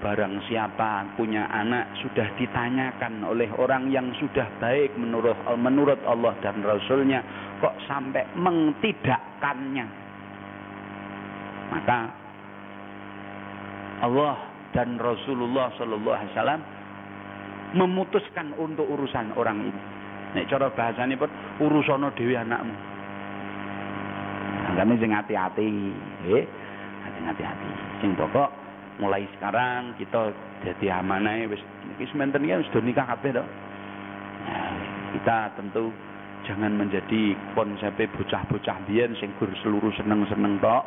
barang 0.00 0.34
siapa 0.46 1.16
punya 1.16 1.48
anak 1.48 1.88
sudah 2.04 2.28
ditanyakan 2.36 3.24
oleh 3.24 3.48
orang 3.56 3.88
yang 3.88 4.12
sudah 4.20 4.44
baik 4.60 4.92
menurut 5.00 5.34
menurut 5.56 6.00
Allah 6.04 6.36
dan 6.44 6.60
Rasulnya 6.60 7.24
kok 7.58 7.74
sampai 7.88 8.24
mengtidakkannya 8.36 9.86
maka 11.72 11.98
Allah 14.04 14.36
dan 14.76 15.00
Rasulullah 15.00 15.72
sallallahu 15.80 16.16
alaihi 16.16 16.32
wasallam 16.36 16.62
memutuskan 17.74 18.52
untuk 18.60 18.84
urusan 18.86 19.32
orang 19.34 19.72
ini 19.72 19.82
Nek 20.36 20.52
cara 20.52 20.68
bahasane 20.68 21.16
pun 21.16 21.32
urusana 21.64 22.12
dhewe 22.12 22.36
anakmu. 22.36 22.76
Angkane 24.68 24.94
sing 25.00 25.08
hati-hati, 25.16 25.64
nggih. 25.64 26.44
Hati-hati. 27.24 27.70
Sing 28.04 28.12
pokok 28.12 28.52
mulai 28.96 29.28
sekarang 29.36 29.92
kita 30.00 30.32
jadi 30.64 31.00
amanah 31.00 31.48
wis 31.52 31.60
wis 32.00 32.10
menten 32.16 32.48
ya 32.48 32.60
wis 32.60 32.68
do 32.72 32.80
nikah 32.80 33.04
kabeh 33.04 33.36
to. 33.36 33.44
Nah, 34.46 34.74
kita 35.16 35.36
tentu 35.58 35.92
jangan 36.46 36.72
menjadi 36.78 37.34
konsep 37.52 37.98
bocah-bocah 37.98 38.78
biyen 38.86 39.12
sing 39.18 39.34
gur 39.36 39.50
seluruh 39.60 39.92
seneng-seneng 39.98 40.62
tok. 40.62 40.84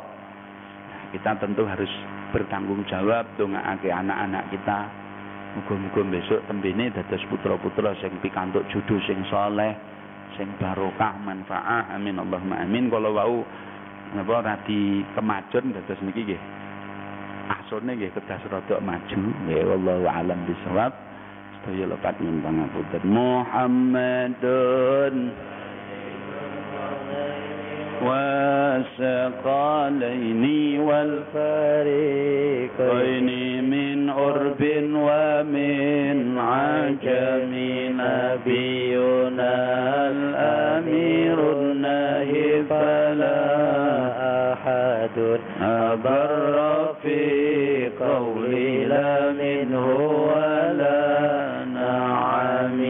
Nah, 0.90 1.02
kita 1.14 1.30
tentu 1.38 1.62
harus 1.68 1.90
bertanggung 2.30 2.86
jawab 2.86 3.26
dongaake 3.36 3.90
anak-anak 3.90 4.46
kita 4.54 5.00
Muga-muga 5.50 6.06
besok 6.14 6.46
tembene 6.46 6.94
dados 6.94 7.26
putra-putra 7.26 7.90
sing 7.98 8.14
pikantuk 8.22 8.62
judul 8.70 9.02
sing 9.02 9.18
saleh, 9.26 9.74
sing 10.38 10.46
barokah 10.62 11.18
manfaat. 11.18 11.90
Amin 11.90 12.22
Allahumma 12.22 12.62
amin. 12.62 12.86
Kalau 12.86 13.10
wau 13.10 13.42
napa 14.14 14.46
radi 14.46 15.02
kemajun 15.18 15.74
dados 15.74 15.98
niki 16.06 16.22
nggih 16.22 16.59
Asune 17.49 17.93
nggih 17.93 18.09
kedah 18.13 18.41
rada 18.49 18.77
maju. 18.81 19.21
Nggih 19.45 19.61
wallahu 19.65 20.05
alam 20.09 20.39
bisawab. 20.49 20.93
Sedaya 21.61 21.85
lepat 21.93 22.17
nyuwun 22.21 22.41
pangapunten. 22.41 23.01
Muhammadun 23.05 25.15
والثقلين 29.05 30.79
والفريقين 30.79 32.09
من 33.69 34.09
عرب 34.09 34.61
ومن 34.95 36.37
عجم 36.37 37.53
نبينا 38.01 39.55
الأمير 40.11 41.37
النهي 41.53 42.63
فلا 42.69 43.45
أحد 44.53 45.17
أبر 45.61 46.55
في 47.03 47.38
قولي 48.00 48.84
لا 48.84 49.32
منه 49.32 49.86
ولا 50.32 51.00
نعم 51.74 52.84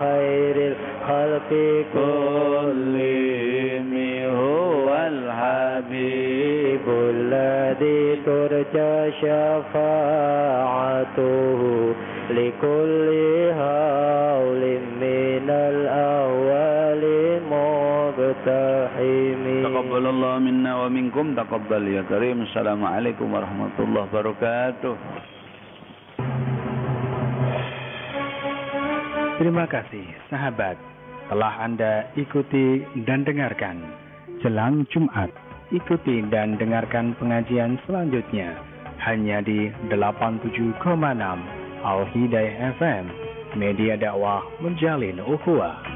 خير 0.00 0.56
الخلق 0.72 1.50
كلهم. 1.94 3.92
هو 4.36 4.88
الحبيب 5.12 6.86
الذي 6.88 8.02
ترجى 8.26 8.94
شفاعته 9.22 10.30
لكل 12.30 13.08
هول 13.62 14.62
من 15.02 15.48
الأول 15.50 17.02
مقتحم. 17.50 19.42
تقبل 19.66 20.04
الله 20.06 20.34
منا 20.38 20.72
ومنكم 20.84 21.26
تقبل 21.34 21.82
يا 21.88 22.02
كريم. 22.10 22.42
السلام 22.42 22.80
عليكم 22.84 23.26
ورحمة 23.34 23.76
الله 23.78 24.04
وبركاته. 24.12 24.94
Terima 29.46 29.62
kasih 29.62 30.02
sahabat 30.26 30.74
telah 31.30 31.54
Anda 31.62 32.10
ikuti 32.18 32.82
dan 33.06 33.22
dengarkan 33.22 33.78
jelang 34.42 34.82
Jumat. 34.90 35.30
Ikuti 35.70 36.18
dan 36.34 36.58
dengarkan 36.58 37.14
pengajian 37.14 37.78
selanjutnya 37.86 38.58
hanya 39.06 39.38
di 39.46 39.70
87,6 39.86 40.82
Al 41.78 42.00
Hidayah 42.10 42.74
FM. 42.74 43.04
Media 43.54 43.94
dakwah 43.94 44.42
menjalin 44.58 45.22
ukhuwah. 45.22 45.95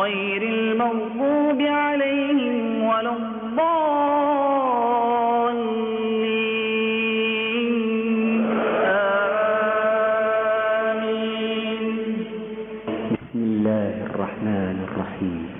غير 0.00 0.42
المغضوب 0.42 1.60
عليهم 1.60 2.82
ولا 2.82 3.12
الضالين. 3.16 3.60
آمين. 10.90 11.84
بسم 13.20 13.38
الله 13.38 13.94
الرحمن 14.06 14.76
الرحيم. 14.88 15.59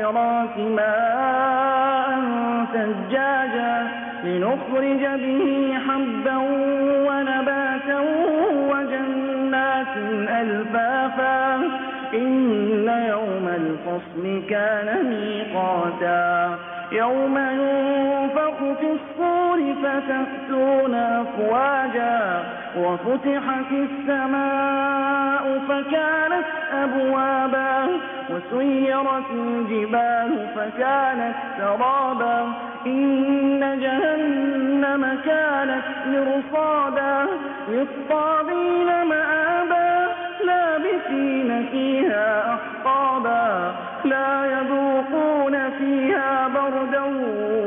المعصرات 0.00 0.58
ماء 0.58 2.20
ثجاجا 2.72 3.88
لنخرج 4.24 5.20
به 5.20 5.78
حبا 5.88 6.36
ونباتا 7.06 8.00
وجنات 8.70 9.96
ألفافا. 10.28 11.56
إن 12.14 12.88
يوم 13.08 13.48
الفصل 13.48 14.42
كان 14.50 14.88
ميقاتا. 15.04 16.58
يوم 16.92 17.38
ينفخ 17.38 18.58
في 18.80 18.92
الصور 18.92 19.74
فتأتون 19.82 20.94
أفواجا. 20.94 22.44
وفتحت 22.76 23.72
السماء 23.72 25.60
فكانت 25.68 26.46
أبوابا. 26.82 27.88
وسيرت 28.30 29.30
الجبال 29.30 30.46
فكانت 30.56 31.34
سرابا. 31.58 32.52
إن 32.86 33.78
جهنم 33.80 35.18
كانت 35.24 35.84
مرصادا. 36.06 37.26
للطاغين 37.68 38.86
مآبا. 38.86 40.06
لابثين 40.44 41.66
فيها 41.70 42.54
أحقابا. 42.54 43.74
لا 44.04 44.44
يذوقون 44.44 45.70
فيها 45.70 46.48
بردا 46.48 47.02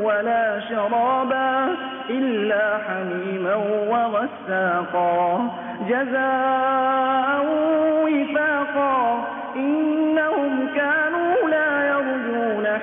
ولا 0.02 0.60
شرابا 0.60 1.74
إلا 2.10 2.78
حميما 2.88 3.54
وغساقا. 3.88 5.48
جزاء 5.88 7.46
وفاقا. 8.04 9.23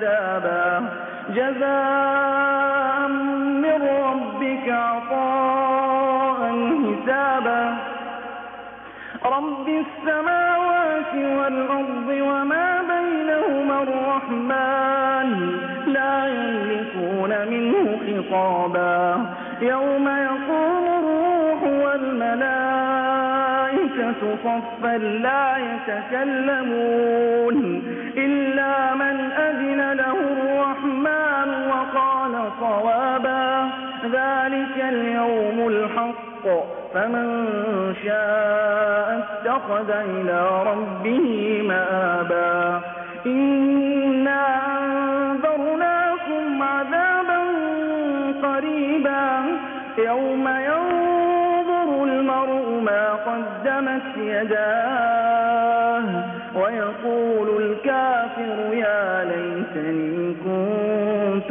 كذابا 0.00 0.88
جزاء 1.28 3.08
من 3.64 3.80
ربك 4.06 4.66
عطاء 4.68 6.40
حسابا. 6.82 7.62
رب 9.24 9.66
السماوات 9.68 11.14
والأرض 11.14 12.08
وما 12.08 12.82
بينهما 12.90 13.82
الرحمن 13.82 15.28
لا 15.86 16.26
يملكون 16.26 17.32
منه 17.50 17.98
خطابا. 18.06 19.00
يوم 19.60 20.08
يقوم 20.08 20.84
الروح 20.98 21.60
والملائكة 21.84 22.40
صفا 24.44 24.94
لا 24.98 25.56
يتكلمون. 25.56 27.56
إلا 28.24 28.94
من 28.94 29.30
أذن 29.32 29.92
له 29.92 30.12
الرحمن 30.12 31.68
وقال 31.70 32.32
صوابا. 32.60 33.68
ذلك 34.04 34.84
اليوم 34.88 35.68
الحق. 35.68 36.44
فمن 36.94 37.46
شاء 38.04 39.18
اتخذ 39.18 39.90
إلى 39.90 40.62
ربه 40.66 41.62
مآبا. 41.68 42.80
إنا 43.26 44.56
أنذرناكم 44.78 46.62
عذابا 46.62 47.40
قريبا. 48.42 49.42
يوم 49.98 50.48
ينظر 50.48 52.04
المرء 52.04 52.80
ما 52.80 53.12
قدمت 53.12 54.16
يداه 54.16 55.10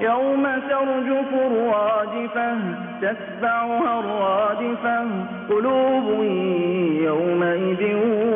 يوم 0.00 0.46
ترجف 0.70 1.34
الراجفة 1.34 2.56
تتبعها 3.02 4.00
الرادفة 4.00 5.06
قلوب 5.50 6.22
يومئذ 7.02 7.82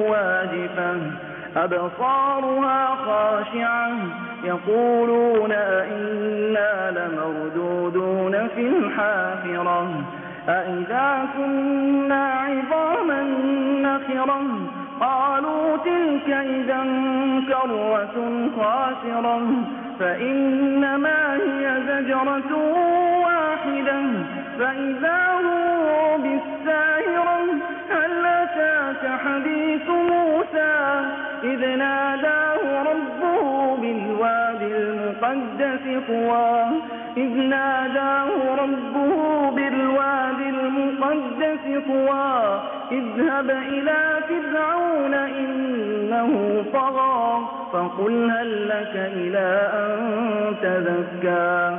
واجفة. 0.09 1.01
أبصارها 1.57 2.97
خاشعة 3.07 3.91
يقولون 4.45 5.53
أئنا 5.53 6.91
لمردودون 6.91 8.49
في 8.49 8.69
الحافرة. 8.69 9.89
أئذا 10.49 11.27
كنا 11.37 12.25
عظاما 12.33 13.23
نخرة 13.83 14.43
قالوا 15.01 15.77
تلك 15.77 16.29
إذا 16.31 16.85
كرة 17.49 18.17
خاسرة. 18.57 19.41
فإنما 20.01 21.35
هي 21.35 21.83
زجرة 21.89 22.57
واحدة. 23.25 24.03
فإذا 24.59 25.27
هو 25.33 26.19
بالساهرة 26.19 27.45
هل 27.91 28.27
أتاك 28.27 29.21
حديث 29.21 29.89
موسى؟ 29.89 31.05
إذ 31.45 31.77
ناداه 31.79 32.83
ربه 32.83 33.77
بالوادي 33.77 34.77
المقدس 34.77 36.07
طوى. 36.09 36.65
إذ 37.17 37.31
ناداه 37.37 38.55
ربه 38.59 39.51
بالوادي 39.51 40.49
المقدس 40.49 41.85
طوى. 41.87 42.74
اذهب 42.93 43.51
إلى 43.51 44.21
فرعون 44.29 45.15
إنه 45.15 46.65
طغى 46.73 47.41
فقل 47.73 48.31
هل 48.31 48.69
لك 48.69 48.93
إلى 48.95 49.71
أن 49.75 50.57
تزكى 50.63 51.79